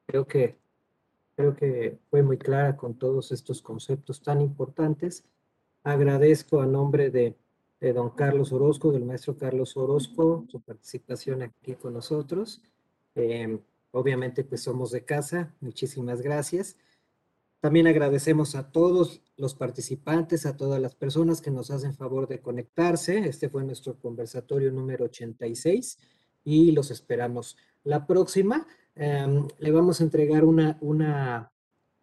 Creo 0.08 0.28
que, 0.28 0.61
creo 1.42 1.56
que 1.56 1.98
fue 2.12 2.22
muy 2.22 2.38
clara 2.38 2.78
con 2.78 2.94
todos 2.94 3.32
estos 3.32 3.64
conceptos 3.64 4.22
tan 4.22 4.42
importantes. 4.42 5.24
Agradezco 5.84 6.62
a 6.62 6.68
nombre 6.68 7.10
de, 7.10 7.36
don 7.94 8.12
Carlos 8.12 8.52
Orozco, 8.52 8.92
del 8.92 9.06
maestro 9.06 9.36
Carlos 9.36 9.76
Orozco, 9.76 10.46
su 10.50 10.62
participación 10.62 11.42
aquí 11.42 11.74
con 11.74 11.96
nosotros. 11.96 12.62
Em, 13.16 13.60
obviamente, 13.90 14.44
pues 14.44 14.62
somos 14.62 14.92
de 14.92 15.04
casa. 15.04 15.56
Muchísimas 15.62 16.22
gracias. 16.22 16.78
También 17.60 17.88
agradecemos 17.88 18.54
a 18.54 18.72
todos 18.72 19.24
los 19.36 19.56
participantes, 19.56 20.46
a 20.46 20.56
todas 20.56 20.80
las 20.80 20.94
personas 20.94 21.42
que 21.42 21.50
nos 21.50 21.72
hacen 21.72 21.96
favor 21.96 22.28
de 22.28 22.40
conectarse. 22.40 23.18
Este 23.18 23.50
fue 23.50 23.64
nuestro 23.64 23.96
conversatorio 24.00 24.72
número 24.72 25.06
86 25.06 25.98
y 26.44 26.72
los 26.72 26.92
esperamos. 26.92 27.58
La 27.84 28.06
próxima 28.06 28.68
em, 28.96 29.48
le 29.60 29.72
vamos 29.72 30.00
a 30.00 30.04
entregar 30.04 30.46
una, 30.46 30.78
una, 30.82 31.52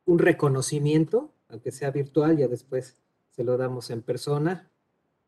un 0.07 0.19
reconocimiento, 0.19 1.33
aunque 1.49 1.71
sea 1.71 1.91
virtual, 1.91 2.37
ya 2.37 2.49
después 2.49 2.97
se 3.31 3.45
lo 3.45 3.57
damos 3.57 3.91
en 3.91 4.03
persona. 4.03 4.71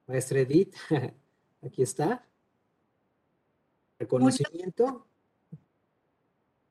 Maestra 0.07 0.41
Edith, 0.41 0.75
aquí 1.63 1.83
está. 1.83 2.25
Reconocimiento 3.99 5.07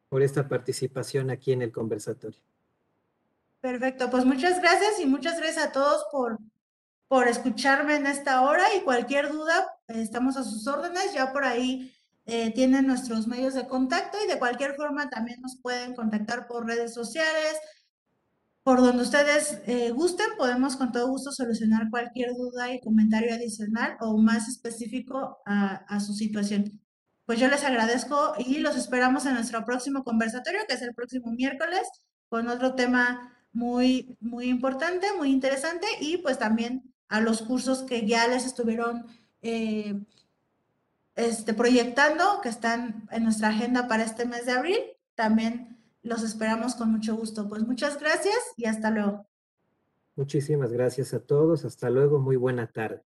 por 0.09 0.23
esta 0.23 0.49
participación 0.49 1.29
aquí 1.29 1.51
en 1.51 1.61
el 1.61 1.71
conversatorio. 1.71 2.39
Perfecto, 3.61 4.09
pues 4.09 4.25
muchas 4.25 4.59
gracias 4.61 4.99
y 4.99 5.05
muchas 5.05 5.37
gracias 5.37 5.67
a 5.67 5.71
todos 5.71 6.05
por, 6.11 6.39
por 7.07 7.27
escucharme 7.27 7.95
en 7.95 8.07
esta 8.07 8.41
hora 8.41 8.73
y 8.75 8.81
cualquier 8.81 9.31
duda, 9.31 9.77
estamos 9.87 10.37
a 10.37 10.43
sus 10.43 10.65
órdenes. 10.67 11.13
Ya 11.13 11.31
por 11.31 11.43
ahí 11.43 11.93
eh, 12.29 12.51
tienen 12.53 12.87
nuestros 12.87 13.27
medios 13.27 13.53
de 13.53 13.67
contacto 13.67 14.17
y 14.23 14.27
de 14.27 14.39
cualquier 14.39 14.75
forma 14.75 15.09
también 15.09 15.41
nos 15.41 15.59
pueden 15.61 15.95
contactar 15.95 16.47
por 16.47 16.65
redes 16.65 16.93
sociales, 16.93 17.57
por 18.63 18.81
donde 18.81 19.03
ustedes 19.03 19.61
eh, 19.65 19.91
gusten, 19.91 20.27
podemos 20.37 20.75
con 20.75 20.91
todo 20.91 21.07
gusto 21.07 21.31
solucionar 21.31 21.89
cualquier 21.89 22.31
duda 22.35 22.73
y 22.73 22.79
comentario 22.81 23.33
adicional 23.33 23.97
o 23.99 24.17
más 24.17 24.47
específico 24.47 25.39
a, 25.45 25.75
a 25.87 25.99
su 25.99 26.13
situación. 26.13 26.79
Pues 27.25 27.39
yo 27.39 27.47
les 27.47 27.63
agradezco 27.63 28.33
y 28.37 28.59
los 28.59 28.75
esperamos 28.75 29.25
en 29.25 29.35
nuestro 29.35 29.65
próximo 29.65 30.03
conversatorio, 30.03 30.61
que 30.67 30.75
es 30.75 30.81
el 30.81 30.93
próximo 30.95 31.31
miércoles, 31.31 31.87
con 32.29 32.47
otro 32.47 32.75
tema 32.75 33.35
muy, 33.51 34.17
muy 34.19 34.47
importante, 34.47 35.07
muy 35.17 35.31
interesante 35.31 35.87
y 35.99 36.17
pues 36.17 36.37
también 36.37 36.93
a 37.07 37.21
los 37.21 37.41
cursos 37.41 37.83
que 37.83 38.05
ya 38.05 38.27
les 38.27 38.45
estuvieron 38.45 39.05
eh, 39.41 39.99
este, 41.19 41.53
proyectando, 41.53 42.39
que 42.41 42.49
están 42.49 43.07
en 43.11 43.23
nuestra 43.23 43.49
agenda 43.49 43.87
para 43.87 44.03
este 44.03 44.25
mes 44.25 44.45
de 44.45 44.53
abril. 44.53 44.79
También 45.15 45.77
los 46.01 46.23
esperamos 46.23 46.75
con 46.75 46.91
mucho 46.91 47.15
gusto. 47.15 47.49
Pues 47.49 47.63
muchas 47.63 47.99
gracias 47.99 48.37
y 48.55 48.65
hasta 48.65 48.89
luego. 48.89 49.27
Muchísimas 50.15 50.71
gracias 50.71 51.13
a 51.13 51.19
todos. 51.19 51.65
Hasta 51.65 51.89
luego. 51.89 52.19
Muy 52.19 52.35
buena 52.35 52.67
tarde. 52.67 53.03